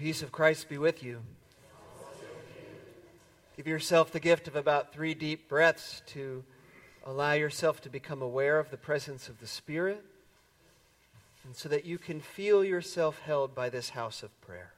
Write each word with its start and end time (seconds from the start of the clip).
peace 0.00 0.22
of 0.22 0.32
Christ 0.32 0.66
be 0.70 0.78
with 0.78 1.02
you. 1.02 1.20
Give 3.54 3.66
yourself 3.66 4.10
the 4.10 4.18
gift 4.18 4.48
of 4.48 4.56
about 4.56 4.94
three 4.94 5.12
deep 5.12 5.46
breaths 5.46 6.00
to 6.06 6.42
allow 7.04 7.34
yourself 7.34 7.82
to 7.82 7.90
become 7.90 8.22
aware 8.22 8.58
of 8.58 8.70
the 8.70 8.78
presence 8.78 9.28
of 9.28 9.40
the 9.40 9.46
Spirit, 9.46 10.02
and 11.44 11.54
so 11.54 11.68
that 11.68 11.84
you 11.84 11.98
can 11.98 12.18
feel 12.18 12.64
yourself 12.64 13.20
held 13.26 13.54
by 13.54 13.68
this 13.68 13.90
house 13.90 14.22
of 14.22 14.30
prayer. 14.40 14.72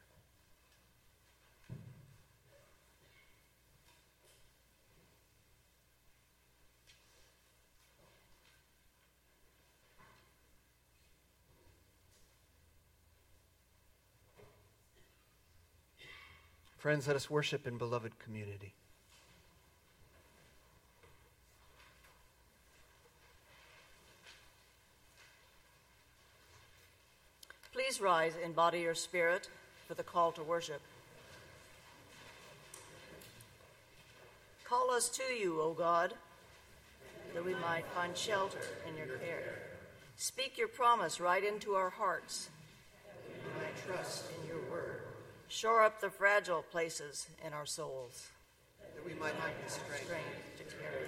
Friends, 16.82 17.06
let 17.06 17.14
us 17.14 17.30
worship 17.30 17.68
in 17.68 17.78
beloved 17.78 18.18
community. 18.18 18.74
Please 27.72 28.00
rise 28.00 28.32
in 28.44 28.50
body 28.50 28.84
or 28.84 28.96
spirit 28.96 29.48
for 29.86 29.94
the 29.94 30.02
call 30.02 30.32
to 30.32 30.42
worship. 30.42 30.80
Call 34.64 34.90
us 34.90 35.08
to 35.10 35.22
you, 35.22 35.60
O 35.60 35.74
God, 35.74 36.12
that 37.32 37.44
we 37.44 37.54
might 37.54 37.86
find 37.94 38.16
shelter 38.16 38.58
in 38.88 38.96
your 38.96 39.18
care. 39.18 39.54
Speak 40.16 40.58
your 40.58 40.66
promise 40.66 41.20
right 41.20 41.44
into 41.44 41.74
our 41.74 41.90
hearts, 41.90 42.48
that 43.06 43.14
we 43.30 43.64
might 43.64 43.86
trust 43.86 44.24
in 44.40 44.48
your 44.48 44.58
word. 44.68 44.71
Shore 45.52 45.82
up 45.82 46.00
the 46.00 46.08
fragile 46.08 46.62
places 46.62 47.26
in 47.46 47.52
our 47.52 47.66
souls, 47.66 48.30
that 48.80 49.04
we 49.04 49.12
might 49.12 49.34
have 49.34 49.52
the 49.62 49.70
strength, 49.70 50.56
to 50.56 50.64
carry 50.64 51.04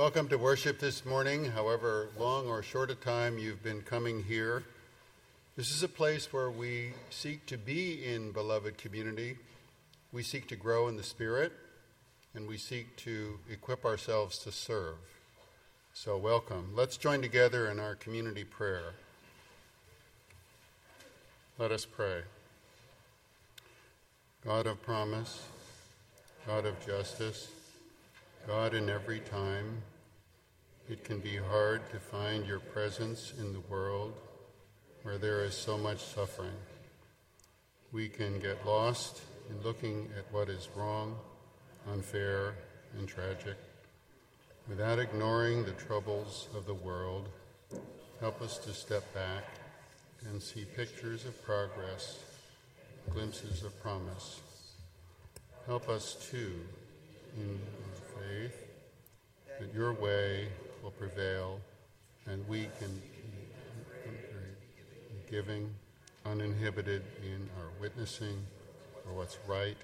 Welcome 0.00 0.28
to 0.28 0.38
worship 0.38 0.78
this 0.78 1.04
morning, 1.04 1.44
however 1.44 2.08
long 2.18 2.46
or 2.46 2.62
short 2.62 2.90
a 2.90 2.94
time 2.94 3.36
you've 3.36 3.62
been 3.62 3.82
coming 3.82 4.24
here. 4.24 4.64
This 5.58 5.70
is 5.70 5.82
a 5.82 5.88
place 5.88 6.32
where 6.32 6.50
we 6.50 6.94
seek 7.10 7.44
to 7.48 7.58
be 7.58 8.02
in 8.06 8.32
beloved 8.32 8.78
community. 8.78 9.36
We 10.10 10.22
seek 10.22 10.48
to 10.48 10.56
grow 10.56 10.88
in 10.88 10.96
the 10.96 11.02
Spirit, 11.02 11.52
and 12.34 12.48
we 12.48 12.56
seek 12.56 12.96
to 12.96 13.40
equip 13.50 13.84
ourselves 13.84 14.38
to 14.38 14.50
serve. 14.50 14.96
So, 15.92 16.16
welcome. 16.16 16.72
Let's 16.74 16.96
join 16.96 17.20
together 17.20 17.68
in 17.68 17.78
our 17.78 17.94
community 17.94 18.44
prayer. 18.44 18.94
Let 21.58 21.72
us 21.72 21.84
pray. 21.84 22.22
God 24.46 24.66
of 24.66 24.80
promise, 24.80 25.42
God 26.46 26.64
of 26.64 26.86
justice, 26.86 27.48
God 28.46 28.74
in 28.74 28.88
every 28.88 29.20
time, 29.20 29.82
it 30.88 31.04
can 31.04 31.20
be 31.20 31.36
hard 31.36 31.88
to 31.90 31.98
find 31.98 32.46
your 32.46 32.58
presence 32.58 33.32
in 33.38 33.52
the 33.52 33.60
world 33.60 34.14
where 35.02 35.18
there 35.18 35.44
is 35.44 35.54
so 35.54 35.78
much 35.78 35.98
suffering. 36.00 36.56
We 37.92 38.08
can 38.08 38.38
get 38.38 38.66
lost 38.66 39.20
in 39.48 39.62
looking 39.62 40.08
at 40.18 40.32
what 40.32 40.48
is 40.48 40.68
wrong, 40.74 41.16
unfair, 41.92 42.54
and 42.98 43.06
tragic. 43.06 43.56
Without 44.68 44.98
ignoring 44.98 45.64
the 45.64 45.72
troubles 45.72 46.48
of 46.54 46.66
the 46.66 46.74
world, 46.74 47.28
help 48.20 48.42
us 48.42 48.58
to 48.58 48.72
step 48.72 49.12
back 49.14 49.44
and 50.28 50.42
see 50.42 50.64
pictures 50.64 51.24
of 51.24 51.42
progress 51.44 52.18
glimpses 53.10 53.64
of 53.64 53.80
promise. 53.82 54.40
Help 55.66 55.88
us 55.88 56.14
too 56.30 56.60
in 57.36 57.58
faith 58.20 58.66
that 59.58 59.72
your 59.74 59.92
way 59.92 60.48
will 60.82 60.90
prevail 60.90 61.60
and 62.26 62.46
we 62.48 62.68
can 62.78 63.02
be 64.04 65.30
giving, 65.30 65.72
uninhibited 66.26 67.02
in 67.22 67.48
our 67.58 67.70
witnessing 67.80 68.44
for 69.04 69.12
what's 69.12 69.38
right 69.46 69.76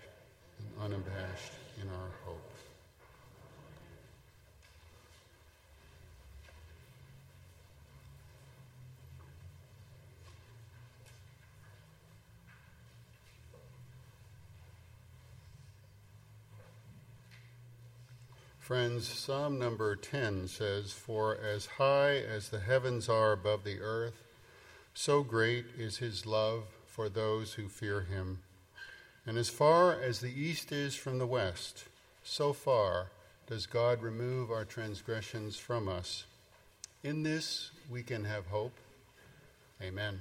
and 0.58 0.92
unabashed 0.92 1.52
in 1.80 1.88
our 1.88 2.10
hope. 2.24 2.52
Friends, 18.66 19.06
Psalm 19.06 19.60
number 19.60 19.94
10 19.94 20.48
says, 20.48 20.90
For 20.90 21.36
as 21.36 21.66
high 21.66 22.16
as 22.16 22.48
the 22.48 22.58
heavens 22.58 23.08
are 23.08 23.30
above 23.30 23.62
the 23.62 23.78
earth, 23.80 24.24
so 24.92 25.22
great 25.22 25.66
is 25.78 25.98
his 25.98 26.26
love 26.26 26.64
for 26.84 27.08
those 27.08 27.52
who 27.52 27.68
fear 27.68 28.00
him. 28.00 28.40
And 29.24 29.38
as 29.38 29.48
far 29.48 29.92
as 29.92 30.18
the 30.18 30.32
east 30.32 30.72
is 30.72 30.96
from 30.96 31.20
the 31.20 31.28
west, 31.28 31.84
so 32.24 32.52
far 32.52 33.12
does 33.46 33.66
God 33.66 34.02
remove 34.02 34.50
our 34.50 34.64
transgressions 34.64 35.56
from 35.56 35.88
us. 35.88 36.24
In 37.04 37.22
this 37.22 37.70
we 37.88 38.02
can 38.02 38.24
have 38.24 38.48
hope. 38.48 38.74
Amen. 39.80 40.20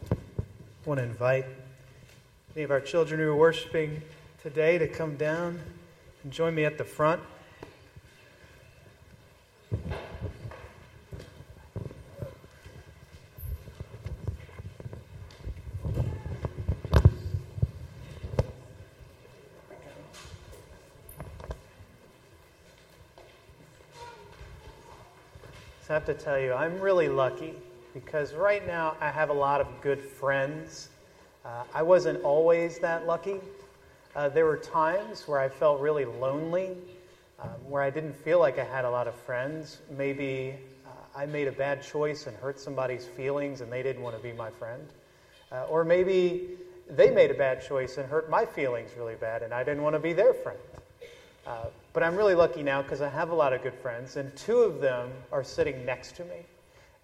I 0.00 0.14
want 0.84 0.98
to 0.98 1.04
invite 1.04 1.46
any 2.54 2.64
of 2.64 2.70
our 2.70 2.80
children 2.80 3.20
who 3.20 3.28
are 3.28 3.36
worshiping 3.36 4.02
today 4.42 4.78
to 4.78 4.88
come 4.88 5.16
down 5.16 5.60
and 6.22 6.32
join 6.32 6.54
me 6.54 6.64
at 6.64 6.78
the 6.78 6.84
front. 6.84 7.20
I 25.90 25.94
have 25.94 26.04
to 26.04 26.12
tell 26.14 26.38
you, 26.38 26.52
I'm 26.52 26.78
really 26.80 27.08
lucky 27.08 27.54
because 27.94 28.34
right 28.34 28.64
now 28.66 28.94
I 29.00 29.10
have 29.10 29.30
a 29.30 29.32
lot 29.32 29.62
of 29.62 29.80
good 29.80 30.00
friends. 30.00 30.90
Uh, 31.48 31.64
I 31.72 31.82
wasn't 31.82 32.22
always 32.24 32.78
that 32.80 33.06
lucky. 33.06 33.40
Uh, 34.14 34.28
there 34.28 34.44
were 34.44 34.58
times 34.58 35.26
where 35.26 35.40
I 35.40 35.48
felt 35.48 35.80
really 35.80 36.04
lonely, 36.04 36.76
um, 37.38 37.48
where 37.66 37.82
I 37.82 37.88
didn't 37.88 38.12
feel 38.12 38.38
like 38.38 38.58
I 38.58 38.64
had 38.64 38.84
a 38.84 38.90
lot 38.90 39.08
of 39.08 39.14
friends. 39.14 39.78
Maybe 39.88 40.58
uh, 40.84 40.90
I 41.16 41.24
made 41.24 41.48
a 41.48 41.52
bad 41.52 41.82
choice 41.82 42.26
and 42.26 42.36
hurt 42.36 42.60
somebody's 42.60 43.06
feelings 43.06 43.62
and 43.62 43.72
they 43.72 43.82
didn't 43.82 44.02
want 44.02 44.14
to 44.14 44.22
be 44.22 44.30
my 44.30 44.50
friend. 44.50 44.88
Uh, 45.50 45.64
or 45.70 45.84
maybe 45.84 46.50
they 46.86 47.08
made 47.08 47.30
a 47.30 47.34
bad 47.34 47.62
choice 47.62 47.96
and 47.96 48.06
hurt 48.06 48.28
my 48.28 48.44
feelings 48.44 48.90
really 48.94 49.16
bad 49.16 49.42
and 49.42 49.54
I 49.54 49.64
didn't 49.64 49.82
want 49.82 49.94
to 49.94 50.00
be 50.00 50.12
their 50.12 50.34
friend. 50.34 50.58
Uh, 51.46 51.64
but 51.94 52.02
I'm 52.02 52.14
really 52.14 52.34
lucky 52.34 52.62
now 52.62 52.82
because 52.82 53.00
I 53.00 53.08
have 53.08 53.30
a 53.30 53.34
lot 53.34 53.54
of 53.54 53.62
good 53.62 53.74
friends, 53.74 54.16
and 54.16 54.36
two 54.36 54.60
of 54.60 54.80
them 54.80 55.14
are 55.32 55.42
sitting 55.42 55.82
next 55.86 56.14
to 56.16 56.24
me, 56.24 56.44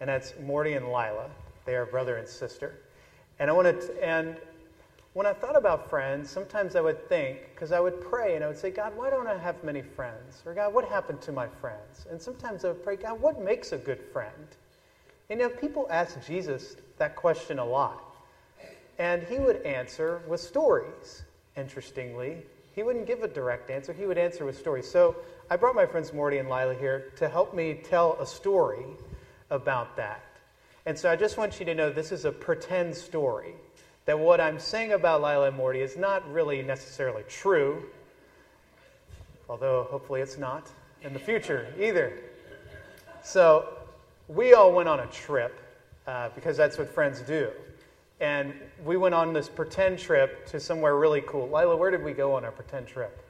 and 0.01 0.11
that's 0.11 0.35
Morty 0.39 0.75
and 0.75 0.89
Lila. 0.89 1.31
They 1.65 1.77
are 1.77 1.87
brother 1.87 2.19
and 2.19 2.29
sister. 2.29 2.75
And 3.39 3.51
I 3.51 3.53
wanted 3.53 3.81
to, 3.83 4.05
and 4.05 4.37
when 5.15 5.27
I 5.27 5.33
thought 5.33 5.57
about 5.57 5.89
friends, 5.89 6.29
sometimes 6.29 6.75
I 6.75 6.81
would 6.81 7.09
think, 7.09 7.39
because 7.55 7.71
I 7.71 7.81
would 7.81 8.01
pray 8.01 8.35
and 8.35 8.45
I 8.45 8.49
would 8.49 8.59
say, 8.59 8.71
God, 8.71 8.97
why 8.97 9.11
don't 9.11 9.29
I 9.29 9.37
have 9.39 9.63
many 9.63 9.83
friends? 9.83 10.43
Or 10.45 10.55
God, 10.55 10.75
what 10.75 10.85
happened 10.85 11.21
to 11.23 11.33
my 11.33 11.47
friends? 11.47 12.07
And 12.11 12.21
sometimes 12.21 12.65
I 12.65 12.69
would 12.69 12.83
pray, 12.83 12.97
God, 12.97 13.21
what 13.21 13.41
makes 13.41 13.73
a 13.73 13.79
good 13.79 14.01
friend? 14.13 14.49
And 15.31 15.41
you 15.41 15.49
know, 15.49 15.55
people 15.55 15.87
ask 15.91 16.21
Jesus 16.27 16.77
that 16.99 17.17
question 17.17 17.59
a 17.59 17.65
lot. 17.65 18.03
And 18.99 19.23
he 19.23 19.39
would 19.39 19.63
answer 19.65 20.21
with 20.27 20.41
stories, 20.41 21.23
interestingly. 21.57 22.43
He 22.75 22.83
wouldn't 22.83 23.07
give 23.07 23.23
a 23.23 23.29
direct 23.29 23.71
answer, 23.71 23.93
he 23.93 24.07
would 24.07 24.19
answer 24.19 24.45
with 24.45 24.59
stories. 24.59 24.91
So 24.91 25.15
I 25.49 25.57
brought 25.57 25.75
my 25.75 25.87
friends 25.87 26.13
Morty 26.13 26.39
and 26.39 26.49
Lila 26.49 26.75
here 26.75 27.13
to 27.17 27.29
help 27.29 27.55
me 27.55 27.75
tell 27.75 28.17
a 28.21 28.27
story 28.27 28.87
about 29.51 29.97
that. 29.97 30.23
And 30.87 30.99
so 30.99 31.11
I 31.11 31.17
just 31.17 31.39
want 31.39 31.59
you 31.59 31.67
to 31.67 31.75
know 31.75 31.91
this 31.91 32.13
is 32.13 32.25
a 32.27 32.33
pretend 32.33 32.95
story. 32.95 33.55
That 34.05 34.19
what 34.19 34.39
I'm 34.39 34.59
saying 34.59 34.93
about 34.93 35.23
Lila 35.23 35.49
and 35.49 35.57
Morty 35.57 35.81
is 35.81 35.97
not 35.97 36.31
really 36.31 36.63
necessarily 36.63 37.23
true, 37.27 37.85
although 39.49 39.85
hopefully 39.91 40.21
it's 40.21 40.37
not 40.37 40.71
in 41.01 41.15
the 41.15 41.19
future 41.19 41.67
either. 41.81 42.19
So 43.23 43.79
we 44.29 44.53
all 44.53 44.73
went 44.73 44.91
on 44.91 45.01
a 45.01 45.07
trip 45.07 45.59
uh, 46.07 46.29
because 46.35 46.57
that's 46.57 46.77
what 46.77 46.89
friends 46.89 47.21
do. 47.21 47.51
And 48.21 48.53
we 48.85 48.99
went 48.99 49.15
on 49.15 49.33
this 49.33 49.49
pretend 49.49 49.99
trip 49.99 50.47
to 50.49 50.61
somewhere 50.61 50.97
really 50.97 51.23
cool. 51.23 51.47
Lila, 51.47 51.75
where 51.77 51.91
did 51.91 52.05
we 52.05 52.13
go 52.13 52.35
on 52.35 52.45
our 52.45 52.53
pretend 52.53 52.87
trip? 52.87 53.21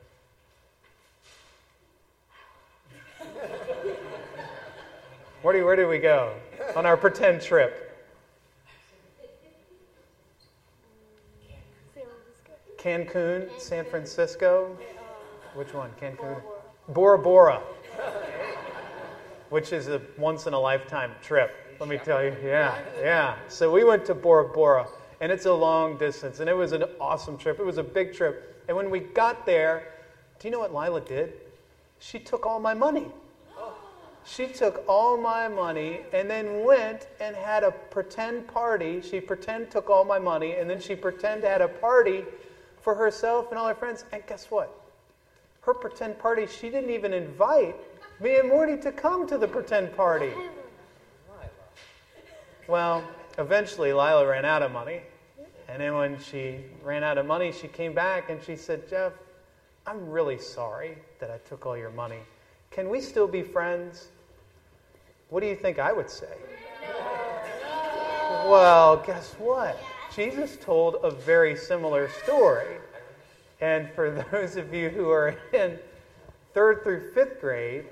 Do, 5.52 5.64
where 5.64 5.76
did 5.76 5.88
we 5.88 5.98
go 5.98 6.34
on 6.76 6.86
our 6.86 6.96
pretend 6.96 7.42
trip? 7.42 7.80
Cancun, 12.78 13.48
San 13.58 13.84
Francisco. 13.86 14.76
Which 15.54 15.72
one? 15.72 15.90
Cancun? 16.00 16.42
Bora 16.88 17.18
Bora, 17.18 17.62
which 19.48 19.72
is 19.72 19.88
a 19.88 20.02
once 20.18 20.46
in 20.46 20.52
a 20.52 20.60
lifetime 20.60 21.12
trip. 21.22 21.76
Let 21.80 21.88
me 21.88 21.96
tell 21.96 22.22
you. 22.22 22.36
Yeah, 22.44 22.78
yeah. 23.00 23.36
So 23.48 23.72
we 23.72 23.84
went 23.84 24.04
to 24.06 24.14
Bora 24.14 24.48
Bora, 24.48 24.86
and 25.20 25.32
it's 25.32 25.46
a 25.46 25.52
long 25.52 25.96
distance, 25.96 26.40
and 26.40 26.50
it 26.50 26.52
was 26.52 26.72
an 26.72 26.84
awesome 27.00 27.38
trip. 27.38 27.58
It 27.58 27.64
was 27.64 27.78
a 27.78 27.82
big 27.82 28.12
trip. 28.12 28.62
And 28.68 28.76
when 28.76 28.90
we 28.90 29.00
got 29.00 29.46
there, 29.46 29.94
do 30.38 30.48
you 30.48 30.52
know 30.52 30.58
what 30.58 30.74
Lila 30.74 31.00
did? 31.00 31.32
She 32.00 32.18
took 32.18 32.44
all 32.44 32.60
my 32.60 32.74
money. 32.74 33.06
She 34.26 34.46
took 34.46 34.84
all 34.88 35.16
my 35.16 35.48
money 35.48 36.00
and 36.12 36.30
then 36.30 36.64
went 36.64 37.08
and 37.20 37.36
had 37.36 37.62
a 37.62 37.70
pretend 37.70 38.48
party. 38.48 39.00
She 39.02 39.20
pretend 39.20 39.70
took 39.70 39.90
all 39.90 40.04
my 40.04 40.18
money, 40.18 40.52
and 40.52 40.68
then 40.68 40.80
she 40.80 40.96
pretend 40.96 41.44
had 41.44 41.60
a 41.60 41.68
party 41.68 42.24
for 42.80 42.94
herself 42.94 43.50
and 43.50 43.58
all 43.58 43.68
her 43.68 43.74
friends. 43.74 44.04
And 44.12 44.26
guess 44.26 44.50
what? 44.50 44.74
Her 45.60 45.74
pretend 45.74 46.18
party, 46.18 46.46
she 46.46 46.70
didn't 46.70 46.90
even 46.90 47.12
invite 47.12 47.76
me 48.20 48.36
and 48.36 48.48
Morty 48.48 48.76
to 48.78 48.92
come 48.92 49.26
to 49.26 49.38
the 49.38 49.48
pretend 49.48 49.96
party. 49.96 50.32
Well, 52.66 53.04
eventually 53.38 53.92
Lila 53.92 54.26
ran 54.26 54.44
out 54.44 54.62
of 54.62 54.72
money. 54.72 55.02
And 55.68 55.80
then 55.80 55.94
when 55.94 56.18
she 56.20 56.60
ran 56.82 57.02
out 57.02 57.18
of 57.18 57.26
money, 57.26 57.52
she 57.52 57.68
came 57.68 57.94
back 57.94 58.30
and 58.30 58.42
she 58.42 58.56
said, 58.56 58.88
Jeff, 58.88 59.12
I'm 59.86 60.08
really 60.08 60.38
sorry 60.38 60.98
that 61.18 61.30
I 61.30 61.38
took 61.48 61.66
all 61.66 61.76
your 61.76 61.90
money. 61.90 62.20
Can 62.70 62.88
we 62.88 63.00
still 63.00 63.26
be 63.28 63.42
friends? 63.42 64.08
What 65.34 65.42
do 65.42 65.48
you 65.48 65.56
think 65.56 65.80
I 65.80 65.92
would 65.92 66.08
say? 66.08 66.28
Well, 68.46 69.02
guess 69.04 69.34
what? 69.36 69.82
Jesus 70.14 70.56
told 70.58 70.98
a 71.02 71.10
very 71.10 71.56
similar 71.56 72.08
story. 72.08 72.76
And 73.60 73.90
for 73.96 74.24
those 74.30 74.54
of 74.54 74.72
you 74.72 74.90
who 74.90 75.10
are 75.10 75.36
in 75.52 75.76
third 76.52 76.84
through 76.84 77.10
fifth 77.14 77.40
grade, 77.40 77.86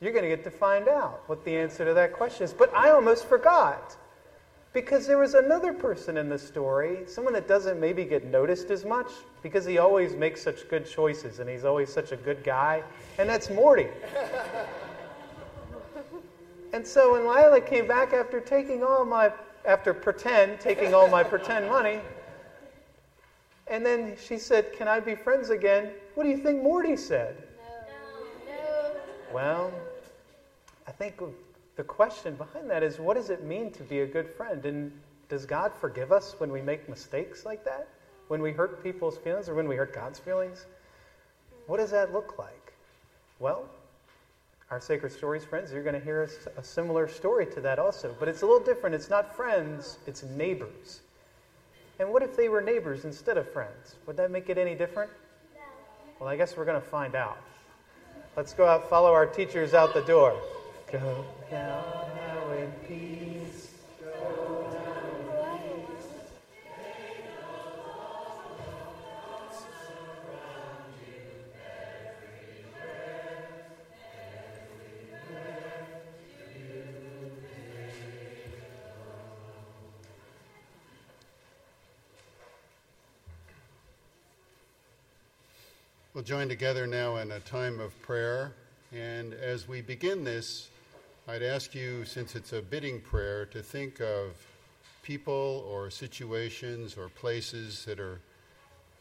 you're 0.00 0.12
going 0.12 0.22
to 0.22 0.30
get 0.30 0.42
to 0.44 0.50
find 0.50 0.88
out 0.88 1.24
what 1.26 1.44
the 1.44 1.54
answer 1.54 1.84
to 1.84 1.92
that 1.92 2.14
question 2.14 2.44
is. 2.44 2.54
But 2.54 2.74
I 2.74 2.88
almost 2.88 3.26
forgot. 3.26 3.94
Because 4.72 5.06
there 5.06 5.18
was 5.18 5.34
another 5.34 5.74
person 5.74 6.16
in 6.16 6.30
the 6.30 6.38
story, 6.38 7.00
someone 7.06 7.34
that 7.34 7.46
doesn't 7.46 7.78
maybe 7.78 8.06
get 8.06 8.24
noticed 8.24 8.70
as 8.70 8.86
much, 8.86 9.10
because 9.42 9.66
he 9.66 9.76
always 9.76 10.14
makes 10.16 10.40
such 10.42 10.66
good 10.70 10.88
choices 10.88 11.38
and 11.38 11.50
he's 11.50 11.66
always 11.66 11.92
such 11.92 12.12
a 12.12 12.16
good 12.16 12.42
guy, 12.42 12.82
and 13.18 13.28
that's 13.28 13.50
Morty. 13.50 13.88
And 16.72 16.86
so 16.86 17.12
when 17.12 17.26
Lila 17.26 17.60
came 17.60 17.86
back 17.86 18.12
after 18.12 18.40
taking 18.40 18.82
all 18.82 19.04
my, 19.04 19.32
after 19.64 19.94
pretend, 19.94 20.60
taking 20.60 20.94
all 20.94 21.08
my 21.08 21.22
pretend 21.22 21.68
money, 21.68 22.00
and 23.66 23.84
then 23.84 24.16
she 24.16 24.38
said, 24.38 24.72
Can 24.72 24.88
I 24.88 25.00
be 25.00 25.14
friends 25.14 25.50
again? 25.50 25.92
What 26.14 26.24
do 26.24 26.30
you 26.30 26.36
think 26.36 26.62
Morty 26.62 26.96
said? 26.96 27.42
No. 28.46 28.52
no. 28.52 28.92
Well, 29.32 29.72
I 30.86 30.92
think 30.92 31.20
the 31.76 31.84
question 31.84 32.34
behind 32.34 32.68
that 32.70 32.82
is 32.82 32.98
what 32.98 33.14
does 33.14 33.30
it 33.30 33.44
mean 33.44 33.70
to 33.72 33.82
be 33.84 34.00
a 34.00 34.06
good 34.06 34.28
friend? 34.28 34.64
And 34.64 34.92
does 35.28 35.46
God 35.46 35.72
forgive 35.72 36.10
us 36.10 36.34
when 36.38 36.50
we 36.50 36.60
make 36.60 36.88
mistakes 36.88 37.44
like 37.44 37.64
that? 37.64 37.88
When 38.28 38.42
we 38.42 38.52
hurt 38.52 38.82
people's 38.82 39.16
feelings 39.16 39.48
or 39.48 39.54
when 39.54 39.68
we 39.68 39.76
hurt 39.76 39.92
God's 39.92 40.18
feelings? 40.18 40.66
What 41.66 41.76
does 41.76 41.90
that 41.90 42.12
look 42.12 42.38
like? 42.38 42.72
Well, 43.38 43.68
our 44.70 44.80
Sacred 44.80 45.12
Stories 45.12 45.44
friends, 45.44 45.72
you're 45.72 45.82
going 45.82 45.94
to 45.94 46.00
hear 46.00 46.24
a, 46.24 46.60
a 46.60 46.62
similar 46.62 47.08
story 47.08 47.46
to 47.46 47.60
that 47.62 47.78
also. 47.78 48.14
But 48.18 48.28
it's 48.28 48.42
a 48.42 48.46
little 48.46 48.64
different. 48.64 48.94
It's 48.94 49.08
not 49.08 49.34
friends, 49.34 49.98
it's 50.06 50.22
neighbors. 50.22 51.00
And 51.98 52.10
what 52.10 52.22
if 52.22 52.36
they 52.36 52.48
were 52.48 52.60
neighbors 52.60 53.04
instead 53.04 53.38
of 53.38 53.50
friends? 53.50 53.96
Would 54.06 54.16
that 54.18 54.30
make 54.30 54.50
it 54.50 54.58
any 54.58 54.74
different? 54.74 55.10
No. 55.54 55.60
Well, 56.20 56.28
I 56.28 56.36
guess 56.36 56.56
we're 56.56 56.66
going 56.66 56.80
to 56.80 56.86
find 56.86 57.14
out. 57.14 57.38
Let's 58.36 58.52
go 58.52 58.66
out, 58.66 58.88
follow 58.88 59.12
our 59.12 59.26
teachers 59.26 59.74
out 59.74 59.94
the 59.94 60.02
door. 60.02 60.40
Go 60.92 61.24
now 61.50 62.52
in 62.52 62.70
peace. 62.86 63.17
Join 86.28 86.46
together 86.46 86.86
now 86.86 87.16
in 87.16 87.32
a 87.32 87.40
time 87.40 87.80
of 87.80 87.98
prayer. 88.02 88.52
And 88.92 89.32
as 89.32 89.66
we 89.66 89.80
begin 89.80 90.24
this, 90.24 90.68
I'd 91.26 91.42
ask 91.42 91.74
you, 91.74 92.04
since 92.04 92.36
it's 92.36 92.52
a 92.52 92.60
bidding 92.60 93.00
prayer, 93.00 93.46
to 93.46 93.62
think 93.62 94.02
of 94.02 94.36
people 95.02 95.66
or 95.66 95.88
situations 95.88 96.98
or 96.98 97.08
places 97.08 97.86
that 97.86 97.98
are 97.98 98.20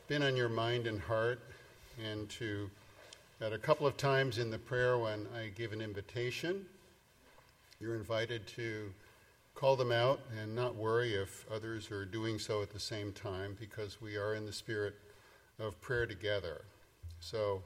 been 0.07 0.23
on 0.23 0.37
your 0.37 0.47
mind 0.47 0.87
and 0.87 1.01
heart, 1.01 1.41
and 2.01 2.29
to, 2.29 2.69
at 3.41 3.51
a 3.51 3.57
couple 3.57 3.85
of 3.85 3.97
times 3.97 4.37
in 4.37 4.49
the 4.49 4.59
prayer 4.59 4.97
when 4.97 5.27
I 5.37 5.49
give 5.53 5.73
an 5.73 5.81
invitation, 5.81 6.65
you're 7.81 7.95
invited 7.95 8.47
to 8.55 8.89
call 9.53 9.75
them 9.75 9.91
out 9.91 10.21
and 10.41 10.55
not 10.55 10.77
worry 10.77 11.13
if 11.13 11.45
others 11.51 11.91
are 11.91 12.05
doing 12.05 12.39
so 12.39 12.61
at 12.61 12.71
the 12.71 12.79
same 12.79 13.11
time 13.11 13.57
because 13.59 13.99
we 14.01 14.15
are 14.15 14.33
in 14.33 14.45
the 14.45 14.53
spirit 14.53 14.95
of 15.59 15.77
prayer 15.81 16.05
together. 16.05 16.61
So 17.19 17.63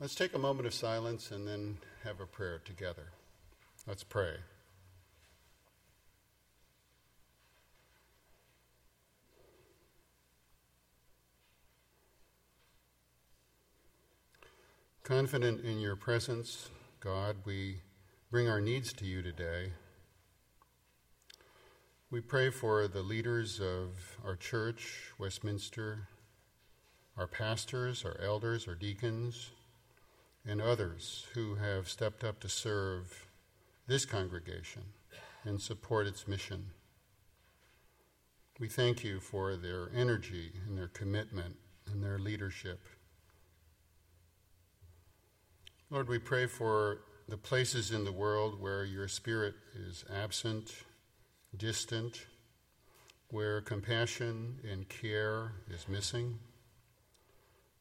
let's 0.00 0.14
take 0.14 0.34
a 0.34 0.38
moment 0.38 0.66
of 0.66 0.74
silence 0.74 1.30
and 1.30 1.46
then 1.46 1.78
have 2.04 2.20
a 2.20 2.26
prayer 2.26 2.60
together. 2.64 3.12
Let's 3.86 4.04
pray. 4.04 4.36
Confident 15.02 15.64
in 15.64 15.80
your 15.80 15.96
presence, 15.96 16.70
God, 17.00 17.38
we 17.44 17.80
bring 18.30 18.48
our 18.48 18.60
needs 18.60 18.92
to 18.94 19.04
you 19.04 19.20
today. 19.20 19.72
We 22.08 22.20
pray 22.20 22.50
for 22.50 22.86
the 22.86 23.02
leaders 23.02 23.60
of 23.60 24.18
our 24.24 24.36
church, 24.36 25.12
Westminster, 25.18 26.08
our 27.16 27.26
pastors, 27.26 28.04
our 28.04 28.18
elders, 28.20 28.66
our 28.66 28.74
deacons, 28.74 29.50
and 30.46 30.60
others 30.60 31.26
who 31.34 31.54
have 31.56 31.88
stepped 31.88 32.24
up 32.24 32.40
to 32.40 32.48
serve 32.48 33.28
this 33.86 34.04
congregation 34.04 34.82
and 35.44 35.60
support 35.60 36.06
its 36.06 36.26
mission. 36.26 36.66
We 38.58 38.68
thank 38.68 39.02
you 39.02 39.20
for 39.20 39.56
their 39.56 39.88
energy 39.94 40.52
and 40.66 40.76
their 40.76 40.88
commitment 40.88 41.56
and 41.90 42.02
their 42.02 42.18
leadership. 42.18 42.80
Lord, 45.90 46.08
we 46.08 46.18
pray 46.18 46.46
for 46.46 47.00
the 47.28 47.36
places 47.36 47.90
in 47.90 48.04
the 48.04 48.12
world 48.12 48.60
where 48.60 48.84
your 48.84 49.08
spirit 49.08 49.54
is 49.74 50.04
absent, 50.12 50.74
distant, 51.56 52.26
where 53.28 53.60
compassion 53.60 54.58
and 54.70 54.88
care 54.88 55.52
is 55.70 55.88
missing. 55.88 56.38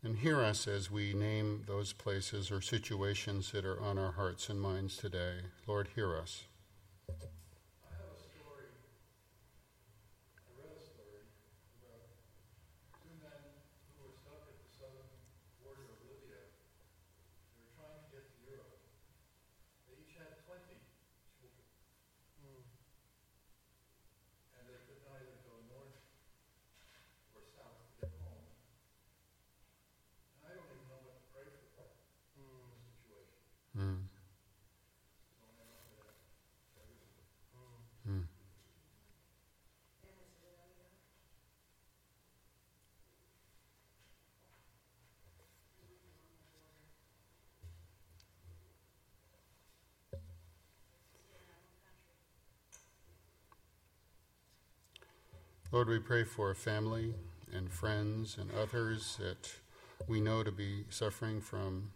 And 0.03 0.17
hear 0.17 0.41
us 0.41 0.67
as 0.67 0.89
we 0.89 1.13
name 1.13 1.63
those 1.67 1.93
places 1.93 2.49
or 2.49 2.59
situations 2.59 3.51
that 3.51 3.65
are 3.65 3.79
on 3.79 3.99
our 3.99 4.13
hearts 4.13 4.49
and 4.49 4.59
minds 4.59 4.97
today. 4.97 5.41
Lord, 5.67 5.89
hear 5.93 6.17
us. 6.17 6.45
Lord, 55.73 55.87
we 55.87 55.99
pray 55.99 56.25
for 56.25 56.53
family 56.53 57.13
and 57.53 57.71
friends 57.71 58.37
and 58.37 58.51
others 58.51 59.17
that 59.21 59.49
we 60.05 60.19
know 60.19 60.43
to 60.43 60.51
be 60.51 60.83
suffering 60.89 61.39
from 61.39 61.91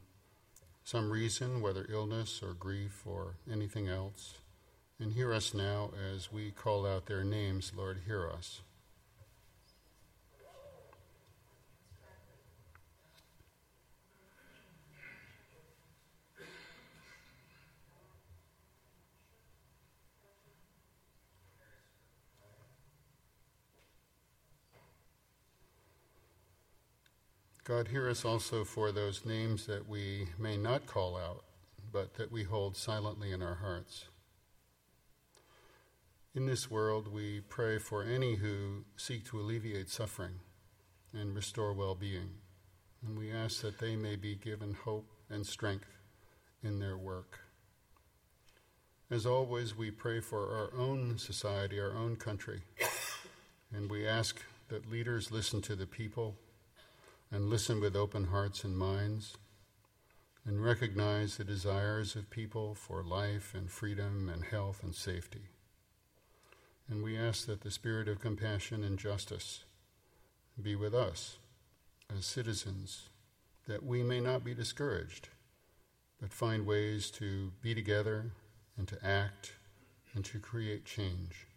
some 0.85 1.11
reason, 1.11 1.59
whether 1.59 1.85
illness 1.89 2.41
or 2.41 2.53
grief 2.53 3.01
or 3.05 3.35
anything 3.51 3.89
else. 3.89 4.35
And 4.97 5.11
hear 5.11 5.33
us 5.33 5.53
now 5.53 5.91
as 6.15 6.31
we 6.31 6.51
call 6.51 6.87
out 6.87 7.07
their 7.07 7.25
names. 7.25 7.73
Lord, 7.75 8.03
hear 8.05 8.29
us. 8.29 8.61
God, 27.65 27.87
hear 27.87 28.07
us 28.07 28.23
also 28.23 28.63
for 28.63 28.91
those 28.91 29.25
names 29.25 29.65
that 29.65 29.89
we 29.89 30.27
may 30.37 30.55
not 30.55 30.85
call 30.85 31.17
out, 31.17 31.45
but 31.91 32.13
that 32.13 32.31
we 32.31 32.43
hold 32.43 32.77
silently 32.77 33.31
in 33.31 33.41
our 33.41 33.55
hearts. 33.55 34.05
In 36.35 36.45
this 36.45 36.69
world, 36.69 37.11
we 37.11 37.41
pray 37.41 37.79
for 37.79 38.03
any 38.03 38.35
who 38.35 38.85
seek 38.97 39.25
to 39.25 39.39
alleviate 39.39 39.89
suffering 39.89 40.41
and 41.11 41.33
restore 41.33 41.73
well 41.73 41.95
being. 41.95 42.35
And 43.03 43.17
we 43.17 43.31
ask 43.31 43.61
that 43.61 43.79
they 43.79 43.95
may 43.95 44.15
be 44.15 44.35
given 44.35 44.75
hope 44.75 45.09
and 45.27 45.43
strength 45.43 45.89
in 46.61 46.77
their 46.77 46.97
work. 46.97 47.39
As 49.09 49.25
always, 49.25 49.75
we 49.75 49.89
pray 49.89 50.19
for 50.19 50.55
our 50.55 50.79
own 50.79 51.17
society, 51.17 51.79
our 51.79 51.97
own 51.97 52.15
country. 52.15 52.61
And 53.73 53.89
we 53.89 54.07
ask 54.07 54.39
that 54.67 54.91
leaders 54.91 55.31
listen 55.31 55.63
to 55.63 55.75
the 55.75 55.87
people 55.87 56.35
and 57.31 57.49
listen 57.49 57.81
with 57.81 57.95
open 57.95 58.25
hearts 58.25 58.63
and 58.63 58.77
minds 58.77 59.37
and 60.45 60.63
recognize 60.63 61.37
the 61.37 61.43
desires 61.43 62.15
of 62.15 62.29
people 62.29 62.75
for 62.75 63.03
life 63.03 63.53
and 63.55 63.69
freedom 63.71 64.29
and 64.31 64.43
health 64.43 64.83
and 64.83 64.93
safety. 64.93 65.49
And 66.87 67.03
we 67.03 67.17
ask 67.17 67.47
that 67.47 67.61
the 67.61 67.71
spirit 67.71 68.07
of 68.07 68.19
compassion 68.19 68.83
and 68.83 68.99
justice 68.99 69.63
be 70.61 70.75
with 70.75 70.93
us 70.93 71.37
as 72.15 72.25
citizens, 72.25 73.09
that 73.67 73.83
we 73.83 74.03
may 74.03 74.19
not 74.19 74.43
be 74.43 74.53
discouraged, 74.53 75.29
but 76.21 76.31
find 76.31 76.67
ways 76.67 77.09
to 77.11 77.51
be 77.61 77.73
together 77.73 78.31
and 78.77 78.87
to 78.87 79.03
act 79.03 79.53
and 80.13 80.23
to 80.25 80.39
create 80.39 80.85
change. 80.85 81.47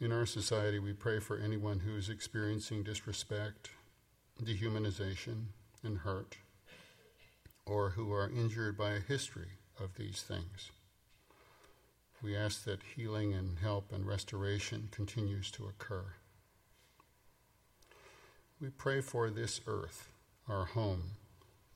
In 0.00 0.12
our 0.12 0.24
society, 0.24 0.78
we 0.78 0.94
pray 0.94 1.20
for 1.20 1.36
anyone 1.36 1.80
who 1.80 1.94
is 1.94 2.08
experiencing 2.08 2.82
disrespect, 2.82 3.68
dehumanization, 4.42 5.48
and 5.84 5.98
hurt, 5.98 6.38
or 7.66 7.90
who 7.90 8.10
are 8.10 8.30
injured 8.30 8.78
by 8.78 8.92
a 8.92 9.00
history 9.00 9.58
of 9.78 9.96
these 9.96 10.22
things. 10.22 10.70
We 12.22 12.34
ask 12.34 12.64
that 12.64 12.80
healing 12.96 13.34
and 13.34 13.58
help 13.58 13.92
and 13.92 14.06
restoration 14.06 14.88
continues 14.90 15.50
to 15.50 15.66
occur. 15.66 16.14
We 18.58 18.70
pray 18.70 19.02
for 19.02 19.28
this 19.28 19.60
earth, 19.66 20.08
our 20.48 20.64
home, 20.64 21.02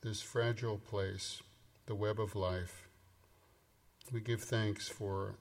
this 0.01 0.23
fragile 0.23 0.79
place, 0.79 1.43
the 1.85 1.95
web 1.95 2.19
of 2.19 2.35
life. 2.35 2.87
We 4.11 4.19
give 4.19 4.41
thanks 4.41 4.87
for 4.87 5.35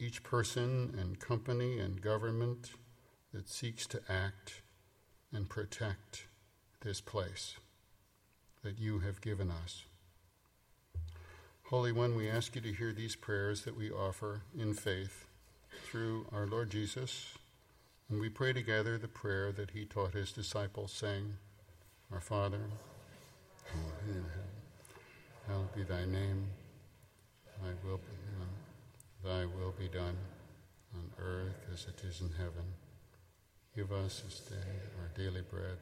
each 0.00 0.22
person 0.22 0.94
and 0.98 1.18
company 1.18 1.78
and 1.78 2.00
government 2.00 2.70
that 3.32 3.48
seeks 3.48 3.86
to 3.88 4.00
act 4.08 4.62
and 5.32 5.48
protect 5.48 6.26
this 6.80 7.00
place 7.00 7.56
that 8.62 8.78
you 8.78 9.00
have 9.00 9.20
given 9.20 9.50
us. 9.50 9.84
Holy 11.64 11.92
One, 11.92 12.14
we 12.14 12.30
ask 12.30 12.54
you 12.54 12.62
to 12.62 12.72
hear 12.72 12.92
these 12.92 13.16
prayers 13.16 13.62
that 13.62 13.76
we 13.76 13.90
offer 13.90 14.42
in 14.58 14.72
faith 14.72 15.26
through 15.84 16.26
our 16.32 16.46
Lord 16.46 16.70
Jesus. 16.70 17.34
And 18.08 18.20
we 18.20 18.30
pray 18.30 18.54
together 18.54 18.96
the 18.96 19.08
prayer 19.08 19.52
that 19.52 19.72
he 19.72 19.84
taught 19.84 20.14
his 20.14 20.32
disciples, 20.32 20.92
saying, 20.92 21.34
Our 22.10 22.20
Father, 22.20 22.62
hallowed 25.46 25.74
be 25.74 25.82
thy 25.82 26.06
name, 26.06 26.46
thy 27.60 27.68
will 27.84 27.98
be 27.98 28.38
done 28.38 28.57
Thy 29.24 29.44
will 29.44 29.74
be 29.78 29.88
done 29.88 30.16
on 30.94 31.10
earth 31.18 31.66
as 31.72 31.86
it 31.86 32.02
is 32.06 32.20
in 32.20 32.30
heaven. 32.38 32.64
Give 33.74 33.90
us 33.92 34.22
this 34.24 34.40
day 34.40 34.70
our 35.00 35.10
daily 35.16 35.42
bread, 35.50 35.78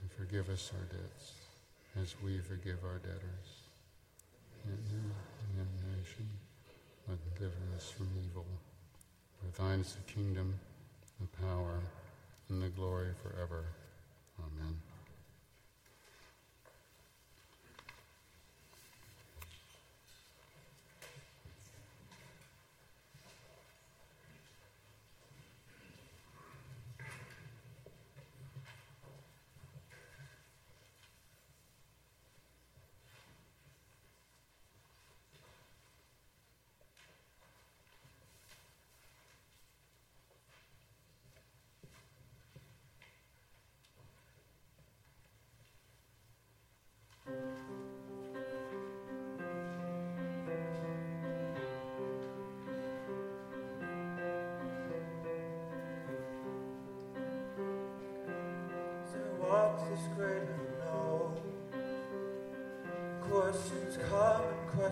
and 0.00 0.10
forgive 0.10 0.48
us 0.48 0.72
our 0.74 0.84
debts, 0.96 1.32
as 2.00 2.14
we 2.22 2.38
forgive 2.38 2.78
our 2.84 2.98
debtors. 2.98 3.48
And 4.64 4.78
damnation, 5.56 6.28
but 7.06 7.18
deliver 7.36 7.56
us 7.76 7.90
from 7.90 8.08
evil. 8.28 8.46
For 9.40 9.62
thine 9.62 9.80
is 9.80 9.94
the 9.94 10.12
kingdom, 10.12 10.54
the 11.20 11.26
power, 11.46 11.80
and 12.48 12.62
the 12.62 12.68
glory 12.68 13.12
forever. 13.22 13.64
Amen. 14.38 14.91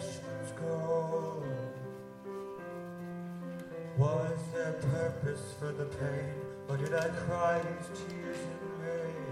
Questions 0.01 0.53
go. 0.59 1.43
Was 3.99 4.39
there 4.55 4.73
purpose 4.73 5.55
for 5.59 5.73
the 5.73 5.85
pain, 5.85 6.35
or 6.69 6.77
did 6.79 6.95
I 6.95 7.09
cry 7.09 7.61
these 7.61 7.89
tears 7.99 8.39
in 8.39 8.59
vain? 8.83 9.27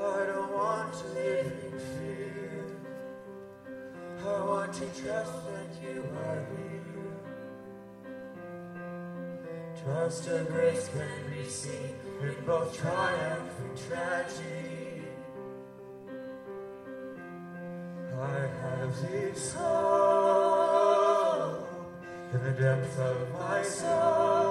I 0.00 0.26
don't 0.26 0.52
want 0.52 0.92
to 0.94 1.06
live 1.08 1.52
in 1.64 1.78
fear. 1.96 2.64
I 4.20 4.44
want 4.44 4.72
to 4.74 4.86
trust 5.02 5.32
that 5.50 5.70
you 5.82 6.04
are 6.24 6.46
here. 6.54 7.14
Trust 9.82 10.28
and 10.28 10.46
grace 10.48 10.88
can 10.88 11.32
be 11.32 11.48
seen 11.48 11.96
in 12.20 12.36
both 12.46 12.78
triumph 12.78 13.52
and 13.60 13.76
tragedy. 13.88 15.01
In 22.34 22.44
the 22.44 22.50
depths 22.52 22.98
of 22.98 23.32
my 23.32 23.62
soul. 23.62 24.41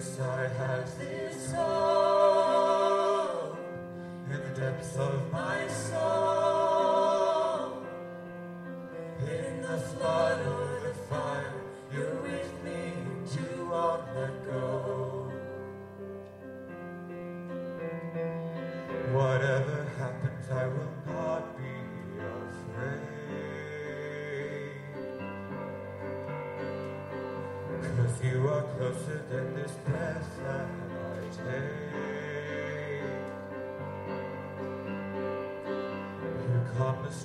Yes, 0.00 0.20
I 0.20 0.48
have 0.48 0.98
this 0.98 1.52
hope 1.52 1.89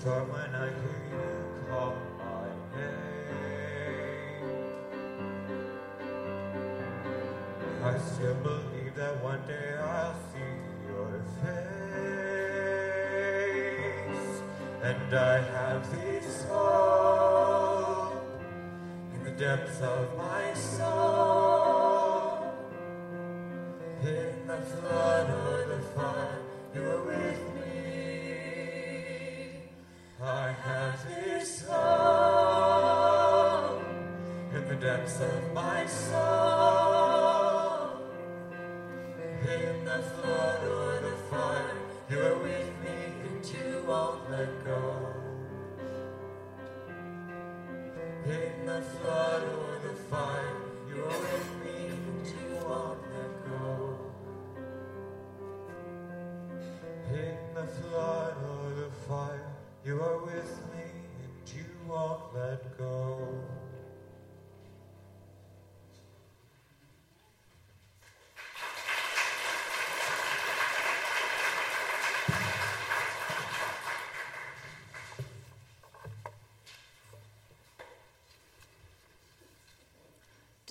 the 0.05 0.11
when 0.11 0.53
I 0.53 0.67
hear 0.67 1.01
you 1.09 1.25
call 1.67 1.95
my 2.19 2.47
name. 2.77 4.45
I 7.83 7.97
still 7.97 8.35
believe 8.35 8.93
that 8.95 9.23
one 9.23 9.41
day 9.47 9.75
I'll 9.79 10.13
see 10.29 10.59
your 10.87 11.23
face. 11.41 12.03
And 14.83 15.15
I 15.15 15.41
have 15.41 15.91
this 15.91 16.45
hope 16.49 18.13
in 19.15 19.23
the 19.23 19.31
depths 19.31 19.81
of 19.81 20.15
my 20.15 20.53
soul. 20.53 22.53
In 24.03 24.45
the 24.45 24.61
flood 24.69 25.29
or 25.31 25.65
the 25.67 25.79
fire, 25.95 26.41
you 26.75 26.83
are 26.83 27.03
with 27.03 27.41
me. 27.55 27.74
I 30.27 30.51
have 30.63 31.05
this 31.07 31.63
hope 31.69 31.83
in 34.55 34.67
the 34.67 34.75
depths 34.75 35.21
of 35.21 35.53
my 35.53 35.85
soul. 35.85 36.54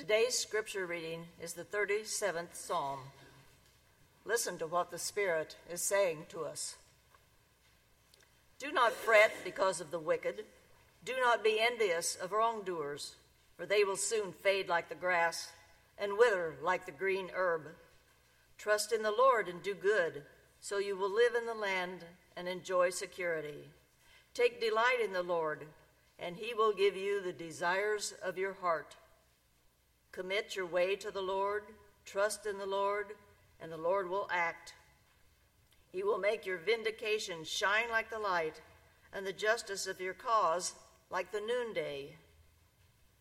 Today's 0.07 0.39
scripture 0.39 0.85
reading 0.85 1.25
is 1.43 1.55
the 1.55 1.65
37th 1.65 2.55
Psalm. 2.55 2.99
Listen 4.27 4.59
to 4.59 4.67
what 4.67 4.91
the 4.91 4.99
Spirit 4.99 5.57
is 5.73 5.81
saying 5.81 6.27
to 6.29 6.41
us. 6.43 6.75
Do 8.59 8.71
not 8.71 8.93
fret 8.93 9.33
because 9.45 9.81
of 9.81 9.91
the 9.91 9.99
wicked. 9.99 10.45
Do 11.07 11.15
not 11.23 11.43
be 11.43 11.59
envious 11.59 12.17
of 12.17 12.33
wrongdoers, 12.33 13.15
for 13.57 13.65
they 13.65 13.83
will 13.83 13.97
soon 13.97 14.33
fade 14.33 14.69
like 14.69 14.91
the 14.91 14.95
grass 14.95 15.51
and 15.97 16.19
wither 16.19 16.57
like 16.63 16.85
the 16.85 16.93
green 16.93 17.31
herb. 17.35 17.63
Trust 18.59 18.93
in 18.93 19.03
the 19.03 19.11
Lord 19.11 19.49
and 19.49 19.63
do 19.63 19.75
good, 19.75 20.25
so 20.61 20.77
you 20.77 20.99
will 20.99 21.15
live 21.15 21.35
in 21.35 21.47
the 21.47 21.55
land 21.55 22.05
and 22.37 22.47
enjoy 22.47 22.91
security. 22.91 23.71
Take 24.35 24.61
delight 24.61 24.99
in 25.03 25.15
the 25.15 25.23
Lord, 25.23 25.65
and 26.19 26.37
he 26.37 26.53
will 26.53 26.75
give 26.75 26.95
you 26.95 27.23
the 27.23 27.33
desires 27.33 28.13
of 28.23 28.37
your 28.37 28.53
heart. 28.53 28.97
Commit 30.15 30.55
your 30.55 30.67
way 30.67 30.95
to 30.95 31.11
the 31.11 31.21
Lord, 31.21 31.65
trust 32.05 32.47
in 32.47 32.57
the 32.57 32.67
Lord, 32.67 33.07
and 33.61 33.73
the 33.73 33.77
Lord 33.77 34.09
will 34.09 34.29
act. 34.31 34.73
He 35.91 36.05
will 36.05 36.19
make 36.19 36.47
your 36.47 36.59
vindication 36.59 37.43
shine 37.43 37.91
like 37.91 38.11
the 38.11 38.21
light, 38.21 38.61
and 39.13 39.27
the 39.27 39.33
justice 39.33 39.89
of 39.89 40.01
your 40.01 40.15
cause 40.15 40.75
like 41.11 41.33
the 41.33 41.41
noonday. 41.41 42.15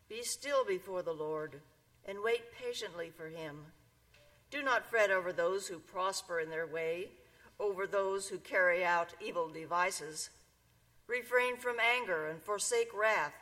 Be 0.08 0.22
still 0.22 0.64
before 0.64 1.02
the 1.02 1.14
Lord 1.14 1.62
and 2.06 2.20
wait 2.24 2.54
patiently 2.54 3.10
for 3.10 3.28
him. 3.28 3.66
Do 4.52 4.62
not 4.62 4.86
fret 4.86 5.10
over 5.10 5.34
those 5.34 5.68
who 5.68 5.80
prosper 5.80 6.42
in 6.42 6.52
their 6.52 6.68
way, 6.68 7.08
over 7.60 7.88
those 7.88 8.28
who 8.28 8.38
carry 8.38 8.86
out 8.86 9.16
evil 9.20 9.50
devices. 9.50 10.30
Refrain 11.08 11.58
from 11.58 11.78
anger 11.80 12.28
and 12.28 12.40
forsake 12.40 12.94
wrath. 12.94 13.34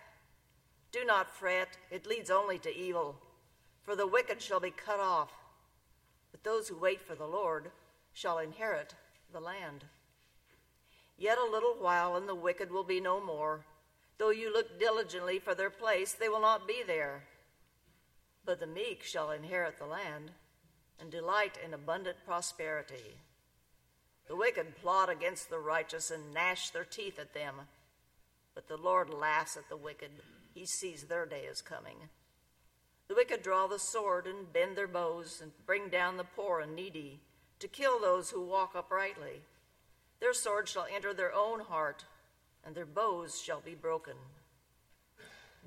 Do 0.93 1.03
not 1.03 1.35
fret, 1.35 1.77
it 1.89 2.07
leads 2.07 2.31
only 2.31 2.57
to 2.59 2.73
evil, 2.73 3.17
for 3.83 3.95
the 3.95 4.07
wicked 4.07 4.41
shall 4.41 4.59
be 4.59 4.71
cut 4.71 4.99
off. 4.99 5.31
But 6.31 6.43
those 6.43 6.67
who 6.67 6.77
wait 6.77 7.01
for 7.01 7.15
the 7.15 7.25
Lord 7.25 7.71
shall 8.13 8.39
inherit 8.39 8.95
the 9.31 9.39
land. 9.39 9.85
Yet 11.17 11.37
a 11.37 11.51
little 11.51 11.75
while, 11.79 12.15
and 12.15 12.27
the 12.27 12.35
wicked 12.35 12.71
will 12.71 12.83
be 12.83 12.99
no 12.99 13.23
more. 13.23 13.65
Though 14.17 14.29
you 14.29 14.51
look 14.51 14.79
diligently 14.79 15.39
for 15.39 15.55
their 15.55 15.69
place, 15.69 16.13
they 16.13 16.29
will 16.29 16.41
not 16.41 16.67
be 16.67 16.83
there. 16.85 17.23
But 18.45 18.59
the 18.59 18.67
meek 18.67 19.03
shall 19.03 19.31
inherit 19.31 19.77
the 19.77 19.85
land 19.85 20.31
and 20.99 21.11
delight 21.11 21.57
in 21.63 21.73
abundant 21.73 22.17
prosperity. 22.25 23.17
The 24.27 24.35
wicked 24.35 24.77
plot 24.77 25.09
against 25.09 25.49
the 25.49 25.59
righteous 25.59 26.11
and 26.11 26.33
gnash 26.33 26.69
their 26.69 26.85
teeth 26.85 27.19
at 27.19 27.33
them. 27.33 27.55
But 28.53 28.67
the 28.67 28.77
Lord 28.77 29.09
laughs 29.09 29.57
at 29.57 29.67
the 29.69 29.77
wicked. 29.77 30.11
He 30.53 30.65
sees 30.65 31.03
their 31.03 31.25
day 31.25 31.43
is 31.51 31.61
coming. 31.61 32.09
The 33.11 33.17
wicked 33.17 33.43
draw 33.43 33.67
the 33.67 33.77
sword 33.77 34.25
and 34.25 34.53
bend 34.53 34.77
their 34.77 34.87
bows 34.87 35.41
and 35.41 35.51
bring 35.65 35.89
down 35.89 36.15
the 36.15 36.23
poor 36.23 36.61
and 36.61 36.73
needy 36.73 37.19
to 37.59 37.67
kill 37.67 37.99
those 37.99 38.29
who 38.29 38.39
walk 38.39 38.71
uprightly. 38.73 39.41
Their 40.21 40.33
sword 40.33 40.69
shall 40.69 40.87
enter 40.89 41.13
their 41.13 41.35
own 41.35 41.59
heart, 41.59 42.05
and 42.63 42.73
their 42.73 42.85
bows 42.85 43.41
shall 43.41 43.59
be 43.59 43.75
broken. 43.75 44.13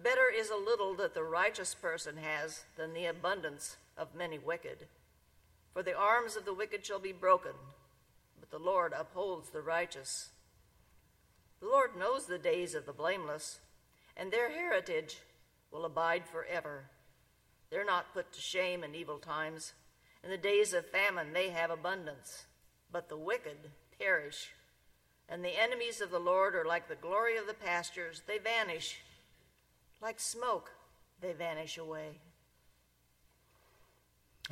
Better 0.03 0.33
is 0.35 0.49
a 0.49 0.57
little 0.57 0.95
that 0.95 1.13
the 1.13 1.23
righteous 1.23 1.75
person 1.75 2.17
has 2.17 2.63
than 2.79 2.95
the 2.95 3.05
abundance 3.05 3.77
of 3.99 4.15
many 4.15 4.39
wicked. 4.39 4.87
For 5.75 5.83
the 5.83 5.95
arms 5.95 6.37
of 6.37 6.47
the 6.47 6.55
wicked 6.55 6.87
shall 6.87 6.99
be 6.99 7.13
broken, 7.13 7.53
but 8.41 8.51
the 8.51 8.59
Lord 8.59 8.95
upholds 8.99 9.51
the 9.51 9.61
righteous. 9.61 10.31
The 11.61 11.67
Lord 11.67 11.91
knows 11.95 12.25
the 12.25 12.39
days 12.39 12.75
of 12.75 12.87
the 12.87 12.95
blameless, 12.95 13.61
and 14.17 14.33
their 14.33 14.51
heritage 14.51 15.19
will 15.71 15.85
abide 15.85 16.25
forever. 16.27 16.85
They're 17.75 17.85
not 17.85 18.15
put 18.15 18.33
to 18.33 18.41
shame 18.41 18.85
in 18.85 18.95
evil 18.95 19.19
times. 19.19 19.73
In 20.23 20.31
the 20.31 20.37
days 20.37 20.73
of 20.73 20.87
famine, 20.87 21.33
they 21.33 21.49
have 21.49 21.73
abundance, 21.73 22.45
but 22.93 23.09
the 23.09 23.17
wicked 23.17 23.57
perish. 23.99 24.53
And 25.29 25.45
the 25.45 25.61
enemies 25.61 26.01
of 26.01 26.13
the 26.13 26.21
Lord 26.21 26.55
are 26.55 26.65
like 26.65 26.87
the 26.87 26.95
glory 26.95 27.37
of 27.37 27.49
the 27.49 27.53
pastures, 27.53 28.23
they 28.29 28.39
vanish. 28.39 29.01
Like 30.01 30.21
smoke, 30.21 30.71
they 31.21 31.33
vanish 31.33 31.77
away. 31.77 32.21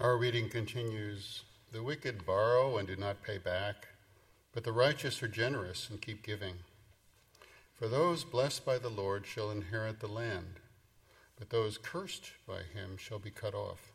Our 0.01 0.17
reading 0.17 0.49
continues 0.49 1.45
The 1.71 1.85
wicked 1.85 2.27
borrow 2.27 2.77
and 2.77 2.89
do 2.89 2.97
not 2.97 3.23
pay 3.23 3.39
back, 3.39 3.87
but 4.53 4.65
the 4.65 4.73
righteous 4.73 5.23
are 5.23 5.29
generous 5.29 5.89
and 5.89 6.03
keep 6.03 6.25
giving. 6.25 6.55
For 7.79 7.87
those 7.87 8.25
blessed 8.25 8.65
by 8.65 8.79
the 8.79 8.91
Lord 8.91 9.29
shall 9.29 9.53
inherit 9.53 10.01
the 10.01 10.09
land, 10.09 10.59
but 11.43 11.51
those 11.51 11.77
cursed 11.77 12.31
by 12.47 12.59
him 12.73 12.97
shall 12.97 13.19
be 13.19 13.33
cut 13.33 13.53
off. 13.53 13.91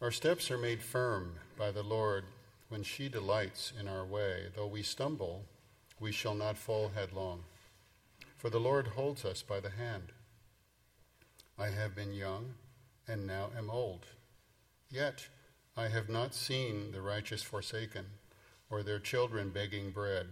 Our 0.00 0.10
steps 0.10 0.50
are 0.50 0.56
made 0.56 0.80
firm 0.80 1.34
by 1.58 1.72
the 1.72 1.82
Lord 1.82 2.24
when 2.70 2.82
she 2.82 3.10
delights 3.10 3.70
in 3.78 3.86
our 3.86 4.06
way. 4.06 4.46
Though 4.56 4.66
we 4.66 4.82
stumble, 4.82 5.44
we 6.00 6.10
shall 6.10 6.34
not 6.34 6.56
fall 6.56 6.92
headlong. 6.94 7.40
For 8.38 8.48
the 8.48 8.58
Lord 8.58 8.86
holds 8.86 9.26
us 9.26 9.42
by 9.42 9.60
the 9.60 9.68
hand. 9.68 10.04
I 11.58 11.68
have 11.68 11.94
been 11.94 12.14
young 12.14 12.54
and 13.06 13.26
now 13.26 13.50
am 13.54 13.68
old. 13.68 14.06
Yet 14.88 15.28
I 15.76 15.88
have 15.88 16.08
not 16.08 16.34
seen 16.34 16.92
the 16.92 17.02
righteous 17.02 17.42
forsaken, 17.42 18.06
or 18.70 18.82
their 18.82 19.00
children 19.00 19.50
begging 19.50 19.90
bread. 19.90 20.28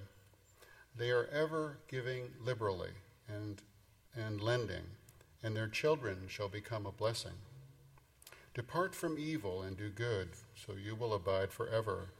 They 0.96 1.10
are 1.10 1.26
ever 1.26 1.76
giving 1.88 2.30
liberally 2.42 2.92
and, 3.28 3.60
and 4.16 4.40
lending, 4.40 4.86
and 5.42 5.56
their 5.56 5.68
children 5.68 6.26
shall 6.28 6.48
become 6.48 6.86
a 6.86 6.92
blessing. 6.92 7.32
Depart 8.54 8.94
from 8.94 9.18
evil 9.18 9.62
and 9.62 9.76
do 9.76 9.88
good, 9.88 10.30
so 10.54 10.74
you 10.74 10.94
will 10.94 11.14
abide 11.14 11.50
forever. 11.50 12.10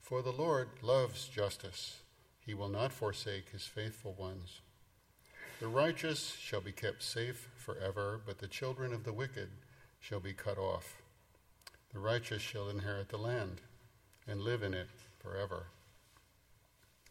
For 0.00 0.22
the 0.22 0.32
Lord 0.32 0.68
loves 0.82 1.28
justice. 1.28 1.98
He 2.40 2.54
will 2.54 2.68
not 2.68 2.92
forsake 2.92 3.50
his 3.50 3.64
faithful 3.64 4.14
ones. 4.14 4.60
The 5.60 5.68
righteous 5.68 6.36
shall 6.40 6.60
be 6.60 6.72
kept 6.72 7.02
safe 7.02 7.48
forever, 7.56 8.20
but 8.24 8.38
the 8.38 8.48
children 8.48 8.92
of 8.92 9.04
the 9.04 9.12
wicked 9.12 9.50
shall 10.00 10.20
be 10.20 10.32
cut 10.32 10.58
off. 10.58 11.02
The 11.92 11.98
righteous 11.98 12.40
shall 12.40 12.70
inherit 12.70 13.08
the 13.08 13.18
land 13.18 13.60
and 14.26 14.40
live 14.40 14.62
in 14.62 14.74
it 14.74 14.88
forever. 15.18 15.66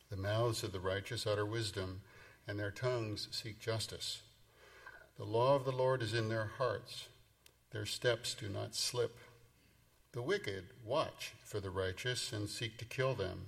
The 0.09 0.17
mouths 0.17 0.63
of 0.63 0.71
the 0.71 0.79
righteous 0.79 1.27
utter 1.27 1.45
wisdom, 1.45 2.01
and 2.47 2.57
their 2.57 2.71
tongues 2.71 3.27
seek 3.29 3.59
justice. 3.59 4.21
The 5.19 5.25
law 5.25 5.53
of 5.53 5.65
the 5.65 5.73
Lord 5.73 6.01
is 6.01 6.13
in 6.13 6.29
their 6.29 6.45
hearts, 6.57 7.09
their 7.71 7.85
steps 7.85 8.33
do 8.33 8.47
not 8.47 8.73
slip. 8.73 9.17
The 10.13 10.21
wicked 10.21 10.67
watch 10.85 11.33
for 11.43 11.59
the 11.59 11.69
righteous 11.69 12.31
and 12.31 12.49
seek 12.49 12.77
to 12.77 12.85
kill 12.85 13.15
them. 13.15 13.47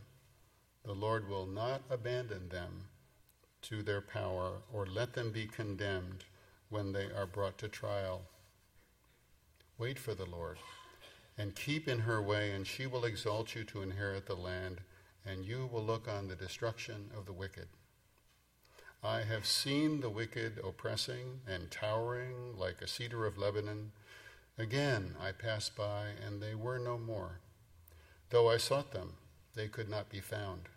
The 0.83 0.91
Lord 0.91 1.29
will 1.29 1.45
not 1.45 1.83
abandon 1.89 2.49
them 2.49 2.89
to 3.61 3.83
their 3.83 4.01
power 4.01 4.57
or 4.73 4.85
let 4.85 5.13
them 5.13 5.31
be 5.31 5.45
condemned 5.47 6.25
when 6.67 6.91
they 6.91 7.05
are 7.05 7.25
brought 7.25 7.57
to 7.59 7.69
trial. 7.69 8.23
Wait 9.77 9.97
for 9.97 10.13
the 10.13 10.25
Lord 10.25 10.57
and 11.37 11.55
keep 11.55 11.87
in 11.87 11.99
her 11.99 12.21
way, 12.21 12.51
and 12.51 12.67
she 12.67 12.85
will 12.85 13.05
exalt 13.05 13.55
you 13.55 13.63
to 13.63 13.81
inherit 13.81 14.25
the 14.25 14.35
land, 14.35 14.81
and 15.25 15.45
you 15.45 15.69
will 15.71 15.83
look 15.83 16.09
on 16.09 16.27
the 16.27 16.35
destruction 16.35 17.09
of 17.17 17.25
the 17.25 17.33
wicked. 17.33 17.69
I 19.03 19.23
have 19.23 19.47
seen 19.47 19.99
the 19.99 20.11
wicked 20.11 20.59
oppressing 20.63 21.41
and 21.47 21.71
towering 21.71 22.55
like 22.55 22.83
a 22.83 22.87
cedar 22.87 23.25
of 23.25 23.35
Lebanon. 23.35 23.93
Again 24.59 25.15
I 25.19 25.31
passed 25.31 25.75
by, 25.75 26.09
and 26.23 26.39
they 26.39 26.53
were 26.53 26.77
no 26.77 26.99
more. 26.99 27.39
Though 28.29 28.47
I 28.47 28.57
sought 28.57 28.91
them, 28.91 29.13
they 29.55 29.67
could 29.67 29.89
not 29.89 30.09
be 30.09 30.19
found. 30.19 30.69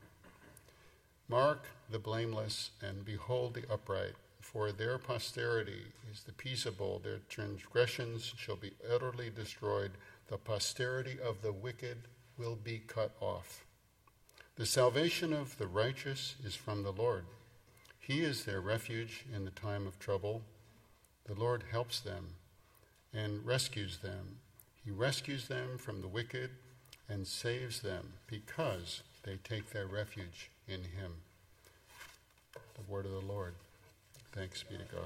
Mark 1.29 1.67
the 1.91 1.99
blameless, 1.99 2.71
and 2.81 3.05
behold 3.05 3.55
the 3.55 3.71
upright, 3.71 4.15
for 4.41 4.73
their 4.73 4.97
posterity 4.97 5.93
is 6.11 6.23
the 6.23 6.33
peaceable. 6.33 7.01
Their 7.01 7.19
transgressions 7.29 8.33
shall 8.39 8.57
be 8.57 8.73
utterly 8.91 9.29
destroyed 9.29 9.93
the 10.29 10.39
posterity 10.39 11.19
of 11.21 11.43
the 11.43 11.53
wicked 11.53 11.99
will 12.39 12.57
be 12.57 12.79
cut 12.79 13.13
off. 13.21 13.65
The 14.57 14.65
salvation 14.65 15.35
of 15.35 15.59
the 15.59 15.67
righteous 15.67 16.37
is 16.43 16.55
from 16.55 16.83
the 16.83 16.93
Lord. 16.93 17.27
He 18.07 18.23
is 18.23 18.45
their 18.45 18.61
refuge 18.61 19.25
in 19.35 19.47
the 19.47 19.51
time 19.51 19.87
of 19.87 19.99
trouble. 19.99 20.43
The 21.25 21.33
Lord 21.33 21.65
helps 21.71 22.01
them 22.01 22.35
and 23.15 23.47
rescues 23.47 23.97
them. 23.97 24.37
He 24.85 24.91
rescues 24.91 25.49
them 25.49 25.79
from 25.79 26.03
the 26.03 26.09
wicked 26.09 26.51
and 27.09 27.27
saves 27.27 27.81
them 27.81 28.13
because 28.27 29.03
they 29.23 29.39
take 29.43 29.71
their 29.71 29.87
refuge 29.87 30.51
in 30.69 30.81
Him. 30.81 31.13
The 32.75 32.93
word 32.93 33.07
of 33.07 33.13
the 33.13 33.21
Lord. 33.21 33.55
Thanks 34.33 34.63
be 34.63 34.77
to 34.77 34.85
God. 34.85 35.05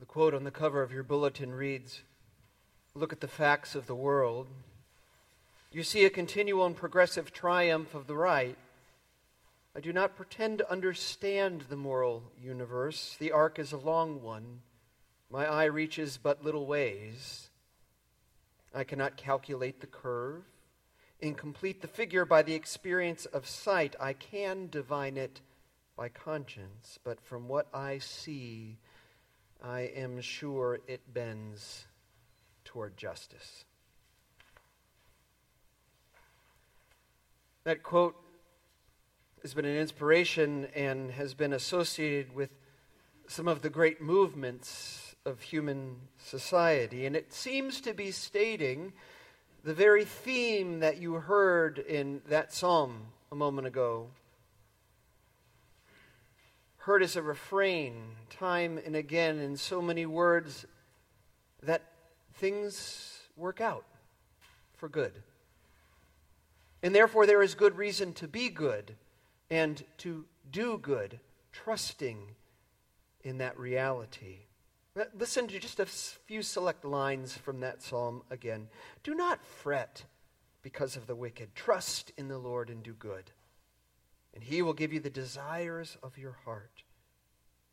The 0.00 0.06
quote 0.06 0.34
on 0.34 0.42
the 0.42 0.50
cover 0.50 0.82
of 0.82 0.90
your 0.90 1.04
bulletin 1.04 1.52
reads 1.54 2.02
Look 2.96 3.12
at 3.12 3.20
the 3.20 3.26
facts 3.26 3.74
of 3.74 3.88
the 3.88 3.94
world. 3.96 4.46
You 5.72 5.82
see 5.82 6.04
a 6.04 6.10
continual 6.10 6.64
and 6.64 6.76
progressive 6.76 7.32
triumph 7.32 7.92
of 7.92 8.06
the 8.06 8.14
right. 8.14 8.56
I 9.74 9.80
do 9.80 9.92
not 9.92 10.14
pretend 10.14 10.58
to 10.58 10.70
understand 10.70 11.62
the 11.62 11.74
moral 11.74 12.22
universe. 12.40 13.16
The 13.18 13.32
arc 13.32 13.58
is 13.58 13.72
a 13.72 13.78
long 13.78 14.22
one. 14.22 14.60
My 15.28 15.44
eye 15.44 15.64
reaches 15.64 16.18
but 16.22 16.44
little 16.44 16.66
ways. 16.66 17.48
I 18.72 18.84
cannot 18.84 19.16
calculate 19.16 19.80
the 19.80 19.88
curve 19.88 20.44
and 21.20 21.36
complete 21.36 21.82
the 21.82 21.88
figure 21.88 22.24
by 22.24 22.42
the 22.42 22.54
experience 22.54 23.26
of 23.26 23.48
sight. 23.48 23.96
I 23.98 24.12
can 24.12 24.68
divine 24.70 25.16
it 25.16 25.40
by 25.96 26.10
conscience, 26.10 27.00
but 27.02 27.20
from 27.20 27.48
what 27.48 27.66
I 27.74 27.98
see, 27.98 28.78
I 29.60 29.80
am 29.80 30.20
sure 30.20 30.78
it 30.86 31.12
bends 31.12 31.86
toward 32.74 32.96
justice. 32.96 33.64
That 37.62 37.84
quote 37.84 38.16
has 39.42 39.54
been 39.54 39.64
an 39.64 39.76
inspiration 39.76 40.66
and 40.74 41.12
has 41.12 41.34
been 41.34 41.52
associated 41.52 42.34
with 42.34 42.50
some 43.28 43.46
of 43.46 43.62
the 43.62 43.70
great 43.70 44.02
movements 44.02 45.14
of 45.24 45.40
human 45.40 45.98
society. 46.18 47.06
And 47.06 47.14
it 47.14 47.32
seems 47.32 47.80
to 47.82 47.94
be 47.94 48.10
stating 48.10 48.92
the 49.62 49.72
very 49.72 50.04
theme 50.04 50.80
that 50.80 50.96
you 50.96 51.14
heard 51.14 51.78
in 51.78 52.22
that 52.28 52.52
psalm 52.52 53.02
a 53.30 53.36
moment 53.36 53.68
ago, 53.68 54.08
heard 56.78 57.04
as 57.04 57.14
a 57.14 57.22
refrain 57.22 57.94
time 58.30 58.80
and 58.84 58.96
again 58.96 59.38
in 59.38 59.56
so 59.56 59.80
many 59.80 60.06
words 60.06 60.66
that 61.62 61.93
things 62.34 63.20
work 63.36 63.60
out 63.60 63.84
for 64.76 64.88
good. 64.88 65.12
And 66.82 66.94
therefore, 66.94 67.26
there 67.26 67.42
is 67.42 67.54
good 67.54 67.76
reason 67.76 68.12
to 68.14 68.28
be 68.28 68.48
good 68.50 68.94
and 69.50 69.82
to 69.98 70.26
do 70.50 70.78
good, 70.78 71.18
trusting 71.52 72.18
in 73.22 73.38
that 73.38 73.58
reality. 73.58 74.40
Listen 75.18 75.48
to 75.48 75.58
just 75.58 75.80
a 75.80 75.86
few 75.86 76.42
select 76.42 76.84
lines 76.84 77.36
from 77.36 77.60
that 77.60 77.82
psalm 77.82 78.22
again. 78.30 78.68
Do 79.02 79.14
not 79.14 79.44
fret 79.44 80.04
because 80.62 80.96
of 80.96 81.06
the 81.06 81.16
wicked. 81.16 81.54
Trust 81.54 82.12
in 82.16 82.28
the 82.28 82.38
Lord 82.38 82.70
and 82.70 82.82
do 82.82 82.92
good, 82.92 83.30
and 84.34 84.44
he 84.44 84.62
will 84.62 84.72
give 84.72 84.92
you 84.92 85.00
the 85.00 85.10
desires 85.10 85.96
of 86.02 86.16
your 86.16 86.36
heart. 86.44 86.84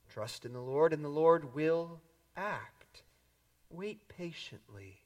Trust 0.10 0.46
in 0.46 0.54
the 0.54 0.62
Lord, 0.62 0.94
and 0.94 1.06
the 1.06 1.10
Lord 1.10 1.54
will 1.54 2.02
act. 2.36 2.81
Wait 3.72 4.08
patiently 4.08 5.02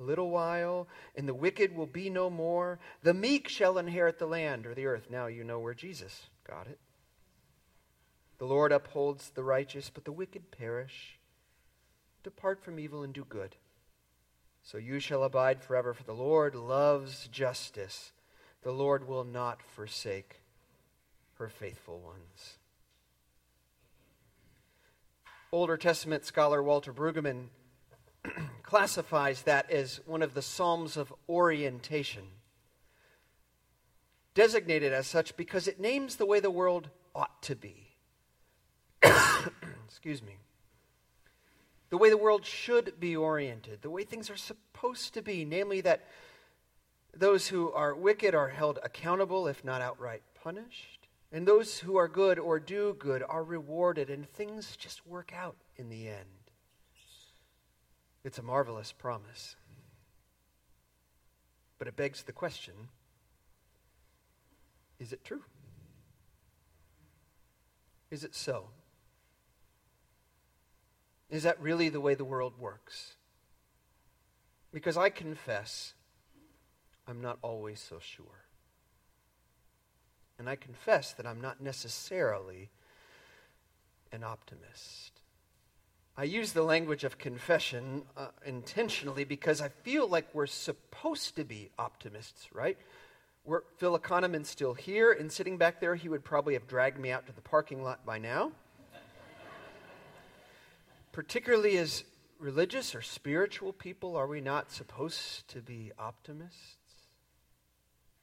a 0.00 0.02
little 0.02 0.30
while, 0.30 0.88
and 1.14 1.28
the 1.28 1.34
wicked 1.34 1.76
will 1.76 1.86
be 1.86 2.10
no 2.10 2.30
more. 2.30 2.78
The 3.02 3.14
meek 3.14 3.48
shall 3.48 3.78
inherit 3.78 4.18
the 4.18 4.26
land 4.26 4.66
or 4.66 4.74
the 4.74 4.86
earth. 4.86 5.08
Now 5.10 5.26
you 5.26 5.44
know 5.44 5.58
where 5.58 5.74
Jesus 5.74 6.28
got 6.48 6.66
it. 6.66 6.78
The 8.38 8.46
Lord 8.46 8.72
upholds 8.72 9.30
the 9.30 9.44
righteous, 9.44 9.90
but 9.90 10.04
the 10.04 10.12
wicked 10.12 10.50
perish. 10.50 11.18
Depart 12.22 12.62
from 12.64 12.80
evil 12.80 13.02
and 13.02 13.12
do 13.12 13.24
good. 13.28 13.56
So 14.62 14.78
you 14.78 14.98
shall 14.98 15.24
abide 15.24 15.62
forever, 15.62 15.92
for 15.92 16.04
the 16.04 16.14
Lord 16.14 16.54
loves 16.54 17.28
justice. 17.28 18.12
The 18.62 18.72
Lord 18.72 19.06
will 19.06 19.24
not 19.24 19.62
forsake 19.62 20.40
her 21.34 21.48
faithful 21.48 21.98
ones. 22.00 22.58
Older 25.52 25.76
Testament 25.76 26.24
scholar 26.24 26.62
Walter 26.62 26.92
Brueggemann 26.92 27.48
classifies 28.62 29.42
that 29.42 29.70
as 29.70 30.00
one 30.06 30.22
of 30.22 30.34
the 30.34 30.42
Psalms 30.42 30.96
of 30.96 31.12
orientation, 31.28 32.24
designated 34.34 34.92
as 34.92 35.06
such 35.06 35.36
because 35.36 35.66
it 35.66 35.80
names 35.80 36.16
the 36.16 36.26
way 36.26 36.40
the 36.40 36.50
world 36.50 36.88
ought 37.14 37.42
to 37.42 37.54
be. 37.54 37.88
Excuse 39.86 40.22
me. 40.22 40.36
The 41.90 41.98
way 41.98 42.08
the 42.08 42.16
world 42.16 42.44
should 42.44 43.00
be 43.00 43.16
oriented, 43.16 43.82
the 43.82 43.90
way 43.90 44.04
things 44.04 44.30
are 44.30 44.36
supposed 44.36 45.14
to 45.14 45.22
be, 45.22 45.44
namely 45.44 45.80
that 45.80 46.06
those 47.12 47.48
who 47.48 47.72
are 47.72 47.94
wicked 47.94 48.34
are 48.34 48.48
held 48.48 48.78
accountable, 48.84 49.48
if 49.48 49.64
not 49.64 49.82
outright 49.82 50.22
punished, 50.42 51.08
and 51.32 51.46
those 51.46 51.78
who 51.78 51.96
are 51.96 52.08
good 52.08 52.38
or 52.38 52.60
do 52.60 52.94
good 52.98 53.24
are 53.28 53.42
rewarded, 53.42 54.08
and 54.08 54.28
things 54.28 54.76
just 54.76 55.06
work 55.06 55.32
out 55.36 55.56
in 55.76 55.88
the 55.88 56.08
end. 56.08 56.39
It's 58.24 58.38
a 58.38 58.42
marvelous 58.42 58.92
promise. 58.92 59.56
But 61.78 61.88
it 61.88 61.96
begs 61.96 62.22
the 62.22 62.32
question 62.32 62.74
is 64.98 65.14
it 65.14 65.24
true? 65.24 65.42
Is 68.10 68.22
it 68.22 68.34
so? 68.34 68.66
Is 71.30 71.44
that 71.44 71.60
really 71.60 71.88
the 71.88 72.00
way 72.00 72.14
the 72.14 72.24
world 72.24 72.54
works? 72.58 73.14
Because 74.72 74.96
I 74.96 75.08
confess 75.08 75.94
I'm 77.08 77.20
not 77.20 77.38
always 77.42 77.80
so 77.80 77.98
sure. 77.98 78.44
And 80.38 80.48
I 80.48 80.56
confess 80.56 81.12
that 81.14 81.26
I'm 81.26 81.40
not 81.40 81.60
necessarily 81.60 82.70
an 84.12 84.22
optimist. 84.22 85.19
I 86.20 86.24
use 86.24 86.52
the 86.52 86.62
language 86.62 87.04
of 87.04 87.16
confession 87.16 88.02
uh, 88.14 88.26
intentionally 88.44 89.24
because 89.24 89.62
I 89.62 89.70
feel 89.70 90.06
like 90.06 90.26
we're 90.34 90.44
supposed 90.44 91.36
to 91.36 91.44
be 91.44 91.70
optimists, 91.78 92.52
right? 92.52 92.76
Were 93.46 93.64
Phil 93.78 93.98
Economan 93.98 94.44
still 94.44 94.74
here 94.74 95.12
and 95.12 95.32
sitting 95.32 95.56
back 95.56 95.80
there, 95.80 95.94
he 95.94 96.10
would 96.10 96.22
probably 96.22 96.52
have 96.52 96.68
dragged 96.68 97.00
me 97.00 97.10
out 97.10 97.26
to 97.28 97.32
the 97.32 97.40
parking 97.40 97.82
lot 97.82 98.04
by 98.04 98.18
now. 98.18 98.52
Particularly 101.12 101.78
as 101.78 102.04
religious 102.38 102.94
or 102.94 103.00
spiritual 103.00 103.72
people, 103.72 104.14
are 104.14 104.26
we 104.26 104.42
not 104.42 104.70
supposed 104.70 105.48
to 105.48 105.62
be 105.62 105.90
optimists? 105.98 106.76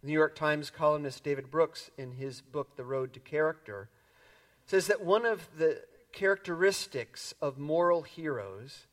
The 0.02 0.08
New 0.10 0.14
York 0.14 0.36
Times 0.36 0.70
columnist 0.70 1.24
David 1.24 1.50
Brooks, 1.50 1.90
in 1.98 2.12
his 2.12 2.42
book, 2.42 2.76
The 2.76 2.84
Road 2.84 3.12
to 3.14 3.20
Character, 3.20 3.90
says 4.68 4.86
that 4.86 5.04
one 5.04 5.26
of 5.26 5.50
the 5.58 5.82
characteristics 6.12 7.34
of 7.42 7.58
moral 7.58 8.02
heroes 8.02 8.88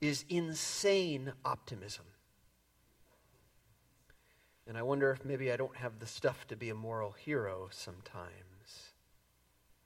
is 0.00 0.24
insane 0.28 1.32
optimism. 1.44 2.04
And 4.66 4.76
I 4.78 4.82
wonder 4.82 5.10
if 5.10 5.24
maybe 5.24 5.52
I 5.52 5.56
don't 5.56 5.76
have 5.76 5.98
the 5.98 6.06
stuff 6.06 6.46
to 6.48 6.56
be 6.56 6.70
a 6.70 6.74
moral 6.74 7.12
hero 7.12 7.68
sometimes. 7.70 8.92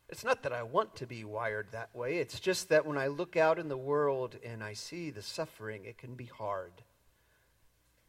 It's 0.08 0.24
not 0.24 0.42
that 0.44 0.52
I 0.52 0.62
want 0.62 0.94
to 0.96 1.06
be 1.06 1.24
wired 1.24 1.68
that 1.72 1.94
way, 1.94 2.18
it's 2.18 2.38
just 2.38 2.68
that 2.68 2.86
when 2.86 2.96
I 2.96 3.08
look 3.08 3.36
out 3.36 3.58
in 3.58 3.68
the 3.68 3.76
world 3.76 4.36
and 4.44 4.62
I 4.62 4.72
see 4.74 5.10
the 5.10 5.22
suffering, 5.22 5.84
it 5.84 5.98
can 5.98 6.14
be 6.14 6.26
hard 6.26 6.72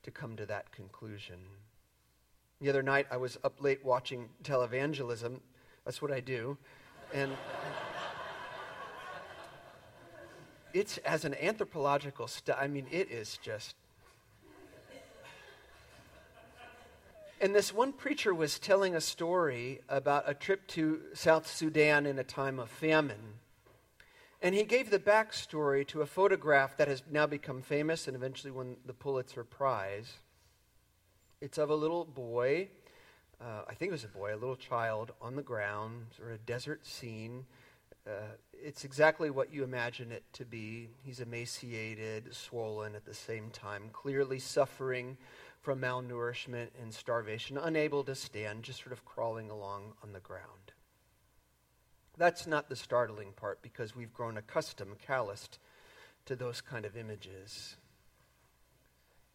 to 0.03 0.11
come 0.11 0.35
to 0.35 0.45
that 0.45 0.71
conclusion. 0.71 1.37
The 2.61 2.69
other 2.69 2.83
night, 2.83 3.07
I 3.11 3.17
was 3.17 3.37
up 3.43 3.61
late 3.61 3.83
watching 3.83 4.29
televangelism. 4.43 5.39
That's 5.85 6.01
what 6.01 6.11
I 6.11 6.19
do. 6.19 6.57
And 7.13 7.31
it's 10.73 10.97
as 10.99 11.25
an 11.25 11.35
anthropological 11.35 12.27
study, 12.27 12.59
I 12.59 12.67
mean, 12.67 12.87
it 12.91 13.11
is 13.11 13.37
just. 13.41 13.75
And 17.39 17.53
this 17.53 17.71
one 17.71 17.93
preacher 17.93 18.33
was 18.33 18.57
telling 18.57 18.95
a 18.95 19.01
story 19.01 19.81
about 19.87 20.27
a 20.27 20.33
trip 20.33 20.65
to 20.69 21.01
South 21.13 21.45
Sudan 21.45 22.07
in 22.07 22.17
a 22.17 22.23
time 22.23 22.57
of 22.57 22.69
famine. 22.69 23.35
And 24.41 24.55
he 24.55 24.63
gave 24.63 24.89
the 24.89 24.99
backstory 24.99 25.85
to 25.87 26.01
a 26.01 26.05
photograph 26.05 26.77
that 26.77 26.87
has 26.87 27.03
now 27.11 27.27
become 27.27 27.61
famous 27.61 28.07
and 28.07 28.15
eventually 28.15 28.51
won 28.51 28.77
the 28.85 28.93
Pulitzer 28.93 29.43
Prize. 29.43 30.13
It's 31.39 31.57
of 31.57 31.69
a 31.69 31.75
little 31.75 32.05
boy, 32.05 32.69
uh, 33.39 33.61
I 33.67 33.73
think 33.75 33.89
it 33.89 33.93
was 33.93 34.03
a 34.03 34.07
boy, 34.07 34.33
a 34.33 34.37
little 34.37 34.55
child 34.55 35.11
on 35.21 35.35
the 35.35 35.43
ground, 35.43 36.07
or 36.21 36.31
a 36.31 36.37
desert 36.39 36.85
scene. 36.85 37.45
Uh, 38.07 38.21
it's 38.53 38.85
exactly 38.85 39.29
what 39.29 39.53
you 39.53 39.63
imagine 39.65 40.13
it 40.13 40.23
to 40.31 40.45
be. 40.45 40.89
He's 41.03 41.19
emaciated, 41.19 42.33
swollen 42.33 42.95
at 42.95 43.05
the 43.05 43.13
same 43.13 43.49
time, 43.49 43.89
clearly 43.91 44.39
suffering 44.39 45.17
from 45.59 45.81
malnourishment 45.81 46.69
and 46.81 46.93
starvation, 46.93 47.57
unable 47.57 48.05
to 48.05 48.15
stand, 48.15 48.63
just 48.63 48.81
sort 48.81 48.93
of 48.93 49.03
crawling 49.03 49.49
along 49.49 49.93
on 50.01 50.13
the 50.13 50.21
ground. 50.21 50.71
That's 52.17 52.47
not 52.47 52.69
the 52.69 52.77
startling 52.77 53.33
part 53.33 53.61
because 53.61 53.95
we've 53.95 54.13
grown 54.13 54.37
accustomed, 54.37 54.99
calloused 54.99 55.59
to 56.25 56.35
those 56.37 56.61
kind 56.61 56.85
of 56.85 56.95
images. 56.95 57.75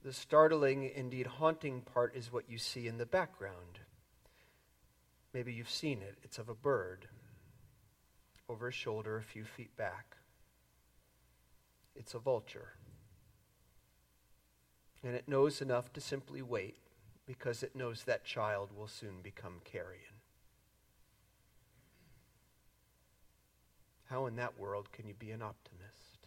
The 0.03 0.15
startling, 0.15 0.91
indeed 0.95 1.27
haunting 1.27 1.83
part 1.83 2.17
is 2.17 2.33
what 2.33 2.49
you 2.49 2.57
see 2.57 2.89
in 2.89 2.97
the 2.97 3.07
background. 3.07 3.81
Maybe 5.35 5.53
you've 5.53 5.71
seen 5.71 6.01
it. 6.01 6.17
It's 6.25 6.39
of 6.39 6.49
a 6.49 6.55
bird 6.55 7.07
over 8.53 8.67
his 8.67 8.75
shoulder 8.75 9.17
a 9.17 9.23
few 9.23 9.45
feet 9.45 9.75
back. 9.77 10.17
It's 11.97 12.13
a 12.13 12.19
vulture. 12.19 12.75
And 15.03 15.15
it 15.15 15.27
knows 15.27 15.63
enough 15.63 15.93
to 15.95 16.01
simply 16.01 16.43
wait 16.43 16.77
because 17.27 17.63
it 17.63 17.75
knows 17.75 18.05
that 18.05 18.25
child 18.25 18.71
will 18.77 18.89
soon 18.89 19.23
become 19.23 19.61
carrion. 19.65 20.21
How 24.11 24.27
in 24.27 24.37
that 24.37 24.59
world 24.59 24.93
can 24.93 25.09
you 25.09 25.15
be 25.15 25.31
an 25.31 25.41
optimist? 25.41 26.27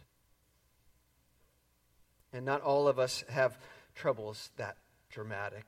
And 2.32 2.44
not 2.44 2.60
all 2.60 2.88
of 2.88 2.98
us 2.98 3.22
have 3.28 3.56
troubles 3.94 4.50
that 4.56 4.76
dramatic, 5.10 5.64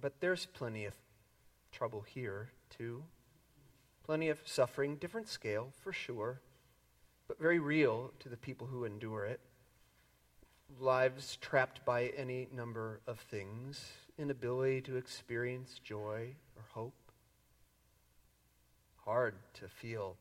but 0.00 0.14
there's 0.20 0.46
plenty 0.46 0.86
of 0.86 0.94
trouble 1.70 2.00
here, 2.00 2.48
too. 2.76 3.02
Plenty 4.10 4.28
of 4.28 4.40
suffering, 4.44 4.96
different 4.96 5.28
scale 5.28 5.68
for 5.84 5.92
sure, 5.92 6.40
but 7.28 7.38
very 7.38 7.60
real 7.60 8.10
to 8.18 8.28
the 8.28 8.36
people 8.36 8.66
who 8.66 8.84
endure 8.84 9.24
it. 9.24 9.38
Lives 10.80 11.38
trapped 11.40 11.84
by 11.84 12.06
any 12.16 12.48
number 12.52 13.02
of 13.06 13.20
things, 13.20 13.92
inability 14.18 14.80
to 14.80 14.96
experience 14.96 15.78
joy 15.78 16.34
or 16.56 16.64
hope. 16.74 17.12
Hard 19.04 19.36
to 19.54 19.68
feel 19.68 20.16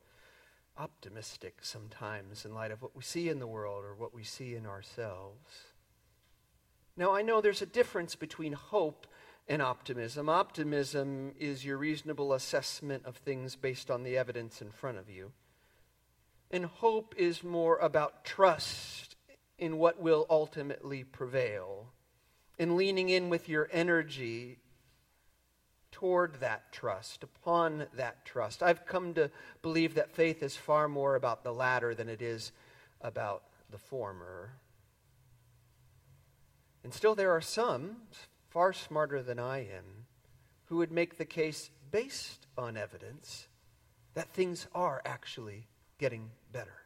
optimistic 0.77 1.55
sometimes 1.63 2.45
in 2.45 2.53
light 2.53 2.69
of 2.69 2.83
what 2.83 2.95
we 2.95 3.01
see 3.01 3.27
in 3.27 3.39
the 3.39 3.47
world 3.47 3.83
or 3.83 3.95
what 3.95 4.13
we 4.13 4.23
see 4.23 4.53
in 4.53 4.67
ourselves. 4.67 5.63
Now, 6.95 7.15
I 7.15 7.23
know 7.23 7.41
there's 7.41 7.63
a 7.63 7.65
difference 7.65 8.13
between 8.13 8.53
hope 8.53 9.07
and 9.49 9.63
optimism. 9.63 10.29
Optimism 10.29 11.33
is 11.39 11.65
your 11.65 11.77
reasonable 11.77 12.33
assessment 12.33 13.03
of 13.05 13.17
things 13.17 13.55
based 13.55 13.89
on 13.89 14.03
the 14.03 14.15
evidence 14.15 14.61
in 14.61 14.69
front 14.69 14.99
of 14.99 15.09
you. 15.09 15.31
And 16.51 16.65
hope 16.65 17.15
is 17.17 17.43
more 17.43 17.77
about 17.77 18.23
trust 18.23 19.15
in 19.57 19.77
what 19.77 19.99
will 19.99 20.25
ultimately 20.29 21.03
prevail, 21.03 21.87
and 22.57 22.77
leaning 22.77 23.09
in 23.09 23.29
with 23.29 23.49
your 23.49 23.67
energy 23.73 24.59
toward 25.91 26.39
that 26.39 26.71
trust, 26.71 27.23
upon 27.23 27.87
that 27.93 28.23
trust. 28.23 28.63
I've 28.63 28.85
come 28.85 29.13
to 29.15 29.29
believe 29.61 29.95
that 29.95 30.15
faith 30.15 30.41
is 30.43 30.55
far 30.55 30.87
more 30.87 31.15
about 31.15 31.43
the 31.43 31.51
latter 31.51 31.93
than 31.93 32.07
it 32.07 32.21
is 32.21 32.51
about 33.01 33.43
the 33.69 33.77
former. 33.77 34.51
And 36.83 36.93
still, 36.93 37.15
there 37.15 37.31
are 37.31 37.41
some, 37.41 37.97
far 38.49 38.73
smarter 38.73 39.21
than 39.21 39.39
I 39.39 39.59
am, 39.59 40.05
who 40.65 40.77
would 40.77 40.91
make 40.91 41.17
the 41.17 41.25
case 41.25 41.69
based 41.91 42.47
on 42.57 42.77
evidence 42.77 43.47
that 44.13 44.29
things 44.29 44.67
are 44.73 45.01
actually 45.05 45.67
getting 45.97 46.31
better. 46.51 46.83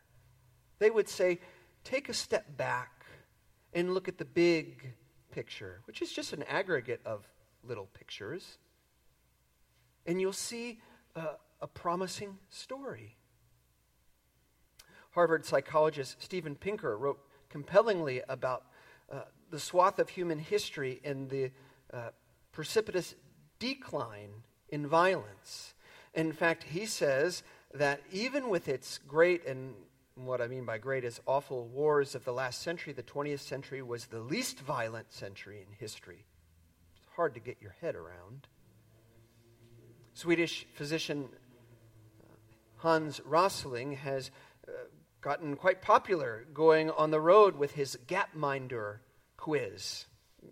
They 0.80 0.90
would 0.90 1.10
say, 1.10 1.40
take 1.84 2.10
a 2.10 2.14
step 2.14 2.58
back 2.58 3.06
and 3.74 3.94
look 3.94 4.08
at 4.08 4.18
the 4.18 4.26
big 4.26 4.94
picture, 5.32 5.82
which 5.86 6.02
is 6.02 6.12
just 6.12 6.34
an 6.34 6.44
aggregate 6.44 7.02
of 7.06 7.28
little 7.64 7.88
pictures, 7.94 8.58
and 10.06 10.20
you'll 10.20 10.34
see 10.34 10.80
a 11.16 11.68
promising 11.68 12.38
story. 12.50 13.16
Harvard 15.12 15.46
psychologist 15.46 16.22
Steven 16.22 16.56
Pinker 16.56 16.98
wrote 16.98 17.20
compellingly 17.50 18.22
about 18.28 18.64
uh, 19.12 19.22
the 19.54 19.60
swath 19.60 20.00
of 20.00 20.10
human 20.10 20.40
history 20.40 21.00
and 21.04 21.30
the 21.30 21.52
uh, 21.94 22.10
precipitous 22.52 23.14
decline 23.60 24.32
in 24.70 24.88
violence. 24.88 25.76
In 26.16 26.34
fact, 26.34 26.64
he 26.64 26.88
says 26.88 27.44
that 27.72 28.02
even 28.12 28.50
with 28.50 28.68
its 28.68 28.98
great, 29.08 29.46
and 29.46 29.76
what 30.16 30.42
I 30.42 30.48
mean 30.48 30.66
by 30.66 30.80
great 30.80 31.04
is 31.04 31.22
awful 31.28 31.68
wars 31.68 32.16
of 32.16 32.26
the 32.26 32.34
last 32.34 32.64
century, 32.64 32.94
the 32.94 33.04
20th 33.04 33.42
century 33.42 33.84
was 33.84 34.08
the 34.08 34.22
least 34.22 34.60
violent 34.60 35.14
century 35.14 35.60
in 35.60 35.72
history. 35.78 36.26
It's 36.98 37.16
hard 37.16 37.36
to 37.36 37.40
get 37.40 37.58
your 37.62 37.76
head 37.80 37.94
around. 37.94 38.48
Swedish 40.16 40.66
physician 40.74 41.30
uh, 42.24 42.34
Hans 42.78 43.22
Rosling 43.24 43.98
has 43.98 44.32
uh, 44.68 44.72
gotten 45.22 45.56
quite 45.56 45.84
popular 45.84 46.48
going 46.56 46.90
on 46.90 47.12
the 47.12 47.22
road 47.22 47.56
with 47.56 47.74
his 47.74 48.00
Gapminder 48.08 48.98
quiz. 49.44 50.06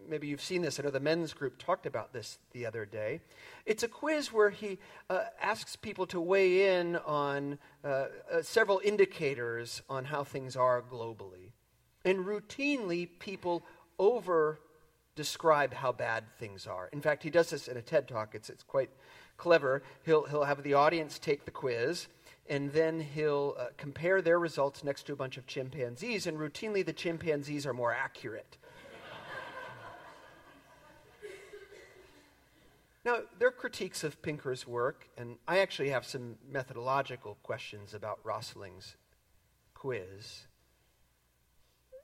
Maybe 0.09 0.27
you've 0.27 0.41
seen 0.41 0.61
this. 0.61 0.77
I 0.77 0.83
know 0.83 0.89
the 0.89 0.99
men's 0.99 1.31
group 1.31 1.57
talked 1.57 1.85
about 1.85 2.11
this 2.11 2.39
the 2.51 2.65
other 2.65 2.85
day. 2.85 3.21
It's 3.65 3.83
a 3.83 3.87
quiz 3.87 4.33
where 4.33 4.49
he 4.49 4.79
uh, 5.09 5.21
asks 5.41 5.77
people 5.77 6.05
to 6.07 6.19
weigh 6.19 6.77
in 6.77 6.97
on 6.97 7.57
uh, 7.85 7.87
uh, 7.87 8.41
several 8.41 8.81
indicators 8.83 9.81
on 9.89 10.03
how 10.03 10.25
things 10.25 10.57
are 10.57 10.81
globally. 10.81 11.53
And 12.03 12.25
routinely, 12.25 13.07
people 13.19 13.63
over 13.97 14.59
describe 15.15 15.73
how 15.73 15.93
bad 15.93 16.25
things 16.37 16.67
are. 16.67 16.89
In 16.91 16.99
fact, 16.99 17.23
he 17.23 17.29
does 17.29 17.49
this 17.49 17.69
in 17.69 17.77
a 17.77 17.81
TED 17.81 18.09
talk. 18.09 18.35
It's, 18.35 18.49
it's 18.49 18.63
quite 18.63 18.89
clever. 19.37 19.83
He'll, 20.03 20.25
he'll 20.25 20.43
have 20.43 20.63
the 20.63 20.73
audience 20.73 21.17
take 21.17 21.45
the 21.45 21.51
quiz, 21.51 22.07
and 22.49 22.73
then 22.73 22.99
he'll 22.99 23.55
uh, 23.57 23.67
compare 23.77 24.21
their 24.21 24.37
results 24.37 24.83
next 24.83 25.05
to 25.07 25.13
a 25.13 25.15
bunch 25.15 25.37
of 25.37 25.47
chimpanzees, 25.47 26.27
and 26.27 26.37
routinely 26.37 26.85
the 26.85 26.91
chimpanzees 26.91 27.65
are 27.65 27.73
more 27.73 27.93
accurate. 27.93 28.57
Now, 33.03 33.21
there 33.39 33.47
are 33.47 33.51
critiques 33.51 34.03
of 34.03 34.21
Pinker's 34.21 34.67
work, 34.67 35.09
and 35.17 35.37
I 35.47 35.57
actually 35.59 35.89
have 35.89 36.05
some 36.05 36.35
methodological 36.47 37.37
questions 37.41 37.95
about 37.95 38.19
Rosling's 38.23 38.95
quiz. 39.73 40.45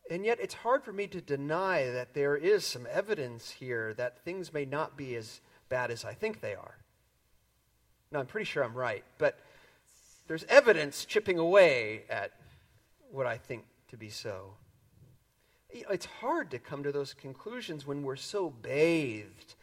And 0.09 0.25
yet, 0.25 0.39
it's 0.41 0.55
hard 0.55 0.83
for 0.83 0.91
me 0.91 1.05
to 1.07 1.21
deny 1.21 1.91
that 1.91 2.15
there 2.15 2.35
is 2.35 2.65
some 2.65 2.87
evidence 2.89 3.51
here 3.51 3.93
that 3.95 4.23
things 4.23 4.51
may 4.51 4.65
not 4.65 4.97
be 4.97 5.15
as 5.15 5.41
bad 5.69 5.91
as 5.91 6.03
I 6.03 6.13
think 6.13 6.41
they 6.41 6.55
are. 6.55 6.77
Now, 8.11 8.19
I'm 8.19 8.25
pretty 8.25 8.45
sure 8.45 8.63
I'm 8.63 8.73
right, 8.73 9.03
but 9.19 9.37
there's 10.27 10.45
evidence 10.45 11.05
chipping 11.05 11.37
away 11.37 12.05
at 12.09 12.31
what 13.11 13.27
I 13.27 13.37
think 13.37 13.65
to 13.89 13.97
be 13.97 14.09
so. 14.09 14.55
It's 15.69 16.05
hard 16.05 16.49
to 16.51 16.59
come 16.59 16.81
to 16.83 16.91
those 16.91 17.13
conclusions 17.13 17.85
when 17.85 18.01
we're 18.01 18.15
so 18.15 18.49
bathed 18.49 19.53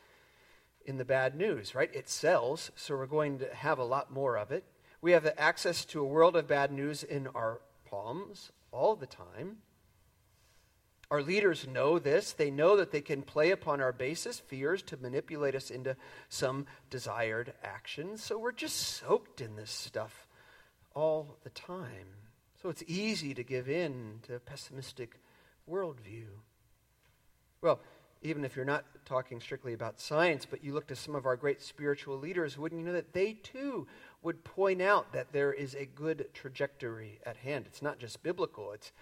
in 0.84 0.98
the 0.98 1.04
bad 1.04 1.34
news, 1.34 1.74
right? 1.74 1.90
It 1.94 2.08
sells, 2.08 2.70
so 2.76 2.96
we're 2.96 3.06
going 3.06 3.38
to 3.38 3.54
have 3.54 3.78
a 3.78 3.84
lot 3.84 4.12
more 4.12 4.36
of 4.36 4.50
it. 4.50 4.64
We 5.00 5.12
have 5.12 5.32
access 5.36 5.84
to 5.86 6.00
a 6.00 6.06
world 6.06 6.36
of 6.36 6.46
bad 6.46 6.72
news 6.72 7.02
in 7.02 7.28
our 7.28 7.60
palms 7.88 8.52
all 8.72 8.96
the 8.96 9.06
time. 9.06 9.58
Our 11.10 11.22
leaders 11.22 11.66
know 11.66 11.98
this. 11.98 12.32
They 12.32 12.50
know 12.50 12.76
that 12.76 12.90
they 12.90 13.00
can 13.00 13.22
play 13.22 13.50
upon 13.50 13.80
our 13.80 13.92
basis 13.92 14.40
fears 14.40 14.82
to 14.84 14.96
manipulate 14.96 15.54
us 15.54 15.70
into 15.70 15.96
some 16.28 16.66
desired 16.90 17.52
action. 17.62 18.16
So 18.16 18.38
we're 18.38 18.52
just 18.52 18.76
soaked 18.76 19.40
in 19.40 19.56
this 19.56 19.70
stuff 19.70 20.26
all 20.94 21.36
the 21.44 21.50
time. 21.50 22.06
So 22.62 22.70
it's 22.70 22.82
easy 22.86 23.34
to 23.34 23.44
give 23.44 23.68
in 23.68 24.20
to 24.22 24.36
a 24.36 24.40
pessimistic 24.40 25.20
worldview. 25.70 26.28
Well, 27.60 27.80
even 28.24 28.42
if 28.42 28.56
you're 28.56 28.64
not 28.64 28.84
talking 29.04 29.38
strictly 29.38 29.74
about 29.74 30.00
science, 30.00 30.46
but 30.48 30.64
you 30.64 30.72
look 30.72 30.86
to 30.86 30.96
some 30.96 31.14
of 31.14 31.26
our 31.26 31.36
great 31.36 31.60
spiritual 31.60 32.18
leaders, 32.18 32.56
wouldn't 32.56 32.80
you 32.80 32.86
know 32.86 32.92
that 32.94 33.12
they 33.12 33.34
too 33.34 33.86
would 34.22 34.42
point 34.42 34.80
out 34.80 35.12
that 35.12 35.30
there 35.30 35.52
is 35.52 35.74
a 35.74 35.84
good 35.84 36.26
trajectory 36.32 37.20
at 37.26 37.36
hand? 37.36 37.66
It's 37.66 37.82
not 37.82 37.98
just 37.98 38.22
biblical, 38.22 38.72
it's 38.72 38.92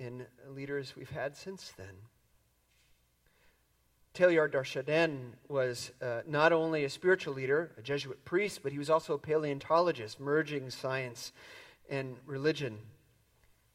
in 0.00 0.26
leaders 0.48 0.94
we've 0.96 1.10
had 1.10 1.36
since 1.36 1.72
then. 1.76 1.94
Teilhard 4.14 4.50
de 4.50 4.62
Chardin 4.64 5.34
was 5.48 5.92
uh, 6.02 6.20
not 6.26 6.52
only 6.52 6.84
a 6.84 6.90
spiritual 6.90 7.34
leader, 7.34 7.70
a 7.78 7.82
Jesuit 7.82 8.22
priest, 8.24 8.60
but 8.62 8.72
he 8.72 8.78
was 8.78 8.90
also 8.90 9.14
a 9.14 9.18
paleontologist, 9.18 10.20
merging 10.20 10.70
science 10.70 11.32
and 11.88 12.16
religion. 12.26 12.78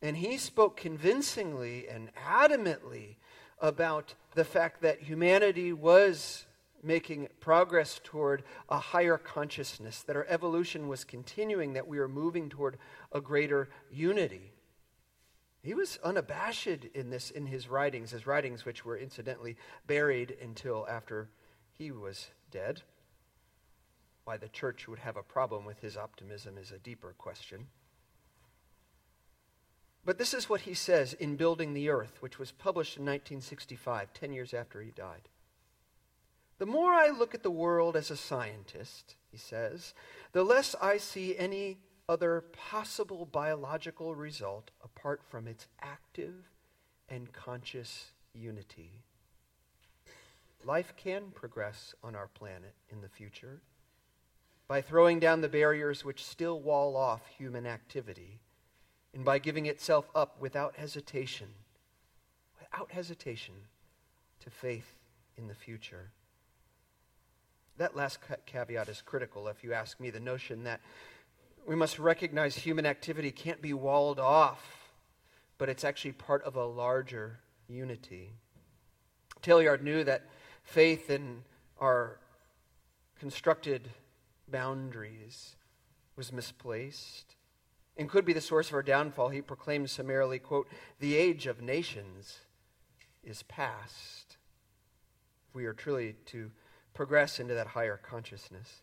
And 0.01 0.17
he 0.17 0.37
spoke 0.37 0.77
convincingly 0.77 1.87
and 1.87 2.09
adamantly 2.15 3.15
about 3.59 4.13
the 4.35 4.45
fact 4.45 4.81
that 4.81 5.01
humanity 5.01 5.73
was 5.73 6.45
making 6.83 7.27
progress 7.39 7.99
toward 8.03 8.43
a 8.69 8.77
higher 8.77 9.17
consciousness, 9.17 10.03
that 10.03 10.15
our 10.15 10.25
evolution 10.29 10.87
was 10.87 11.03
continuing, 11.03 11.73
that 11.73 11.87
we 11.87 11.99
were 11.99 12.07
moving 12.07 12.49
toward 12.49 12.77
a 13.11 13.19
greater 13.19 13.69
unity. 13.91 14.51
He 15.63 15.73
was 15.73 15.99
unabashed 16.03 16.85
in 16.93 17.09
this 17.09 17.31
in 17.31 17.47
his 17.47 17.67
writings, 17.67 18.11
his 18.11 18.27
writings 18.27 18.63
which 18.63 18.85
were 18.85 18.97
incidentally 18.97 19.57
buried 19.85 20.37
until 20.41 20.87
after 20.87 21.29
he 21.73 21.91
was 21.91 22.27
dead. 22.51 22.83
Why 24.23 24.37
the 24.37 24.49
church 24.49 24.87
would 24.87 24.99
have 24.99 25.17
a 25.17 25.23
problem 25.23 25.65
with 25.65 25.79
his 25.79 25.97
optimism 25.97 26.57
is 26.57 26.71
a 26.71 26.79
deeper 26.79 27.13
question. 27.17 27.67
But 30.07 30.17
this 30.17 30.33
is 30.33 30.47
what 30.47 30.61
he 30.61 30.73
says 30.73 31.11
in 31.11 31.35
Building 31.35 31.73
the 31.73 31.89
Earth, 31.89 32.21
which 32.21 32.39
was 32.39 32.53
published 32.53 32.95
in 32.95 33.03
1965, 33.03 34.13
10 34.13 34.31
years 34.31 34.53
after 34.53 34.81
he 34.81 34.91
died. 34.91 35.27
The 36.59 36.65
more 36.65 36.93
I 36.93 37.09
look 37.09 37.35
at 37.35 37.43
the 37.43 37.51
world 37.51 37.97
as 37.97 38.09
a 38.09 38.15
scientist, 38.15 39.17
he 39.29 39.37
says, 39.37 39.93
the 40.31 40.45
less 40.45 40.77
I 40.81 40.95
see 40.95 41.37
any 41.37 41.79
other 42.07 42.45
possible 42.53 43.25
biological 43.25 44.15
result 44.15 44.71
apart 44.81 45.23
from 45.29 45.45
its 45.45 45.67
active 45.81 46.51
and 47.09 47.33
conscious 47.33 48.11
unity. 48.33 49.03
Life 50.63 50.93
can 50.95 51.31
progress 51.31 51.93
on 52.01 52.15
our 52.15 52.27
planet 52.27 52.75
in 52.89 53.01
the 53.01 53.09
future 53.09 53.59
by 54.69 54.79
throwing 54.79 55.19
down 55.19 55.41
the 55.41 55.49
barriers 55.49 56.05
which 56.05 56.23
still 56.23 56.61
wall 56.61 56.95
off 56.95 57.27
human 57.27 57.67
activity 57.67 58.39
and 59.17 59.25
by 59.25 59.39
giving 59.39 59.65
itself 59.65 60.07
up 60.13 60.39
without 60.39 60.75
hesitation, 60.75 61.47
without 62.59 62.91
hesitation, 62.91 63.55
to 64.41 64.51
faith 64.51 64.93
in 65.39 65.47
the 65.47 65.55
future. 65.55 66.11
That 67.79 67.95
last 67.95 68.19
caveat 68.45 68.87
is 68.89 69.01
critical, 69.01 69.47
if 69.47 69.63
you 69.63 69.73
ask 69.73 69.99
me. 69.99 70.11
The 70.11 70.19
notion 70.19 70.65
that 70.65 70.81
we 71.65 71.75
must 71.75 71.97
recognize 71.97 72.57
human 72.57 72.85
activity 72.85 73.31
can't 73.31 73.59
be 73.59 73.73
walled 73.73 74.19
off, 74.19 74.91
but 75.57 75.67
it's 75.67 75.83
actually 75.83 76.11
part 76.11 76.43
of 76.43 76.55
a 76.55 76.65
larger 76.65 77.39
unity. 77.67 78.33
Teilhard 79.41 79.81
knew 79.81 80.03
that 80.03 80.27
faith 80.61 81.09
in 81.09 81.41
our 81.79 82.19
constructed 83.19 83.89
boundaries 84.47 85.55
was 86.15 86.31
misplaced 86.31 87.36
and 87.97 88.09
could 88.09 88.25
be 88.25 88.33
the 88.33 88.41
source 88.41 88.69
of 88.69 88.75
our 88.75 88.83
downfall. 88.83 89.29
He 89.29 89.41
proclaimed 89.41 89.89
summarily, 89.89 90.39
quote, 90.39 90.67
the 90.99 91.15
age 91.15 91.47
of 91.47 91.61
nations 91.61 92.39
is 93.23 93.43
past. 93.43 94.37
If 95.49 95.55
we 95.55 95.65
are 95.65 95.73
truly 95.73 96.15
to 96.27 96.51
progress 96.93 97.39
into 97.39 97.53
that 97.53 97.67
higher 97.67 97.97
consciousness. 97.97 98.81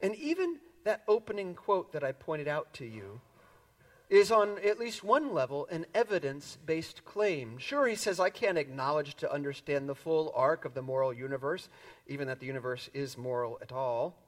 And 0.00 0.14
even 0.16 0.58
that 0.84 1.02
opening 1.06 1.54
quote 1.54 1.92
that 1.92 2.02
I 2.02 2.12
pointed 2.12 2.48
out 2.48 2.72
to 2.74 2.86
you 2.86 3.20
is 4.10 4.30
on 4.30 4.58
at 4.58 4.78
least 4.78 5.02
one 5.02 5.32
level 5.32 5.66
an 5.70 5.86
evidence 5.94 6.58
based 6.66 7.04
claim. 7.04 7.56
Sure, 7.58 7.86
he 7.86 7.94
says, 7.94 8.20
I 8.20 8.30
can't 8.30 8.58
acknowledge 8.58 9.14
to 9.16 9.32
understand 9.32 9.88
the 9.88 9.94
full 9.94 10.32
arc 10.34 10.64
of 10.64 10.74
the 10.74 10.82
moral 10.82 11.14
universe, 11.14 11.68
even 12.06 12.28
that 12.28 12.40
the 12.40 12.46
universe 12.46 12.90
is 12.92 13.16
moral 13.16 13.58
at 13.62 13.72
all. 13.72 14.18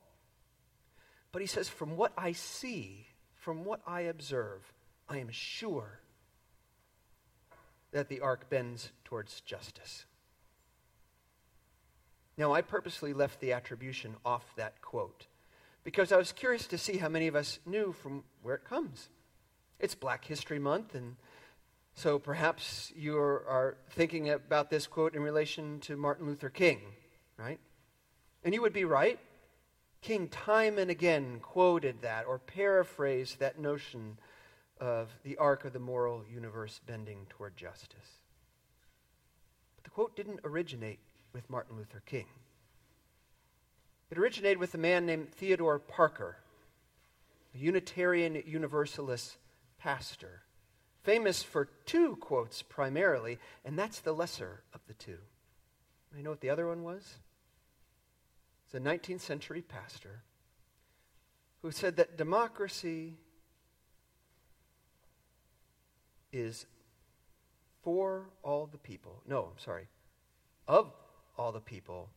But 1.32 1.43
he 1.43 1.47
says, 1.47 1.68
from 1.68 1.97
what 1.97 2.12
I 2.16 2.32
see, 2.32 3.09
from 3.45 3.66
what 3.66 3.82
I 3.86 4.01
observe, 4.01 4.72
I 5.07 5.18
am 5.18 5.28
sure 5.30 6.01
that 7.92 8.09
the 8.09 8.20
arc 8.20 8.49
bends 8.49 8.90
towards 9.05 9.42
justice. 9.42 10.07
Now, 12.38 12.55
I 12.55 12.62
purposely 12.62 13.12
left 13.12 13.40
the 13.40 13.53
attribution 13.53 14.16
off 14.24 14.45
that 14.57 14.80
quote 14.80 15.26
because 15.84 16.11
I 16.11 16.16
was 16.16 16.32
curious 16.32 16.66
to 16.68 16.78
see 16.78 16.97
how 16.97 17.11
many 17.11 17.26
of 17.26 17.36
us 17.36 17.59
knew 17.66 17.92
from 17.92 18.24
where 18.42 18.55
it 18.55 18.64
comes. 18.64 19.11
It's 19.78 19.95
Black 19.95 20.24
History 20.24 20.59
Month, 20.59 20.95
and 20.95 21.16
so 21.95 22.18
perhaps 22.18 22.95
you 22.97 23.18
are 23.18 23.76
thinking 23.90 24.30
about 24.30 24.70
this 24.70 24.86
quote 24.86 25.14
in 25.14 25.22
relation 25.22 25.80
to 25.80 25.99
Martin 25.99 26.26
Luther 26.26 26.49
King, 26.49 26.80
right? 27.36 27.61
And 28.42 28.55
you 28.55 28.62
would 28.62 28.72
be 28.72 28.86
right. 28.86 29.18
King 30.05 30.29
time 30.29 30.77
and 30.79 30.91
again 30.91 31.41
quoted 31.41 32.03
that 32.03 32.27
or 32.27 32.39
paraphrased 32.39 33.39
that 33.39 33.59
notion 33.59 34.19
of 34.79 35.09
the 35.23 35.39
arc 35.39 35.65
of 35.65 35.73
the 35.73 35.79
moral 35.79 36.23
universe 36.31 36.79
bending 36.87 37.25
toward 37.31 37.57
justice. 37.57 38.21
But 39.77 39.85
the 39.85 39.89
quote 39.89 40.15
didn't 40.15 40.41
originate 40.45 40.99
with 41.33 41.49
Martin 41.49 41.79
Luther 41.79 42.03
King. 42.05 42.27
It 44.11 44.19
originated 44.19 44.59
with 44.59 44.75
a 44.75 44.79
man 44.79 45.07
named 45.07 45.33
Theodore 45.33 45.79
Parker, 45.79 46.37
a 47.55 47.59
Unitarian 47.59 48.43
Universalist 48.45 49.39
pastor, 49.79 50.43
famous 51.03 51.43
for 51.43 51.71
two 51.87 52.17
quotes 52.17 52.61
primarily, 52.61 53.39
and 53.65 53.79
that's 53.79 54.01
the 54.01 54.13
lesser 54.13 54.65
of 54.75 54.83
the 54.87 54.93
two. 54.93 55.17
You 56.15 56.23
know 56.23 56.31
what 56.31 56.43
the 56.43 56.51
other 56.51 56.69
one 56.69 56.83
was? 56.83 57.15
It's 58.75 58.85
a 58.85 58.89
19th 58.89 59.20
century 59.20 59.62
pastor 59.62 60.25
who 61.62 61.70
said 61.70 61.95
that 61.97 62.18
democracy 62.18 63.14
is 66.33 66.66
for 67.85 68.31
all 68.43 68.66
the 68.66 68.79
people. 68.79 69.22
No, 69.29 69.51
I'm 69.53 69.59
sorry. 69.59 69.87
Of 70.66 70.93
all 71.39 71.53
the 71.53 71.61
people, 71.61 72.11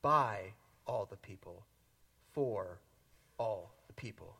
by 0.00 0.54
all 0.86 1.04
the 1.04 1.18
people, 1.18 1.66
for 2.32 2.80
all 3.38 3.74
the 3.88 3.92
people. 3.92 4.36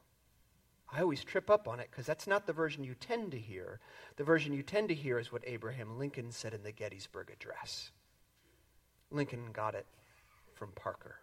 I 0.91 1.03
always 1.03 1.25
trip 1.25 1.51
up 1.51 1.69
on 1.69 1.79
it 1.79 1.89
because 1.91 2.07
that's 2.07 2.27
not 2.27 2.47
the 2.47 2.55
version 2.55 2.85
you 2.85 2.95
tend 2.95 3.33
to 3.33 3.39
hear. 3.39 3.81
The 4.17 4.25
version 4.25 4.55
you 4.55 4.63
tend 4.63 4.89
to 4.89 4.95
hear 4.95 5.19
is 5.19 5.31
what 5.31 5.43
Abraham 5.47 5.99
Lincoln 5.99 6.33
said 6.33 6.55
in 6.55 6.63
the 6.63 6.73
Gettysburg 6.73 7.31
Address. 7.31 7.91
Lincoln 9.11 9.51
got 9.53 9.75
it 9.75 9.85
from 10.59 10.73
Parker. 10.73 11.15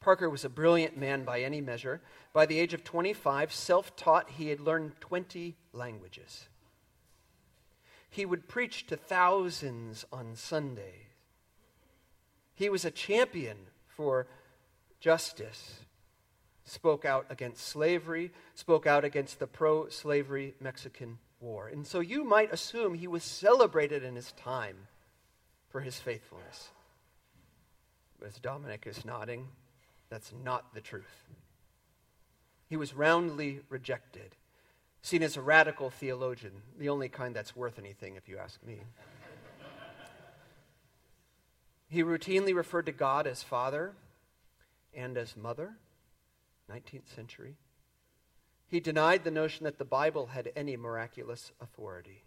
Parker 0.00 0.28
was 0.28 0.44
a 0.44 0.48
brilliant 0.48 0.96
man 0.96 1.24
by 1.24 1.40
any 1.40 1.60
measure. 1.60 2.02
By 2.32 2.44
the 2.46 2.58
age 2.58 2.74
of 2.74 2.82
25, 2.82 3.52
self 3.52 3.94
taught, 3.94 4.30
he 4.30 4.48
had 4.48 4.60
learned 4.60 5.00
20 5.00 5.56
languages. 5.72 6.48
He 8.10 8.26
would 8.26 8.48
preach 8.48 8.88
to 8.88 8.96
thousands 8.96 10.04
on 10.12 10.34
Sundays. 10.34 11.06
He 12.54 12.68
was 12.68 12.84
a 12.84 12.90
champion 12.90 13.56
for 13.86 14.26
justice, 15.00 15.80
spoke 16.64 17.04
out 17.04 17.26
against 17.30 17.66
slavery, 17.66 18.32
spoke 18.54 18.86
out 18.86 19.04
against 19.04 19.38
the 19.38 19.46
pro 19.46 19.88
slavery 19.88 20.54
Mexican 20.60 21.18
War. 21.40 21.68
And 21.68 21.86
so 21.86 22.00
you 22.00 22.24
might 22.24 22.52
assume 22.52 22.94
he 22.94 23.08
was 23.08 23.22
celebrated 23.22 24.02
in 24.02 24.16
his 24.16 24.32
time 24.32 24.88
for 25.70 25.80
his 25.80 25.98
faithfulness. 25.98 26.70
As 28.26 28.38
Dominic 28.38 28.86
is 28.86 29.04
nodding, 29.04 29.48
that's 30.08 30.32
not 30.44 30.74
the 30.74 30.80
truth. 30.80 31.24
He 32.68 32.76
was 32.76 32.94
roundly 32.94 33.60
rejected, 33.68 34.36
seen 35.02 35.22
as 35.22 35.36
a 35.36 35.42
radical 35.42 35.90
theologian, 35.90 36.62
the 36.78 36.88
only 36.88 37.08
kind 37.08 37.34
that's 37.34 37.56
worth 37.56 37.78
anything, 37.78 38.16
if 38.16 38.28
you 38.28 38.38
ask 38.38 38.62
me. 38.64 38.80
He 41.88 42.02
routinely 42.02 42.54
referred 42.54 42.86
to 42.86 42.92
God 42.92 43.26
as 43.26 43.42
Father 43.42 43.92
and 44.94 45.18
as 45.18 45.36
Mother, 45.36 45.74
19th 46.70 47.14
century. 47.14 47.56
He 48.66 48.80
denied 48.80 49.24
the 49.24 49.30
notion 49.30 49.64
that 49.64 49.76
the 49.76 49.84
Bible 49.84 50.28
had 50.28 50.50
any 50.56 50.78
miraculous 50.78 51.52
authority. 51.60 52.22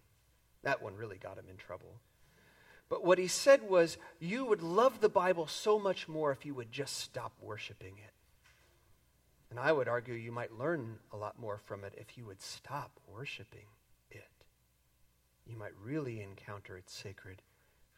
That 0.62 0.84
one 0.84 0.96
really 0.96 1.18
got 1.18 1.40
him 1.40 1.46
in 1.50 1.58
trouble. 1.58 2.00
But 2.90 3.04
what 3.04 3.18
he 3.18 3.28
said 3.28 3.68
was, 3.68 3.98
You 4.20 4.46
would 4.46 4.62
love 4.62 5.02
the 5.02 5.10
Bible 5.10 5.48
so 5.48 5.80
much 5.80 6.08
more 6.08 6.32
if 6.32 6.46
you 6.46 6.54
would 6.54 6.72
just 6.72 6.98
stop 6.98 7.34
worshiping 7.42 7.96
it. 7.98 8.14
And 9.50 9.60
I 9.60 9.72
would 9.72 9.88
argue 9.88 10.14
you 10.14 10.32
might 10.32 10.58
learn 10.58 10.98
a 11.12 11.18
lot 11.18 11.40
more 11.40 11.58
from 11.58 11.84
it 11.84 11.94
if 11.98 12.18
you 12.18 12.26
would 12.26 12.42
stop 12.42 13.00
worshiping 13.08 13.68
it. 14.12 14.28
You 15.48 15.58
might 15.58 15.74
really 15.82 16.22
encounter 16.22 16.78
its 16.78 16.94
sacred 16.94 17.42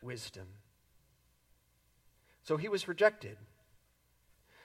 wisdom. 0.01 0.47
So 2.43 2.57
he 2.57 2.69
was 2.69 2.87
rejected. 2.87 3.37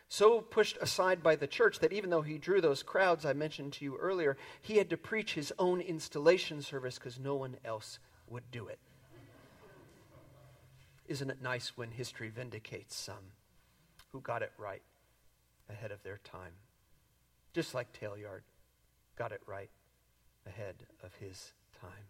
So 0.09 0.43
pushed 0.43 0.77
aside 0.81 1.23
by 1.23 1.37
the 1.37 1.47
church 1.47 1.79
that 1.79 1.93
even 1.93 2.11
though 2.11 2.21
he 2.23 2.37
drew 2.37 2.61
those 2.61 2.83
crowds 2.83 3.25
I 3.25 3.33
mentioned 3.33 3.73
to 3.75 3.85
you 3.85 3.97
earlier, 3.97 4.37
he 4.61 4.77
had 4.77 4.91
to 4.91 4.97
preach 4.99 5.33
his 5.33 5.53
own 5.59 5.81
installation 5.81 6.61
service 6.61 6.97
because 6.97 7.19
no 7.19 7.35
one 7.35 7.57
else 7.65 7.99
would 8.29 8.51
do 8.51 8.69
it. 8.69 8.79
Isn't 11.07 11.31
it 11.31 11.43
nice 11.43 11.77
when 11.77 11.91
history 11.91 12.29
vindicates 12.29 12.97
some 12.97 13.33
who 14.13 14.21
got 14.21 14.43
it 14.43 14.53
right 14.57 14.83
ahead 15.69 15.91
of 15.91 16.03
their 16.03 16.21
time? 16.25 16.53
Just 17.53 17.75
like 17.75 17.93
Teilhard 17.93 18.43
got 19.17 19.33
it 19.33 19.43
right 19.47 19.71
ahead 20.47 20.77
of 21.03 21.15
his 21.17 21.53
time. 21.81 22.07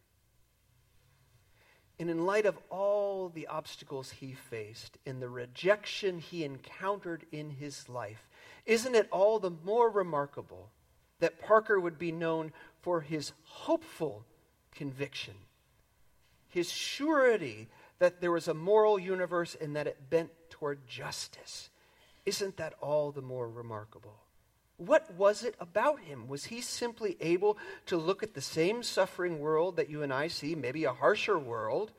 And 1.98 2.10
in 2.10 2.26
light 2.26 2.46
of 2.46 2.58
all 2.68 3.28
the 3.28 3.46
obstacles 3.46 4.10
he 4.10 4.32
faced 4.32 4.98
and 5.06 5.20
the 5.20 5.28
rejection 5.28 6.18
he 6.18 6.44
encountered 6.44 7.24
in 7.30 7.50
his 7.50 7.88
life, 7.88 8.28
isn't 8.66 8.94
it 8.94 9.08
all 9.10 9.38
the 9.38 9.52
more 9.64 9.90
remarkable 9.90 10.70
that 11.20 11.40
Parker 11.40 11.78
would 11.78 11.98
be 11.98 12.10
known 12.10 12.52
for 12.80 13.00
his 13.00 13.32
hopeful 13.44 14.24
conviction, 14.74 15.34
his 16.48 16.70
surety 16.72 17.68
that 18.02 18.20
there 18.20 18.32
was 18.32 18.48
a 18.48 18.54
moral 18.54 18.98
universe 18.98 19.56
and 19.60 19.76
that 19.76 19.86
it 19.86 20.10
bent 20.10 20.28
toward 20.50 20.84
justice. 20.88 21.70
Isn't 22.26 22.56
that 22.56 22.74
all 22.80 23.12
the 23.12 23.22
more 23.22 23.48
remarkable? 23.48 24.16
What 24.76 25.14
was 25.14 25.44
it 25.44 25.54
about 25.60 26.00
him? 26.00 26.26
Was 26.26 26.46
he 26.46 26.62
simply 26.62 27.16
able 27.20 27.58
to 27.86 27.96
look 27.96 28.24
at 28.24 28.34
the 28.34 28.40
same 28.40 28.82
suffering 28.82 29.38
world 29.38 29.76
that 29.76 29.88
you 29.88 30.02
and 30.02 30.12
I 30.12 30.26
see, 30.26 30.56
maybe 30.56 30.82
a 30.82 30.92
harsher 30.92 31.38
world, 31.38 31.92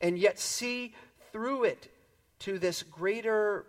and 0.00 0.18
yet 0.18 0.40
see 0.40 0.96
through 1.30 1.62
it 1.62 1.94
to 2.40 2.58
this 2.58 2.82
greater 2.82 3.66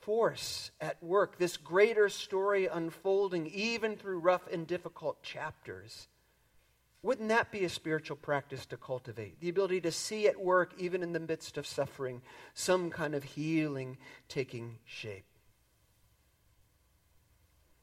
force 0.00 0.70
at 0.80 1.02
work, 1.02 1.36
this 1.36 1.58
greater 1.58 2.08
story 2.08 2.68
unfolding 2.68 3.48
even 3.48 3.96
through 3.96 4.20
rough 4.20 4.48
and 4.50 4.66
difficult 4.66 5.22
chapters? 5.22 6.08
Wouldn't 7.06 7.28
that 7.28 7.52
be 7.52 7.64
a 7.64 7.68
spiritual 7.68 8.16
practice 8.16 8.66
to 8.66 8.76
cultivate? 8.76 9.38
The 9.38 9.48
ability 9.48 9.80
to 9.82 9.92
see 9.92 10.26
at 10.26 10.40
work, 10.40 10.72
even 10.76 11.04
in 11.04 11.12
the 11.12 11.20
midst 11.20 11.56
of 11.56 11.64
suffering, 11.64 12.20
some 12.52 12.90
kind 12.90 13.14
of 13.14 13.22
healing 13.22 13.98
taking 14.28 14.78
shape. 14.84 15.24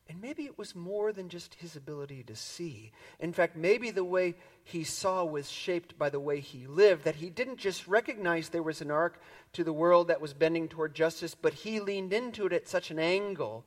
And 0.09 0.19
maybe 0.21 0.43
it 0.43 0.57
was 0.57 0.75
more 0.75 1.13
than 1.13 1.29
just 1.29 1.53
his 1.53 1.77
ability 1.77 2.23
to 2.23 2.35
see. 2.35 2.91
In 3.21 3.31
fact, 3.31 3.55
maybe 3.55 3.91
the 3.91 4.03
way 4.03 4.35
he 4.65 4.83
saw 4.83 5.23
was 5.23 5.49
shaped 5.49 5.97
by 5.97 6.09
the 6.09 6.19
way 6.19 6.41
he 6.41 6.67
lived, 6.67 7.05
that 7.05 7.15
he 7.15 7.29
didn't 7.29 7.59
just 7.59 7.87
recognize 7.87 8.49
there 8.49 8.61
was 8.61 8.81
an 8.81 8.91
arc 8.91 9.21
to 9.53 9.63
the 9.63 9.71
world 9.71 10.09
that 10.09 10.19
was 10.19 10.33
bending 10.33 10.67
toward 10.67 10.93
justice, 10.93 11.33
but 11.33 11.53
he 11.53 11.79
leaned 11.79 12.11
into 12.11 12.45
it 12.45 12.51
at 12.51 12.67
such 12.67 12.91
an 12.91 12.99
angle 12.99 13.63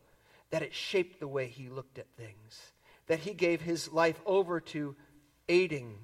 that 0.51 0.61
it 0.61 0.75
shaped 0.75 1.19
the 1.19 1.27
way 1.27 1.47
he 1.47 1.71
looked 1.71 1.99
at 1.99 2.15
things, 2.15 2.73
that 3.07 3.21
he 3.21 3.33
gave 3.33 3.63
his 3.63 3.91
life 3.91 4.21
over 4.27 4.61
to 4.61 4.95
aiding 5.49 5.99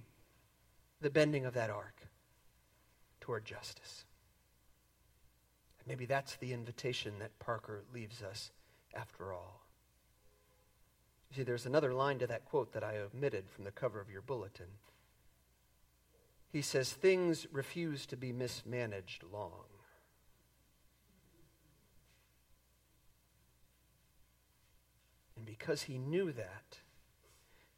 the 1.00 1.10
bending 1.10 1.44
of 1.44 1.54
that 1.54 1.70
arc 1.70 2.08
toward 3.20 3.44
justice. 3.44 4.04
Maybe 5.86 6.06
that's 6.06 6.36
the 6.36 6.52
invitation 6.52 7.18
that 7.18 7.38
Parker 7.38 7.82
leaves 7.92 8.22
us 8.22 8.52
after 8.94 9.32
all. 9.32 9.62
You 11.30 11.38
see, 11.38 11.42
there's 11.42 11.66
another 11.66 11.92
line 11.92 12.18
to 12.18 12.26
that 12.26 12.44
quote 12.44 12.72
that 12.72 12.84
I 12.84 12.98
omitted 12.98 13.48
from 13.48 13.64
the 13.64 13.70
cover 13.70 14.00
of 14.00 14.10
your 14.10 14.22
bulletin. 14.22 14.66
He 16.52 16.62
says, 16.62 16.92
Things 16.92 17.46
refuse 17.50 18.06
to 18.06 18.16
be 18.16 18.32
mismanaged 18.32 19.24
long. 19.32 19.64
And 25.36 25.46
because 25.46 25.82
he 25.82 25.98
knew 25.98 26.30
that, 26.32 26.78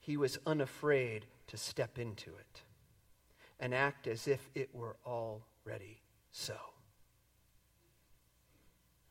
he 0.01 0.17
was 0.17 0.39
unafraid 0.45 1.27
to 1.47 1.57
step 1.57 1.99
into 1.99 2.30
it 2.30 2.62
and 3.61 3.74
act 3.74 4.07
as 4.07 4.26
if 4.28 4.49
it 4.55 4.68
were 4.74 4.97
already 5.07 6.01
so. 6.30 6.57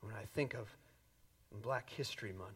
When 0.02 0.14
I 0.14 0.26
think 0.34 0.54
of 0.54 0.68
Black 1.62 1.90
History 1.90 2.34
Month, 2.34 2.50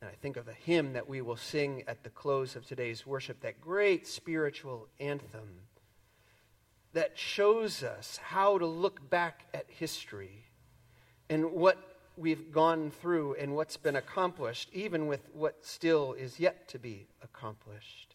and 0.00 0.10
I 0.10 0.14
think 0.14 0.36
of 0.36 0.44
the 0.44 0.52
hymn 0.52 0.92
that 0.92 1.08
we 1.08 1.22
will 1.22 1.36
sing 1.36 1.84
at 1.86 2.02
the 2.02 2.10
close 2.10 2.56
of 2.56 2.66
today's 2.66 3.06
worship, 3.06 3.40
that 3.40 3.60
great 3.60 4.06
spiritual 4.06 4.88
anthem 5.00 5.62
that 6.92 7.18
shows 7.18 7.82
us 7.82 8.18
how 8.22 8.58
to 8.58 8.66
look 8.66 9.08
back 9.10 9.46
at 9.54 9.66
history 9.68 10.44
and 11.28 11.52
what 11.52 11.95
we've 12.16 12.50
gone 12.52 12.90
through 12.90 13.34
and 13.34 13.54
what's 13.54 13.76
been 13.76 13.96
accomplished, 13.96 14.70
even 14.72 15.06
with 15.06 15.28
what 15.32 15.64
still 15.64 16.12
is 16.14 16.40
yet 16.40 16.68
to 16.68 16.78
be 16.78 17.06
accomplished, 17.22 18.14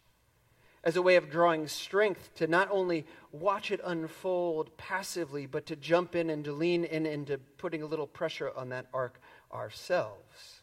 as 0.84 0.96
a 0.96 1.02
way 1.02 1.16
of 1.16 1.30
drawing 1.30 1.68
strength 1.68 2.34
to 2.36 2.48
not 2.48 2.68
only 2.72 3.06
watch 3.32 3.72
it 3.72 3.80
unfold 3.84 4.76
passively, 4.78 5.46
but 5.46 5.66
to 5.68 5.76
jump 5.76 6.16
in 6.16 6.30
and 6.30 6.44
to 6.46 6.52
lean 6.52 6.84
in 6.84 7.06
into 7.06 7.38
putting 7.38 7.84
a 7.84 7.86
little 7.86 8.08
pressure 8.08 8.52
on 8.56 8.70
that 8.70 8.88
arc 8.94 9.20
ourselves. 9.54 10.62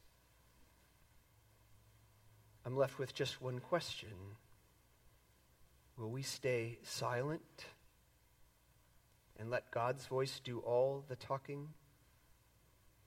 I'm 2.66 2.76
left 2.76 2.99
with 2.99 3.14
just 3.14 3.41
one 3.41 3.61
question 3.61 4.09
Will 5.97 6.11
we 6.11 6.22
stay 6.22 6.78
silent 6.82 7.64
and 9.39 9.51
let 9.51 9.70
God's 9.70 10.07
voice 10.07 10.41
do 10.45 10.59
all 10.61 11.05
the 11.09 11.16
talking? 11.16 11.68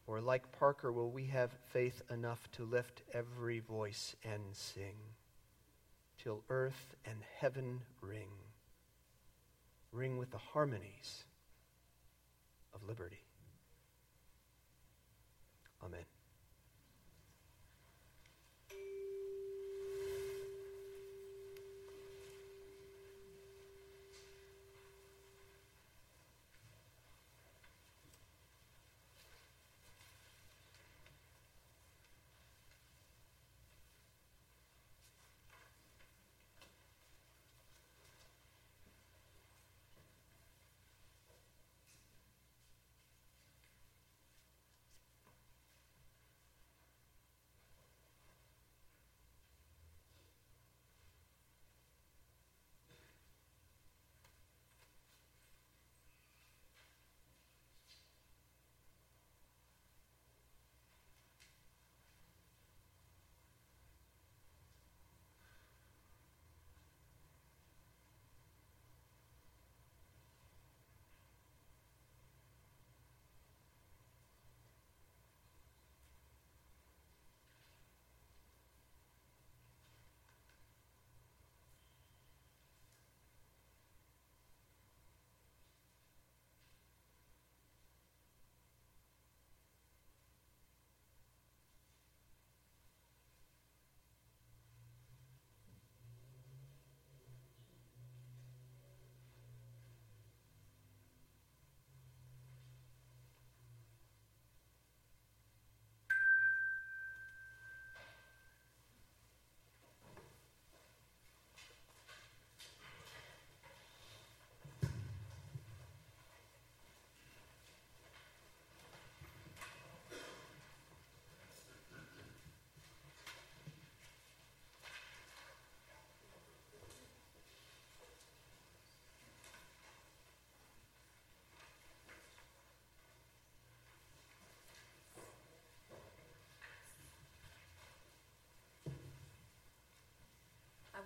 Or, 0.07 0.19
like 0.19 0.51
Parker, 0.59 0.91
will 0.91 1.11
we 1.11 1.25
have 1.27 1.51
faith 1.71 2.01
enough 2.09 2.49
to 2.53 2.65
lift 2.65 3.03
every 3.13 3.59
voice 3.59 4.15
and 4.23 4.41
sing 4.51 4.95
till 6.21 6.43
earth 6.49 6.95
and 7.05 7.17
heaven 7.39 7.81
ring? 8.01 8.29
Ring 9.91 10.17
with 10.17 10.31
the 10.31 10.37
harmonies 10.37 11.23
of 12.73 12.83
liberty. 12.87 13.23
Amen. 15.83 16.10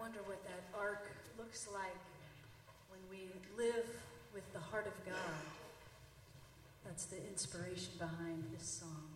Wonder 0.06 0.20
what 0.28 0.44
that 0.44 0.62
arc 0.80 1.02
looks 1.36 1.68
like 1.74 1.98
when 2.92 3.00
we 3.10 3.26
live 3.58 3.88
with 4.36 4.54
the 4.54 4.60
heart 4.60 4.86
of 4.86 4.94
God. 5.04 5.16
That's 6.86 7.06
the 7.06 7.18
inspiration 7.28 7.90
behind 7.98 8.44
this 8.56 8.84
song. 8.84 9.10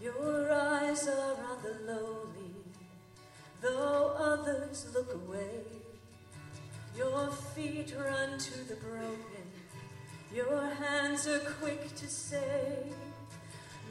Your 0.00 0.52
eyes 0.52 1.08
are 1.08 1.38
on 1.50 1.58
the 1.64 1.92
lowly, 1.92 2.54
though 3.60 4.14
others 4.16 4.86
look 4.94 5.12
away. 5.12 5.64
Your 6.96 7.30
feet 7.32 7.92
run 7.98 8.38
to 8.38 8.68
the 8.68 8.76
broken 8.76 9.31
your 10.34 10.66
hands 10.66 11.26
are 11.26 11.40
quick 11.60 11.94
to 11.94 12.08
say, 12.08 12.92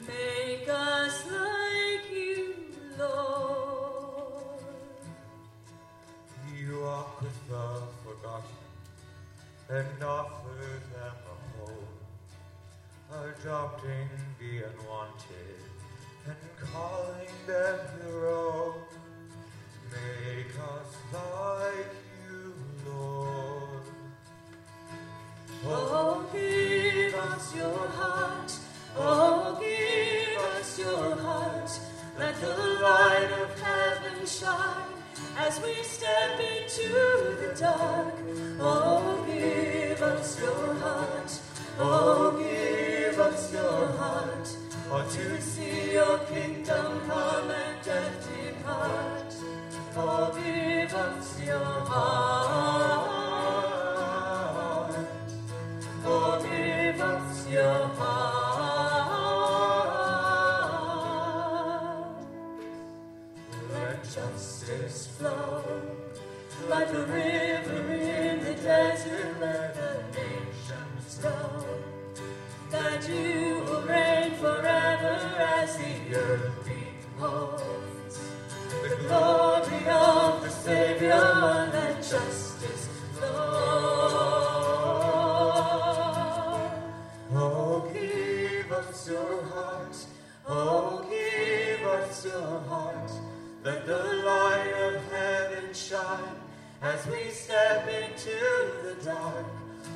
Make 0.06 0.68
us 0.68 1.24
like 1.30 2.10
you, 2.12 2.54
Lord. 2.98 4.42
You 6.58 6.80
with 7.20 7.48
the 7.48 7.82
forgotten 8.04 8.62
and 9.70 10.02
offer 10.02 10.80
them 10.92 11.16
a 11.32 11.66
home, 11.66 11.88
adopting 13.30 14.08
the 14.40 14.64
unwanted 14.64 15.62
and 16.26 16.36
calling 16.58 17.34
them 17.46 17.78
your 18.04 18.28
own. 18.28 18.74
Make 19.90 20.58
us 20.58 20.96
like 21.12 21.94
you, 22.28 22.54
Lord. 22.86 23.31
Oh, 25.64 26.26
give 26.32 27.14
us 27.14 27.54
your 27.54 27.86
heart. 27.88 28.52
Oh, 28.96 29.58
give 29.60 30.42
us 30.58 30.78
your 30.78 31.16
heart. 31.16 31.70
Let 32.18 32.40
the 32.40 32.56
light 32.82 33.30
of 33.40 33.60
heaven 33.60 34.26
shine 34.26 34.92
as 35.38 35.60
we 35.62 35.74
step 35.82 36.40
into 36.40 36.88
the 37.40 37.54
dark. 37.58 38.14
Oh, 38.60 39.24
give 39.26 40.02
us 40.02 40.40
your 40.40 40.74
heart. 40.74 41.40
Oh, 41.78 42.36
give 42.38 43.18
us 43.20 43.52
your 43.52 43.86
heart. 43.98 44.48
Oh, 44.90 45.08
to 45.10 45.40
see 45.40 45.92
your 45.92 46.18
kingdom 46.18 47.00
come 47.08 47.50
and 47.50 47.84
death 47.84 48.28
depart. 48.28 49.34
Oh, 49.96 50.32
give 50.42 50.92
us 50.92 51.40
your 51.44 51.64
heart. 51.64 53.01
Like 65.22 66.88
a 66.88 67.06
river 67.06 67.92
in 67.92 68.44
the 68.44 68.54
desert, 68.54 69.40
let 69.40 69.74
the 69.74 70.02
nations 70.18 71.22
know 71.22 71.64
that 72.70 73.08
you 73.08 73.62
will 73.64 73.82
reign 73.82 74.32
forever 74.34 75.20
as 75.38 75.76
the 75.76 76.16
earth 76.16 76.64
beholds 76.64 78.18
the 78.68 78.96
glory 79.06 79.88
of 79.88 80.42
the 80.42 80.50
Savior 80.50 81.12
and 81.12 81.96
justice 81.98 82.88
Lord. 83.20 83.32
Oh, 87.34 87.90
give 87.92 88.72
us 88.72 89.08
your 89.08 89.42
heart. 89.44 89.96
Oh, 90.48 91.06
give 91.08 91.86
us 91.86 92.24
your 92.24 92.60
heart. 92.68 93.31
Let 93.64 93.86
the 93.86 93.96
light 93.96 94.72
of 94.76 95.12
heaven 95.12 95.72
shine 95.72 96.34
as 96.82 97.06
we 97.06 97.30
step 97.30 97.86
into 97.86 98.36
the 98.82 98.96
dark. 99.04 99.46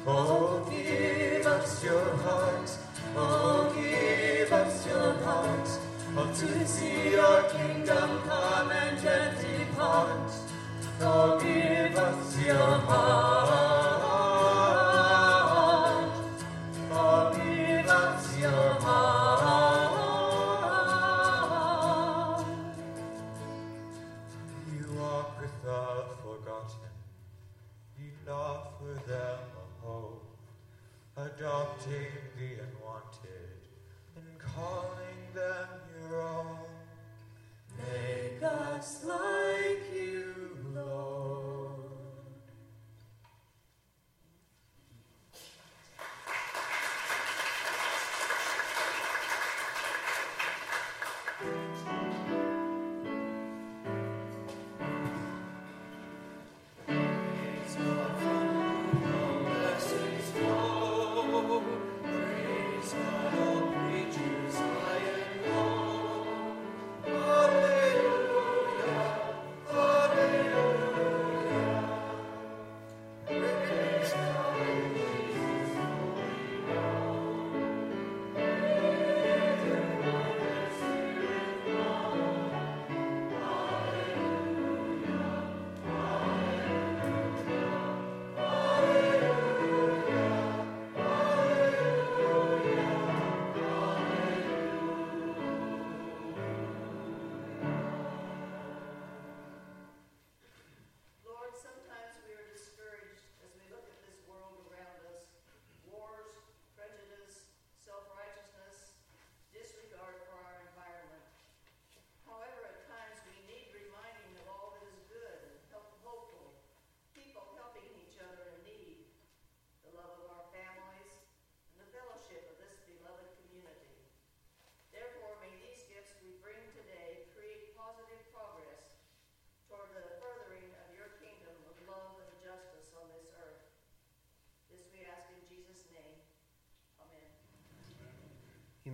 Oh, 0.06 0.64
give 0.70 1.44
us 1.44 1.82
your 1.82 2.16
heart. 2.18 2.70
Oh, 3.16 3.72
give 3.74 4.52
us 4.52 4.86
your 4.86 5.14
heart. 5.14 5.68
Oh, 6.16 6.26
to 6.32 6.66
see 6.68 7.10
your 7.10 7.42
kingdom 7.50 8.20
come 8.28 8.70
and 8.70 9.02
death 9.02 9.44
depart. 9.44 10.30
Oh, 11.00 11.40
give 11.40 11.96
us 11.96 12.46
your 12.46 12.54
heart. 12.56 13.25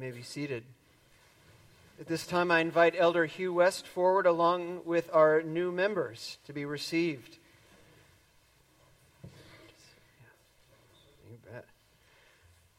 May 0.03 0.11
be 0.11 0.21
seated. 0.21 0.65
At 2.01 2.09
this 2.09 2.27
time, 2.27 2.51
I 2.51 2.59
invite 2.59 2.97
Elder 2.99 3.25
Hugh 3.25 3.53
West 3.53 3.87
forward 3.87 4.27
along 4.27 4.81
with 4.85 5.09
our 5.13 5.43
new 5.43 5.71
members 5.71 6.39
to 6.47 6.53
be 6.53 6.65
received. 6.65 7.39
You 9.23 9.29
bet. 11.49 11.67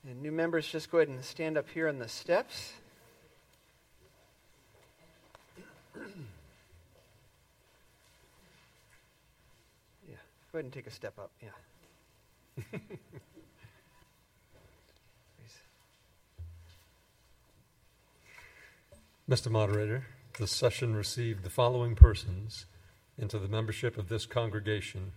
And 0.05 0.21
new 0.21 0.34
members, 0.34 0.67
just 0.67 0.91
go 0.91 0.97
ahead 0.97 1.07
and 1.07 1.24
stand 1.24 1.57
up 1.57 1.69
here 1.69 1.88
on 1.88 1.97
the 1.97 2.09
steps. 2.09 2.74
Yeah, 5.95 6.01
go 10.51 10.57
ahead 10.57 10.65
and 10.65 10.74
take 10.74 10.88
a 10.88 10.91
step 10.91 11.17
up. 11.17 11.32
Yeah. 11.41 11.47
Please. 12.69 12.80
Mr. 19.34 19.50
Moderator, 19.50 20.06
the 20.38 20.46
session 20.46 20.96
received 20.96 21.42
the 21.42 21.50
following 21.50 21.96
persons 21.96 22.68
into 23.18 23.40
the 23.40 23.48
membership 23.48 23.98
of 23.98 24.08
this 24.08 24.28
congregation 24.28 25.12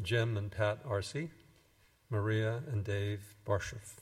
Jim 0.00 0.38
and 0.38 0.50
Pat 0.50 0.82
Arcey, 0.88 1.28
Maria 2.08 2.62
and 2.72 2.84
Dave 2.84 3.34
Barshoff. 3.46 3.98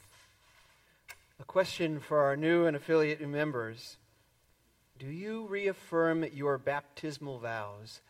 A 1.40 1.44
question 1.44 1.98
for 1.98 2.20
our 2.20 2.36
new 2.36 2.66
and 2.66 2.76
affiliate 2.76 3.20
new 3.20 3.26
members. 3.26 3.96
Do 4.96 5.08
you 5.08 5.48
reaffirm 5.48 6.24
your 6.32 6.56
baptismal 6.56 7.40
vows? 7.40 8.02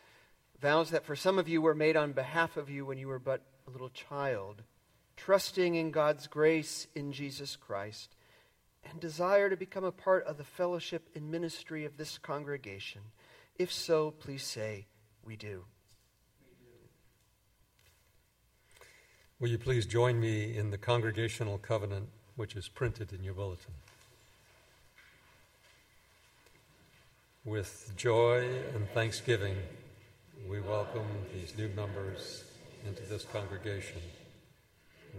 Vows 0.61 0.91
that 0.91 1.03
for 1.03 1.15
some 1.15 1.39
of 1.39 1.49
you 1.49 1.63
were 1.63 1.73
made 1.73 1.97
on 1.97 2.11
behalf 2.11 2.57
of 2.57 2.69
you 2.69 2.85
when 2.85 2.99
you 2.99 3.07
were 3.07 3.17
but 3.17 3.41
a 3.67 3.71
little 3.71 3.89
child, 3.89 4.61
trusting 5.15 5.73
in 5.73 5.89
God's 5.89 6.27
grace 6.27 6.85
in 6.93 7.11
Jesus 7.11 7.55
Christ, 7.55 8.13
and 8.89 8.99
desire 8.99 9.49
to 9.49 9.57
become 9.57 9.83
a 9.83 9.91
part 9.91 10.25
of 10.25 10.37
the 10.37 10.43
fellowship 10.43 11.09
and 11.15 11.29
ministry 11.29 11.85
of 11.85 11.97
this 11.97 12.17
congregation? 12.17 13.01
If 13.57 13.71
so, 13.71 14.11
please 14.11 14.43
say, 14.43 14.87
We 15.23 15.35
do. 15.35 15.65
Will 19.39 19.49
you 19.49 19.57
please 19.57 19.85
join 19.85 20.19
me 20.19 20.57
in 20.57 20.71
the 20.71 20.77
congregational 20.77 21.59
covenant 21.59 22.09
which 22.37 22.55
is 22.55 22.67
printed 22.67 23.13
in 23.13 23.23
your 23.23 23.35
bulletin? 23.35 23.73
With 27.45 27.93
joy 27.95 28.47
and 28.73 28.89
thanksgiving, 28.89 29.55
we 30.49 30.59
welcome 30.59 31.07
these 31.33 31.57
new 31.57 31.69
members 31.69 32.45
into 32.85 33.03
this 33.03 33.25
congregation. 33.25 34.01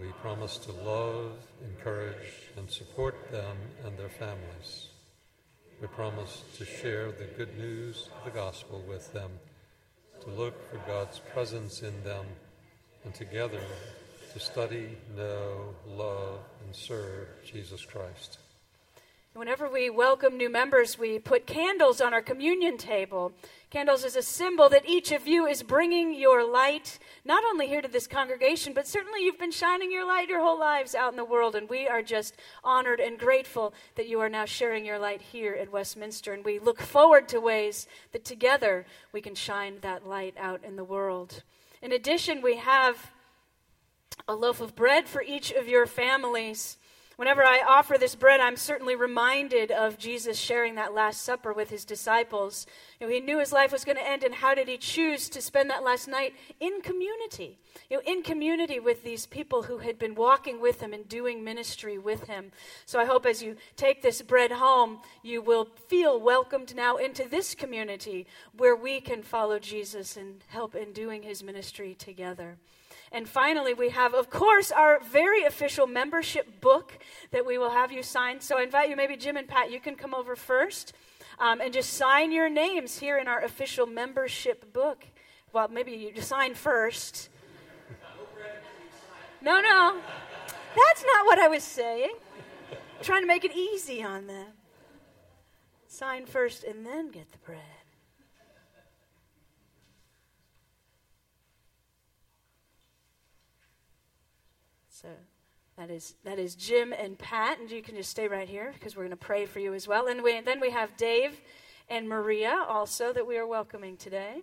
We 0.01 0.09
promise 0.20 0.59
to 0.59 0.72
love, 0.72 1.32
encourage, 1.64 2.51
and 2.57 2.70
support 2.70 3.30
them 3.30 3.57
and 3.84 3.99
their 3.99 4.09
families. 4.09 4.89
We 5.80 5.86
promise 5.89 6.43
to 6.57 6.64
share 6.64 7.12
the 7.12 7.26
good 7.36 7.57
news 7.59 8.09
of 8.16 8.24
the 8.24 8.39
gospel 8.39 8.82
with 8.89 9.12
them, 9.12 9.30
to 10.22 10.30
look 10.30 10.70
for 10.70 10.78
God's 10.86 11.20
presence 11.32 11.82
in 11.82 12.03
them, 12.05 12.26
and 13.05 13.14
together 13.14 13.62
to 14.32 14.41
study, 14.41 14.97
know, 15.16 15.74
love, 15.86 16.41
and 16.64 16.74
serve 16.74 17.28
Jesus 17.45 17.84
Christ. 17.84 18.39
Whenever 19.39 19.68
we 19.68 19.89
welcome 19.89 20.36
new 20.36 20.51
members, 20.51 20.99
we 20.99 21.16
put 21.16 21.47
candles 21.47 22.01
on 22.01 22.12
our 22.12 22.20
communion 22.20 22.76
table. 22.76 23.32
Candles 23.70 24.05
is 24.05 24.16
a 24.16 24.22
symbol 24.22 24.68
that 24.68 24.89
each 24.89 25.12
of 25.12 25.28
you 25.28 25.47
is 25.47 25.62
bringing 25.62 26.12
your 26.12 26.45
light, 26.45 26.99
not 27.24 27.45
only 27.45 27.68
here 27.68 27.80
to 27.80 27.86
this 27.86 28.09
congregation, 28.09 28.72
but 28.74 28.89
certainly 28.89 29.22
you've 29.22 29.39
been 29.39 29.53
shining 29.53 29.93
your 29.93 30.05
light 30.05 30.28
your 30.28 30.41
whole 30.41 30.59
lives 30.59 30.93
out 30.93 31.12
in 31.12 31.16
the 31.16 31.24
world. 31.24 31.55
And 31.55 31.68
we 31.68 31.86
are 31.86 32.03
just 32.03 32.34
honored 32.64 32.99
and 32.99 33.16
grateful 33.16 33.72
that 33.95 34.09
you 34.09 34.18
are 34.18 34.28
now 34.28 34.45
sharing 34.45 34.84
your 34.84 34.99
light 34.99 35.22
here 35.22 35.55
at 35.55 35.70
Westminster. 35.70 36.32
And 36.32 36.45
we 36.45 36.59
look 36.59 36.80
forward 36.80 37.28
to 37.28 37.41
ways 37.41 37.86
that 38.11 38.24
together 38.24 38.86
we 39.12 39.20
can 39.20 39.36
shine 39.36 39.76
that 39.82 40.05
light 40.05 40.34
out 40.36 40.64
in 40.64 40.74
the 40.74 40.82
world. 40.82 41.45
In 41.80 41.93
addition, 41.93 42.43
we 42.43 42.57
have 42.57 43.12
a 44.26 44.34
loaf 44.34 44.61
of 44.61 44.74
bread 44.74 45.07
for 45.07 45.22
each 45.22 45.53
of 45.53 45.68
your 45.68 45.86
families. 45.86 46.76
Whenever 47.19 47.43
I 47.43 47.64
offer 47.69 47.99
this 47.99 48.14
bread, 48.14 48.39
I'm 48.39 48.57
certainly 48.57 48.95
reminded 48.95 49.73
of 49.73 49.99
Jesus 49.99 50.39
sharing 50.39 50.77
that 50.77 50.95
Last 50.95 51.23
Supper 51.23 51.53
with 51.53 51.69
his 51.69 51.85
disciples. 51.85 52.64
You 53.01 53.09
know, 53.09 53.12
he 53.12 53.19
knew 53.19 53.41
his 53.41 53.51
life 53.51 53.73
was 53.73 53.85
going 53.85 53.97
to 53.97 54.09
end, 54.09 54.23
and 54.23 54.37
how 54.37 54.55
did 54.55 54.69
he 54.69 54.79
choose 54.79 55.29
to 55.31 55.43
spend 55.43 55.69
that 55.69 55.83
last 55.83 56.07
night? 56.07 56.35
In 56.61 56.81
community. 56.81 57.59
You 57.91 57.97
know, 57.97 58.03
in 58.07 58.23
community 58.23 58.79
with 58.79 59.03
these 59.03 59.27
people 59.27 59.64
who 59.64 59.79
had 59.79 59.99
been 59.99 60.14
walking 60.14 60.61
with 60.61 60.81
him 60.81 60.93
and 60.93 61.09
doing 61.09 61.43
ministry 61.43 61.99
with 61.99 62.29
him. 62.29 62.53
So 62.87 63.01
I 63.01 63.05
hope 63.05 63.27
as 63.27 63.43
you 63.43 63.57
take 63.75 64.01
this 64.01 64.23
bread 64.23 64.53
home, 64.53 65.01
you 65.25 65.43
will 65.43 65.64
feel 65.89 66.21
welcomed 66.21 66.77
now 66.77 66.99
into 66.99 67.29
this 67.29 67.53
community 67.53 68.29
where 68.57 68.77
we 68.77 69.01
can 69.01 69.25
follow 69.25 69.59
Jesus 69.59 70.16
and 70.16 70.45
help 70.47 70.77
in 70.77 70.93
doing 70.93 71.25
his 71.25 71.43
ministry 71.43 71.97
together. 71.97 72.59
And 73.13 73.29
finally, 73.29 73.75
we 73.75 73.91
have, 73.91 74.15
of 74.15 74.31
course, 74.31 74.71
our 74.71 75.01
very 75.01 75.45
official 75.45 75.87
membership 75.87 76.61
book 76.61 76.99
that 77.31 77.47
we 77.47 77.59
will 77.59 77.71
have 77.71 77.91
you 77.91 78.03
sign. 78.03 78.41
So 78.41 78.59
I 78.59 78.63
invite 78.63 78.91
you, 78.91 78.97
maybe 78.97 79.17
Jim 79.17 79.37
and 79.37 79.49
Pat, 79.49 79.71
you 79.71 79.81
can 79.81 79.95
come 79.95 80.15
over 80.15 80.37
first 80.37 80.93
um, 81.39 81.61
and 81.61 81.73
just 81.73 81.95
sign 81.95 82.33
your 82.33 82.49
names 82.49 82.99
here 82.99 83.19
in 83.19 83.29
our 83.29 83.43
official 83.43 83.87
membership 83.87 84.73
book. 84.73 85.05
Well, 85.53 85.69
maybe 85.69 85.93
you 85.93 86.21
sign 86.21 86.55
first. 86.55 87.31
No, 89.41 89.61
no. 89.61 90.01
That's 90.77 91.05
not 91.05 91.27
what 91.27 91.39
I 91.39 91.49
was 91.49 91.63
saying. 91.63 92.13
I'm 92.71 93.05
trying 93.05 93.23
to 93.23 93.27
make 93.27 93.45
it 93.45 93.57
easy 93.57 94.03
on 94.03 94.27
them. 94.27 94.49
Sign 95.87 96.27
first 96.27 96.65
and 96.65 96.85
then 96.85 97.11
get 97.11 97.31
the 97.33 97.39
bread. 97.39 97.78
So 105.01 105.11
that 105.77 105.91
is 105.91 106.17
that 106.25 106.41
is 106.41 106.57
Jim 106.57 106.93
and 106.93 107.17
Pat, 107.17 107.61
and 107.61 107.71
you 107.71 107.83
can 107.83 107.95
just 107.95 108.11
stay 108.11 108.27
right 108.27 108.49
here 108.49 108.73
because 108.75 108.97
we're 108.97 109.05
going 109.05 109.11
to 109.11 109.17
pray 109.17 109.47
for 109.47 109.61
you 109.61 109.73
as 109.73 109.87
well. 109.87 110.09
And 110.09 110.25
we, 110.25 110.41
then 110.41 110.59
we 110.59 110.71
have 110.71 110.97
Dave 110.97 111.41
and 111.89 112.09
Maria 112.09 112.65
also 112.69 113.13
that 113.13 113.25
we 113.25 113.39
are 113.39 113.47
welcoming 113.47 113.97
today. 113.97 114.43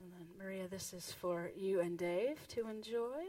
And 0.00 0.10
then 0.10 0.26
Maria, 0.42 0.68
this 0.68 0.94
is 0.94 1.12
for 1.12 1.50
you 1.54 1.80
and 1.80 1.98
Dave 1.98 2.48
to 2.48 2.66
enjoy. 2.66 3.24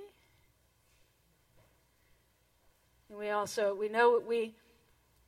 And 3.09 3.17
we 3.17 3.31
also, 3.31 3.73
we 3.73 3.89
know 3.89 4.21
we 4.25 4.53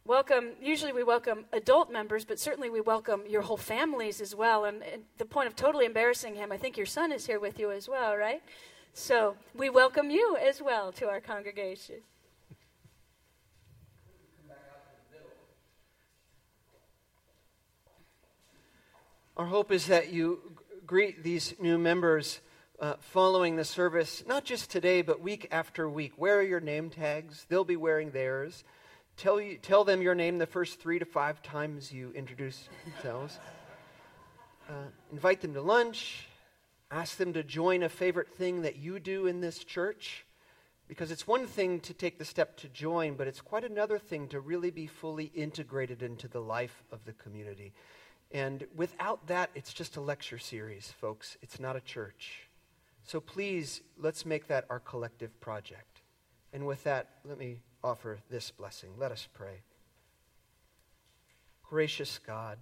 welcome, 0.05 0.51
usually 0.61 0.93
we 0.93 1.03
welcome 1.03 1.45
adult 1.51 1.91
members, 1.91 2.23
but 2.23 2.39
certainly 2.39 2.69
we 2.69 2.79
welcome 2.79 3.23
your 3.27 3.41
whole 3.41 3.57
families 3.57 4.21
as 4.21 4.35
well. 4.35 4.65
And, 4.65 4.83
and 4.83 5.03
the 5.17 5.25
point 5.25 5.47
of 5.47 5.55
totally 5.55 5.85
embarrassing 5.85 6.35
him, 6.35 6.51
I 6.51 6.57
think 6.57 6.77
your 6.77 6.85
son 6.85 7.11
is 7.11 7.25
here 7.25 7.39
with 7.39 7.57
you 7.57 7.71
as 7.71 7.89
well, 7.89 8.15
right? 8.15 8.41
So 8.93 9.35
we 9.55 9.69
welcome 9.69 10.11
you 10.11 10.37
as 10.37 10.61
well 10.61 10.91
to 10.93 11.07
our 11.09 11.19
congregation. 11.19 12.01
Our 19.37 19.45
hope 19.47 19.71
is 19.71 19.87
that 19.87 20.11
you 20.13 20.39
greet 20.85 21.23
these 21.23 21.55
new 21.59 21.79
members 21.79 22.41
uh, 22.81 22.95
following 22.99 23.55
the 23.55 23.63
service, 23.63 24.23
not 24.27 24.43
just 24.43 24.71
today, 24.71 25.03
but 25.03 25.21
week 25.21 25.47
after 25.51 25.87
week. 25.87 26.13
Wear 26.17 26.41
your 26.41 26.59
name 26.59 26.89
tags, 26.89 27.45
they'll 27.47 27.63
be 27.63 27.75
wearing 27.75 28.09
theirs. 28.09 28.63
Tell, 29.17 29.39
you, 29.39 29.57
tell 29.57 29.83
them 29.83 30.01
your 30.01 30.15
name 30.15 30.39
the 30.39 30.47
first 30.47 30.79
three 30.79 30.97
to 30.97 31.05
five 31.05 31.43
times 31.43 31.93
you 31.93 32.11
introduce 32.15 32.67
yourselves. 32.87 33.39
Uh, 34.67 34.87
invite 35.11 35.41
them 35.41 35.53
to 35.53 35.61
lunch. 35.61 36.27
Ask 36.89 37.17
them 37.17 37.33
to 37.33 37.43
join 37.43 37.83
a 37.83 37.89
favorite 37.89 38.29
thing 38.29 38.63
that 38.63 38.77
you 38.77 38.99
do 38.99 39.27
in 39.27 39.41
this 39.41 39.63
church. 39.63 40.25
Because 40.87 41.11
it's 41.11 41.27
one 41.27 41.45
thing 41.45 41.81
to 41.81 41.93
take 41.93 42.17
the 42.17 42.25
step 42.25 42.57
to 42.57 42.67
join, 42.67 43.13
but 43.13 43.27
it's 43.27 43.41
quite 43.41 43.63
another 43.63 43.99
thing 43.99 44.27
to 44.29 44.39
really 44.39 44.71
be 44.71 44.87
fully 44.87 45.25
integrated 45.35 46.01
into 46.01 46.27
the 46.27 46.41
life 46.41 46.83
of 46.91 47.05
the 47.05 47.13
community. 47.13 47.73
And 48.31 48.65
without 48.75 49.27
that, 49.27 49.51
it's 49.53 49.73
just 49.73 49.97
a 49.97 50.01
lecture 50.01 50.39
series, 50.39 50.91
folks. 50.99 51.37
It's 51.41 51.59
not 51.59 51.75
a 51.75 51.81
church. 51.81 52.49
So 53.03 53.19
please, 53.19 53.81
let's 53.97 54.25
make 54.25 54.47
that 54.47 54.65
our 54.69 54.79
collective 54.79 55.39
project. 55.41 56.01
And 56.53 56.65
with 56.65 56.83
that, 56.83 57.09
let 57.23 57.37
me 57.37 57.59
offer 57.83 58.19
this 58.29 58.51
blessing. 58.51 58.91
Let 58.97 59.11
us 59.11 59.27
pray. 59.33 59.61
Gracious 61.63 62.19
God, 62.25 62.57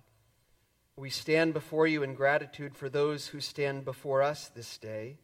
we 0.95 1.09
stand 1.09 1.53
before 1.53 1.87
you 1.87 2.03
in 2.03 2.13
gratitude 2.13 2.75
for 2.75 2.89
those 2.89 3.27
who 3.27 3.39
stand 3.39 3.85
before 3.85 4.21
us 4.21 4.49
this 4.49 4.77
day. 4.77 5.17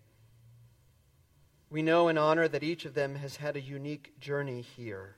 We 1.69 1.81
know 1.81 2.07
and 2.07 2.17
honor 2.17 2.47
that 2.47 2.63
each 2.63 2.85
of 2.85 2.93
them 2.93 3.15
has 3.15 3.35
had 3.37 3.55
a 3.55 3.61
unique 3.61 4.19
journey 4.19 4.61
here. 4.61 5.17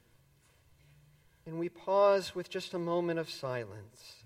And 1.45 1.59
we 1.59 1.69
pause 1.69 2.35
with 2.35 2.49
just 2.49 2.73
a 2.73 2.79
moment 2.79 3.19
of 3.19 3.29
silence 3.29 4.16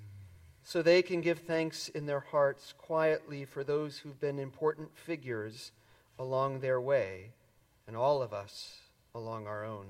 so 0.64 0.82
they 0.82 1.01
can 1.01 1.22
give 1.22 1.39
thanks 1.39 1.89
in 1.89 2.05
their 2.05 2.20
hearts 2.20 2.74
quietly 2.78 3.45
for 3.45 3.64
those 3.64 3.97
who've 3.97 4.20
been 4.20 4.39
important 4.39 4.89
figures 4.95 5.72
along 6.20 6.59
their 6.59 6.80
way, 6.80 7.32
and 7.88 7.95
all 7.95 8.22
of 8.22 8.34
us 8.34 8.78
along 9.14 9.47
our 9.47 9.66
own. 9.66 9.88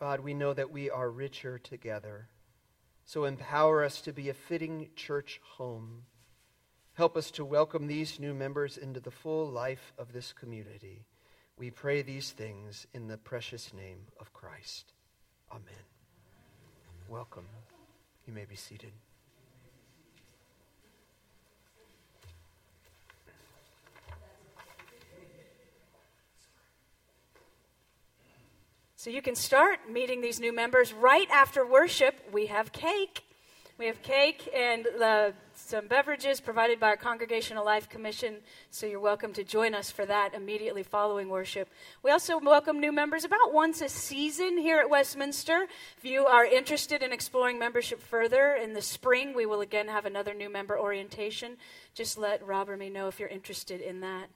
God, 0.00 0.20
we 0.20 0.32
know 0.32 0.54
that 0.54 0.70
we 0.70 0.88
are 0.90 1.10
richer 1.10 1.58
together. 1.58 2.28
So 3.04 3.24
empower 3.24 3.82
us 3.82 4.00
to 4.02 4.12
be 4.12 4.28
a 4.28 4.34
fitting 4.34 4.90
church 4.94 5.40
home. 5.56 6.02
Help 6.98 7.16
us 7.16 7.30
to 7.30 7.44
welcome 7.44 7.86
these 7.86 8.18
new 8.18 8.34
members 8.34 8.76
into 8.76 8.98
the 8.98 9.12
full 9.12 9.48
life 9.48 9.92
of 9.98 10.12
this 10.12 10.32
community. 10.32 11.04
We 11.56 11.70
pray 11.70 12.02
these 12.02 12.32
things 12.32 12.88
in 12.92 13.06
the 13.06 13.16
precious 13.16 13.72
name 13.72 13.98
of 14.18 14.32
Christ. 14.32 14.94
Amen. 15.52 15.62
Welcome. 17.08 17.44
You 18.26 18.32
may 18.32 18.46
be 18.46 18.56
seated. 18.56 18.90
So 28.96 29.10
you 29.10 29.22
can 29.22 29.36
start 29.36 29.88
meeting 29.88 30.20
these 30.20 30.40
new 30.40 30.52
members 30.52 30.92
right 30.92 31.30
after 31.30 31.64
worship. 31.64 32.16
We 32.32 32.46
have 32.46 32.72
cake. 32.72 33.22
We 33.78 33.86
have 33.86 34.02
cake 34.02 34.50
and 34.52 34.84
the, 34.84 35.34
some 35.58 35.88
beverages 35.88 36.40
provided 36.40 36.78
by 36.78 36.88
our 36.88 36.96
Congregational 36.96 37.64
Life 37.64 37.88
Commission, 37.88 38.36
so 38.70 38.86
you're 38.86 39.00
welcome 39.00 39.32
to 39.32 39.42
join 39.42 39.74
us 39.74 39.90
for 39.90 40.06
that 40.06 40.32
immediately 40.32 40.82
following 40.82 41.28
worship. 41.28 41.68
We 42.02 42.12
also 42.12 42.38
welcome 42.38 42.78
new 42.78 42.92
members 42.92 43.24
about 43.24 43.52
once 43.52 43.80
a 43.80 43.88
season 43.88 44.56
here 44.56 44.78
at 44.78 44.88
Westminster. 44.88 45.66
If 45.98 46.04
you 46.04 46.26
are 46.26 46.44
interested 46.44 47.02
in 47.02 47.12
exploring 47.12 47.58
membership 47.58 48.00
further, 48.00 48.54
in 48.54 48.72
the 48.72 48.80
spring 48.80 49.34
we 49.34 49.46
will 49.46 49.60
again 49.60 49.88
have 49.88 50.06
another 50.06 50.32
new 50.32 50.48
member 50.48 50.78
orientation. 50.78 51.56
Just 51.92 52.16
let 52.18 52.46
Rob 52.46 52.70
or 52.70 52.76
me 52.76 52.88
know 52.88 53.08
if 53.08 53.18
you're 53.18 53.28
interested 53.28 53.80
in 53.80 54.00
that. 54.00 54.28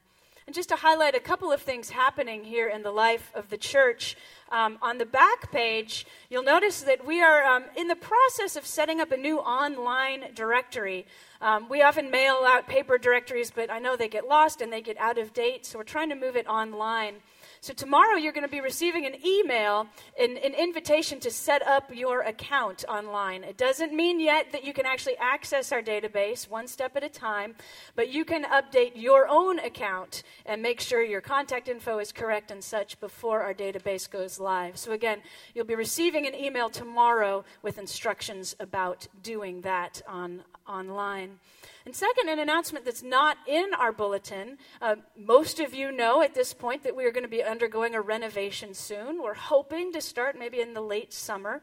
And 0.47 0.55
just 0.55 0.71
to 0.71 0.77
highlight 0.77 1.15
a 1.15 1.21
couple 1.21 1.53
of 1.53 1.63
things 1.63 1.91
happening 1.91 2.43
here 2.43 2.69
in 2.69 2.83
the 2.83 2.91
life 2.91 3.31
of 3.35 3.49
the 3.49 3.57
church, 3.57 4.17
um, 4.51 4.77
on 4.83 4.99
the 4.99 5.07
back 5.07 5.53
page, 5.53 6.05
you'll 6.31 6.43
notice 6.43 6.83
that 6.83 7.07
we 7.07 7.23
are 7.23 7.45
um, 7.45 7.65
in 7.77 7.87
the 7.87 7.97
process 7.97 8.57
of 8.57 8.67
setting 8.67 9.01
up 9.01 9.13
a 9.13 9.17
new 9.17 9.39
online 9.39 10.35
directory. 10.35 11.07
Um, 11.41 11.69
we 11.69 11.81
often 11.83 12.11
mail 12.11 12.43
out 12.45 12.67
paper 12.67 12.99
directories, 12.99 13.53
but 13.53 13.71
I 13.71 13.79
know 13.79 13.97
they 13.97 14.09
get 14.09 14.27
lost 14.27 14.61
and 14.61 14.73
they 14.73 14.83
get 14.83 14.99
out 14.99 15.17
of 15.17 15.33
date, 15.33 15.65
so 15.65 15.79
we're 15.79 15.85
trying 15.85 16.09
to 16.09 16.17
move 16.17 16.37
it 16.37 16.47
online. 16.49 17.15
So 17.63 17.73
tomorrow 17.73 18.17
you're 18.17 18.33
going 18.33 18.43
to 18.43 18.51
be 18.51 18.61
receiving 18.61 19.07
an 19.07 19.25
email, 19.25 19.87
an, 20.21 20.37
an 20.39 20.53
invitation 20.53 21.21
to 21.21 21.31
set 21.31 21.65
up 21.65 21.95
your 21.95 22.23
account 22.23 22.85
online. 22.89 23.45
It 23.45 23.57
doesn't 23.57 23.93
mean 23.95 24.19
yet 24.19 24.51
that 24.51 24.65
you 24.65 24.73
can 24.73 24.85
actually 24.85 25.17
access 25.19 25.71
our 25.71 25.81
database 25.81 26.51
one 26.51 26.67
step 26.67 26.97
at 26.97 27.05
a 27.05 27.09
time, 27.09 27.55
but 27.95 28.09
you 28.09 28.25
can 28.25 28.43
update 28.47 28.95
your 28.97 29.29
own 29.29 29.61
account 29.61 30.25
and 30.45 30.61
make 30.61 30.81
sure 30.81 31.05
your 31.05 31.21
contact 31.21 31.69
info 31.69 32.01
is 32.01 32.11
correct 32.11 32.51
and 32.51 32.65
such 32.65 32.99
before 32.99 33.43
our 33.43 33.55
database 33.55 34.11
goes 34.11 34.41
live. 34.41 34.77
So 34.77 34.91
again, 34.91 35.21
you'll 35.55 35.65
be 35.65 35.77
receiving 35.77 36.27
an 36.27 36.35
email 36.35 36.69
tomorrow 36.69 37.45
with 37.63 37.79
instructions 37.79 38.57
about 38.59 39.07
doing 39.23 39.61
that 39.61 40.03
on 40.09 40.43
online. 40.67 41.39
And 41.85 41.97
second, 41.97 42.29
an 42.29 42.39
announcement 42.39 42.85
that's 42.85 43.03
not 43.03 43.37
in 43.47 43.75
our 43.79 43.91
bulletin. 43.91 44.59
Uh, 44.81 44.97
most 45.17 45.59
of 45.59 45.75
you 45.75 45.91
know 45.91 46.23
at 46.23 46.35
this 46.35 46.53
point 46.55 46.85
that 46.85 46.95
we 46.95 47.05
are 47.05 47.11
going 47.11 47.25
to 47.25 47.29
be 47.29 47.43
undergoing 47.43 47.95
a 47.95 48.01
renovation 48.01 48.73
soon. 48.73 49.21
We're 49.21 49.35
hoping 49.35 49.93
to 49.93 50.01
start 50.01 50.39
maybe 50.39 50.61
in 50.61 50.75
the 50.75 50.81
late 50.81 51.13
summer. 51.13 51.63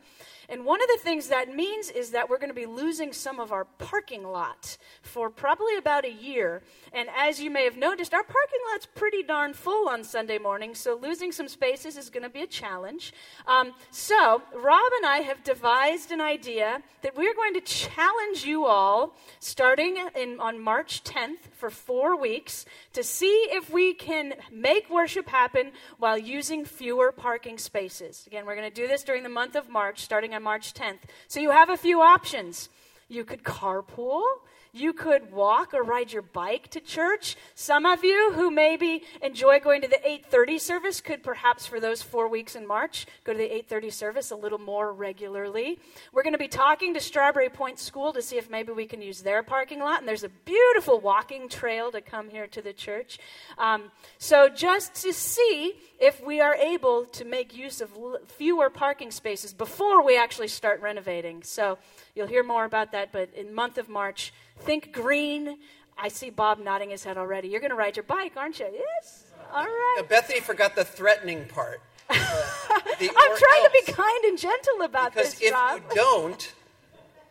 And 0.50 0.66
one 0.66 0.82
of 0.82 0.88
the 0.88 0.98
things 0.98 1.28
that 1.28 1.54
means 1.56 1.92
is 1.92 2.10
that 2.12 2.28
we're 2.28 2.40
going 2.40 2.50
to 2.50 2.56
be 2.56 2.66
losing 2.66 3.14
some 3.14 3.40
of 3.40 3.52
our 3.52 3.66
parking 3.66 4.24
lot 4.24 4.78
for 5.04 5.30
probably 5.30 5.78
about 5.78 6.06
a 6.06 6.12
year. 6.12 6.64
And 6.92 7.08
as 7.16 7.40
you 7.40 7.52
may 7.52 7.66
have 7.66 7.78
noticed, 7.78 8.16
our 8.16 8.24
parking 8.24 8.60
lot's 8.72 8.88
pretty 8.88 9.22
darn 9.22 9.54
full 9.54 9.88
on 9.88 10.04
Sunday 10.04 10.40
morning, 10.40 10.74
so 10.74 10.96
losing 10.96 11.32
some 11.32 11.48
spaces 11.48 11.98
is 11.98 12.10
going 12.10 12.24
to 12.24 12.30
be 12.30 12.42
a 12.42 12.48
challenge. 12.48 13.14
Um, 13.46 13.74
so, 13.92 14.42
Rob 14.56 14.92
and 14.98 15.06
I 15.06 15.18
have 15.18 15.44
devised 15.44 16.12
an 16.12 16.20
idea 16.20 16.82
that 17.04 17.16
we're 17.16 17.36
going 17.36 17.54
to 17.54 17.62
challenge 17.62 18.44
you 18.44 18.66
all 18.66 19.16
starting 19.40 19.98
in, 20.16 20.40
on 20.40 20.60
March 20.60 21.04
10th 21.04 21.38
for 21.52 21.70
four 21.70 22.20
weeks 22.20 22.66
to 22.94 23.04
see 23.04 23.48
if 23.52 23.70
we 23.70 23.94
can 23.94 24.34
make 24.52 24.90
worship 24.90 25.28
happen 25.28 25.72
while 26.00 26.18
using 26.18 26.66
fewer 26.66 27.12
parking 27.12 27.60
spaces. 27.60 28.24
Again, 28.26 28.46
we're 28.48 28.56
going 28.56 28.70
to 28.70 28.76
do 28.76 28.88
this 28.88 29.04
during 29.04 29.22
the 29.22 29.30
month 29.30 29.56
of 29.56 29.70
March, 29.70 30.02
starting 30.02 30.34
on 30.34 30.39
March 30.40 30.74
10th. 30.74 31.00
So 31.28 31.40
you 31.40 31.52
have 31.52 31.70
a 31.70 31.78
few 31.78 32.02
options. 32.02 32.70
You 33.08 33.24
could 33.24 33.44
carpool. 33.44 34.24
You 34.72 34.94
could 34.94 35.32
walk 35.32 35.74
or 35.74 35.82
ride 35.82 36.14
your 36.14 36.22
bike 36.22 36.70
to 36.72 36.80
church. 36.80 37.36
Some 37.56 37.88
of 37.88 38.04
you 38.04 38.34
who 38.34 38.52
maybe 38.52 39.04
enjoy 39.22 39.60
going 39.60 39.82
to 39.82 39.88
the 39.88 40.00
8:30 40.06 40.60
service 40.60 41.02
could 41.02 41.24
perhaps 41.24 41.66
for 41.66 41.80
those 41.80 42.04
4 42.04 42.28
weeks 42.28 42.56
in 42.56 42.68
March 42.68 43.08
go 43.24 43.34
to 43.34 43.38
the 43.38 43.52
8:30 43.52 43.92
service 43.92 44.30
a 44.30 44.36
little 44.36 44.60
more 44.60 44.94
regularly. 44.94 45.80
We're 46.14 46.22
going 46.22 46.34
to 46.34 46.40
be 46.40 46.48
talking 46.48 46.94
to 46.94 47.00
Strawberry 47.00 47.50
Point 47.50 47.80
School 47.80 48.14
to 48.14 48.22
see 48.22 48.38
if 48.38 48.50
maybe 48.50 48.72
we 48.72 48.86
can 48.86 49.02
use 49.02 49.22
their 49.22 49.42
parking 49.42 49.80
lot 49.80 50.00
and 50.00 50.08
there's 50.08 50.24
a 50.24 50.30
beautiful 50.30 51.00
walking 51.00 51.50
trail 51.50 51.92
to 51.92 52.02
come 52.02 52.30
here 52.30 52.46
to 52.48 52.62
the 52.62 52.74
church. 52.74 53.18
Um, 53.58 53.92
so 54.20 54.50
just 54.50 54.94
to 55.02 55.14
see 55.14 55.74
if 56.00 56.24
we 56.26 56.40
are 56.42 56.56
able 56.56 57.06
to 57.06 57.26
make 57.26 57.56
use 57.56 57.82
of 57.82 57.92
l- 57.96 58.20
fewer 58.26 58.70
parking 58.70 59.12
spaces 59.12 59.54
before 59.54 60.04
we 60.04 60.18
actually 60.18 60.48
start 60.48 60.82
renovating. 60.82 61.44
So 61.44 61.78
you'll 62.16 62.28
hear 62.28 62.44
more 62.44 62.66
about 62.66 62.92
that 62.94 63.12
but 63.12 63.30
in 63.36 63.54
month 63.54 63.78
of 63.78 63.90
March 63.90 64.34
Think 64.62 64.92
green. 64.92 65.58
I 65.98 66.08
see 66.10 66.30
Bob 66.30 66.60
nodding 66.60 66.90
his 66.90 67.04
head 67.04 67.18
already. 67.18 67.48
You're 67.50 67.60
going 67.62 67.72
to 67.72 67.76
ride 67.76 67.96
your 67.98 68.04
bike, 68.04 68.34
aren't 68.38 68.60
you? 68.60 68.68
Yes. 68.72 69.26
All 69.54 69.64
right. 69.64 69.96
Now, 69.98 70.04
Bethany 70.08 70.40
forgot 70.40 70.76
the 70.76 70.84
threatening 70.84 71.46
part. 71.46 71.82
Uh, 72.10 72.16
the 73.00 73.10
I'm 73.10 73.38
trying 73.38 73.64
to 73.64 73.72
be 73.86 73.92
kind 73.92 74.26
and 74.26 74.38
gentle 74.38 74.82
about 74.84 75.14
this, 75.14 75.36
Because 75.36 75.40
this, 75.40 75.48
if 75.50 75.54
Rob. 75.54 75.82
you 75.90 75.96
don't, 75.96 76.54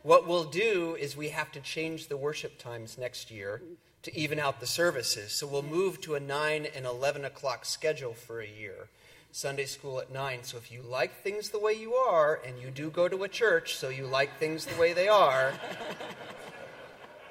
what 0.03 0.27
we'll 0.27 0.45
do 0.45 0.97
is 0.99 1.17
we 1.17 1.29
have 1.31 1.51
to 1.53 1.61
change 1.61 2.09
the 2.09 2.17
worship 2.17 2.59
times 2.59 2.99
next 2.99 3.31
year 3.31 3.63
to 4.03 4.17
even 4.17 4.39
out 4.39 4.61
the 4.61 4.67
services. 4.67 5.33
So 5.33 5.47
we'll 5.47 5.63
move 5.63 6.01
to 6.03 6.15
a 6.15 6.21
9 6.21 6.67
and 6.75 6.87
11 6.87 7.25
o'clock 7.25 7.65
schedule 7.65 8.15
for 8.15 8.41
a 8.41 8.47
year. 8.47 8.89
Sunday 9.33 9.67
school 9.67 10.01
at 10.01 10.11
9. 10.11 10.43
So 10.43 10.57
if 10.57 10.73
you 10.73 10.83
like 10.83 11.23
things 11.23 11.51
the 11.51 11.59
way 11.59 11.73
you 11.73 11.95
are, 11.95 12.41
and 12.47 12.59
you 12.59 12.71
do 12.71 12.91
go 12.91 13.09
to 13.09 13.25
a 13.25 13.29
church, 13.29 13.77
so 13.77 13.89
you 13.89 14.07
like 14.07 14.39
things 14.39 14.65
the 14.65 14.81
way 14.81 14.93
they 14.93 15.09
are, 15.09 15.53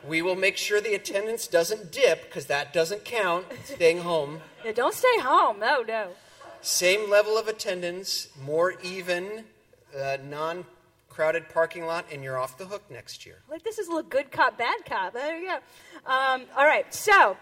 we 0.07 0.21
will 0.21 0.35
make 0.35 0.57
sure 0.57 0.79
the 0.79 0.93
attendance 0.93 1.47
doesn't 1.47 1.91
dip, 1.91 2.25
because 2.25 2.45
that 2.45 2.73
doesn't 2.73 3.03
count, 3.03 3.45
staying 3.65 3.99
home. 3.99 4.41
Yeah, 4.63 4.73
don't 4.73 4.93
stay 4.93 5.19
home. 5.19 5.59
No, 5.59 5.81
no. 5.81 6.09
Same 6.61 7.09
level 7.09 7.37
of 7.37 7.47
attendance, 7.47 8.29
more 8.45 8.75
even, 8.83 9.45
uh, 9.97 10.17
non 10.23 10.65
crowded 11.17 11.49
parking 11.49 11.83
lot, 11.83 12.05
and 12.11 12.23
you're 12.23 12.37
off 12.37 12.59
the 12.59 12.65
hook 12.65 12.83
next 12.91 13.25
year. 13.25 13.41
Like 13.49 13.63
this 13.63 13.79
is 13.79 13.87
a 13.87 13.89
little 13.89 14.07
good 14.07 14.31
cop, 14.31 14.55
bad 14.55 14.85
cop. 14.85 15.13
There 15.13 15.39
you 15.39 15.47
go. 15.47 15.55
Um, 16.05 16.43
all 16.55 16.63
right. 16.63 16.93
So, 16.93 17.35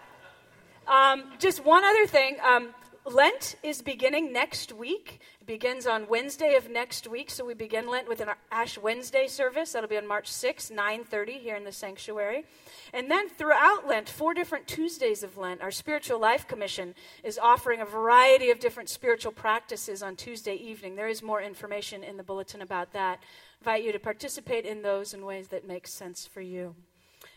um, 0.88 1.24
just 1.38 1.62
one 1.62 1.84
other 1.84 2.06
thing. 2.06 2.38
Um, 2.42 2.70
Lent 3.04 3.56
is 3.62 3.82
beginning 3.82 4.32
next 4.32 4.72
week. 4.72 5.20
It 5.42 5.46
begins 5.46 5.86
on 5.86 6.08
Wednesday 6.08 6.56
of 6.56 6.70
next 6.70 7.06
week. 7.06 7.30
So 7.30 7.44
we 7.44 7.52
begin 7.52 7.86
Lent 7.86 8.08
with 8.08 8.20
an 8.20 8.30
Ash 8.50 8.78
Wednesday 8.78 9.28
service. 9.28 9.72
That'll 9.72 9.90
be 9.90 9.98
on 9.98 10.06
March 10.06 10.32
6th, 10.32 10.72
9:30 10.72 11.38
here 11.38 11.54
in 11.54 11.64
the 11.64 11.70
sanctuary. 11.70 12.46
And 12.94 13.10
then 13.10 13.28
throughout 13.28 13.86
Lent, 13.86 14.08
four 14.08 14.32
different 14.32 14.66
Tuesdays 14.66 15.22
of 15.22 15.36
Lent, 15.36 15.60
our 15.60 15.70
Spiritual 15.70 16.18
Life 16.18 16.48
Commission 16.48 16.94
is 17.22 17.38
offering 17.38 17.80
a 17.80 17.84
variety 17.84 18.50
of 18.50 18.58
different 18.58 18.88
spiritual 18.88 19.32
practices 19.32 20.02
on 20.02 20.16
Tuesday 20.16 20.54
evening. 20.54 20.96
There 20.96 21.08
is 21.08 21.22
more 21.22 21.42
information 21.42 22.02
in 22.02 22.16
the 22.16 22.24
bulletin 22.24 22.62
about 22.62 22.92
that. 22.94 23.20
Invite 23.60 23.84
you 23.84 23.92
to 23.92 23.98
participate 23.98 24.64
in 24.64 24.82
those 24.82 25.14
in 25.14 25.24
ways 25.24 25.48
that 25.48 25.66
make 25.66 25.86
sense 25.86 26.26
for 26.26 26.40
you. 26.40 26.74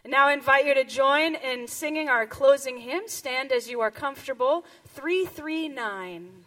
And 0.04 0.12
now 0.12 0.28
I 0.28 0.34
invite 0.34 0.66
you 0.66 0.74
to 0.74 0.84
join 0.84 1.36
in 1.36 1.68
singing 1.68 2.08
our 2.08 2.26
closing 2.26 2.78
hymn. 2.78 3.08
Stand 3.08 3.52
as 3.52 3.70
you 3.70 3.82
are 3.82 3.92
comfortable. 3.92 4.66
339. 4.86 6.46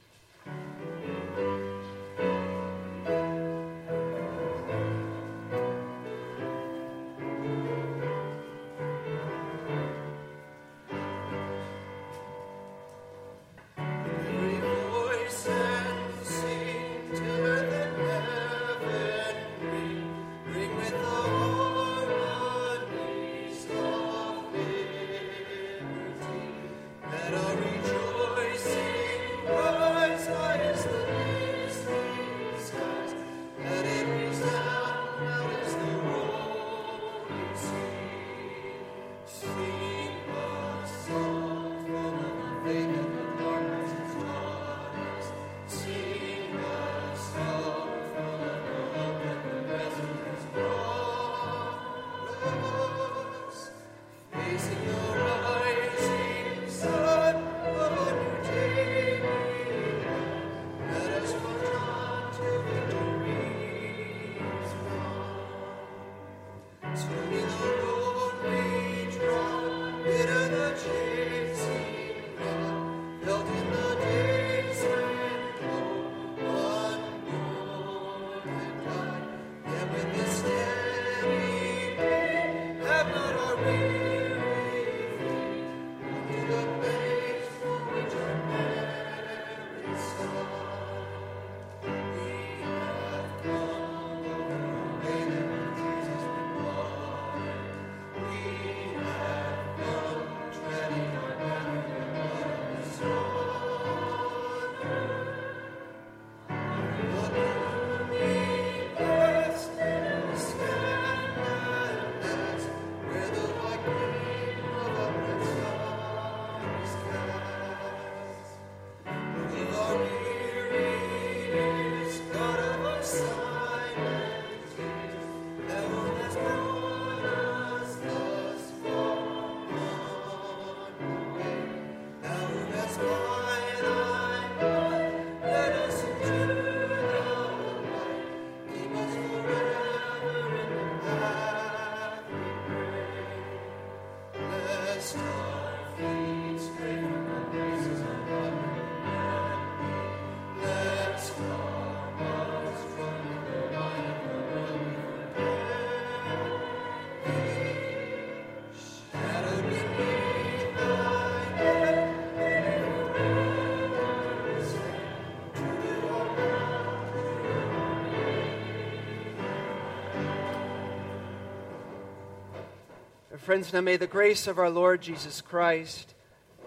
Friends, 173.43 173.72
now 173.72 173.80
may 173.80 173.97
the 173.97 174.07
grace 174.07 174.47
of 174.47 174.57
our 174.57 174.70
Lord 174.70 175.03
Jesus 175.03 175.40
Christ, 175.40 176.14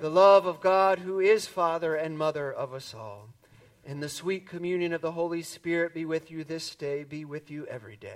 the 0.02 0.10
love 0.10 0.46
of 0.46 0.60
God, 0.60 1.00
who 1.00 1.22
is 1.22 1.48
Father 1.48 1.96
and 1.96 2.18
Mother 2.18 2.52
of 2.52 2.74
us 2.74 2.94
all, 2.94 3.30
and 3.86 4.04
the 4.04 4.10
sweet 4.10 4.46
communion 4.46 4.92
of 4.92 5.00
the 5.00 5.14
Holy 5.14 5.42
Spirit 5.42 5.94
be 5.94 6.04
with 6.04 6.30
you 6.30 6.44
this 6.44 6.76
day, 6.76 7.06
be 7.06 7.24
with 7.24 7.50
you 7.50 7.66
every 7.68 7.96
day. 7.96 8.15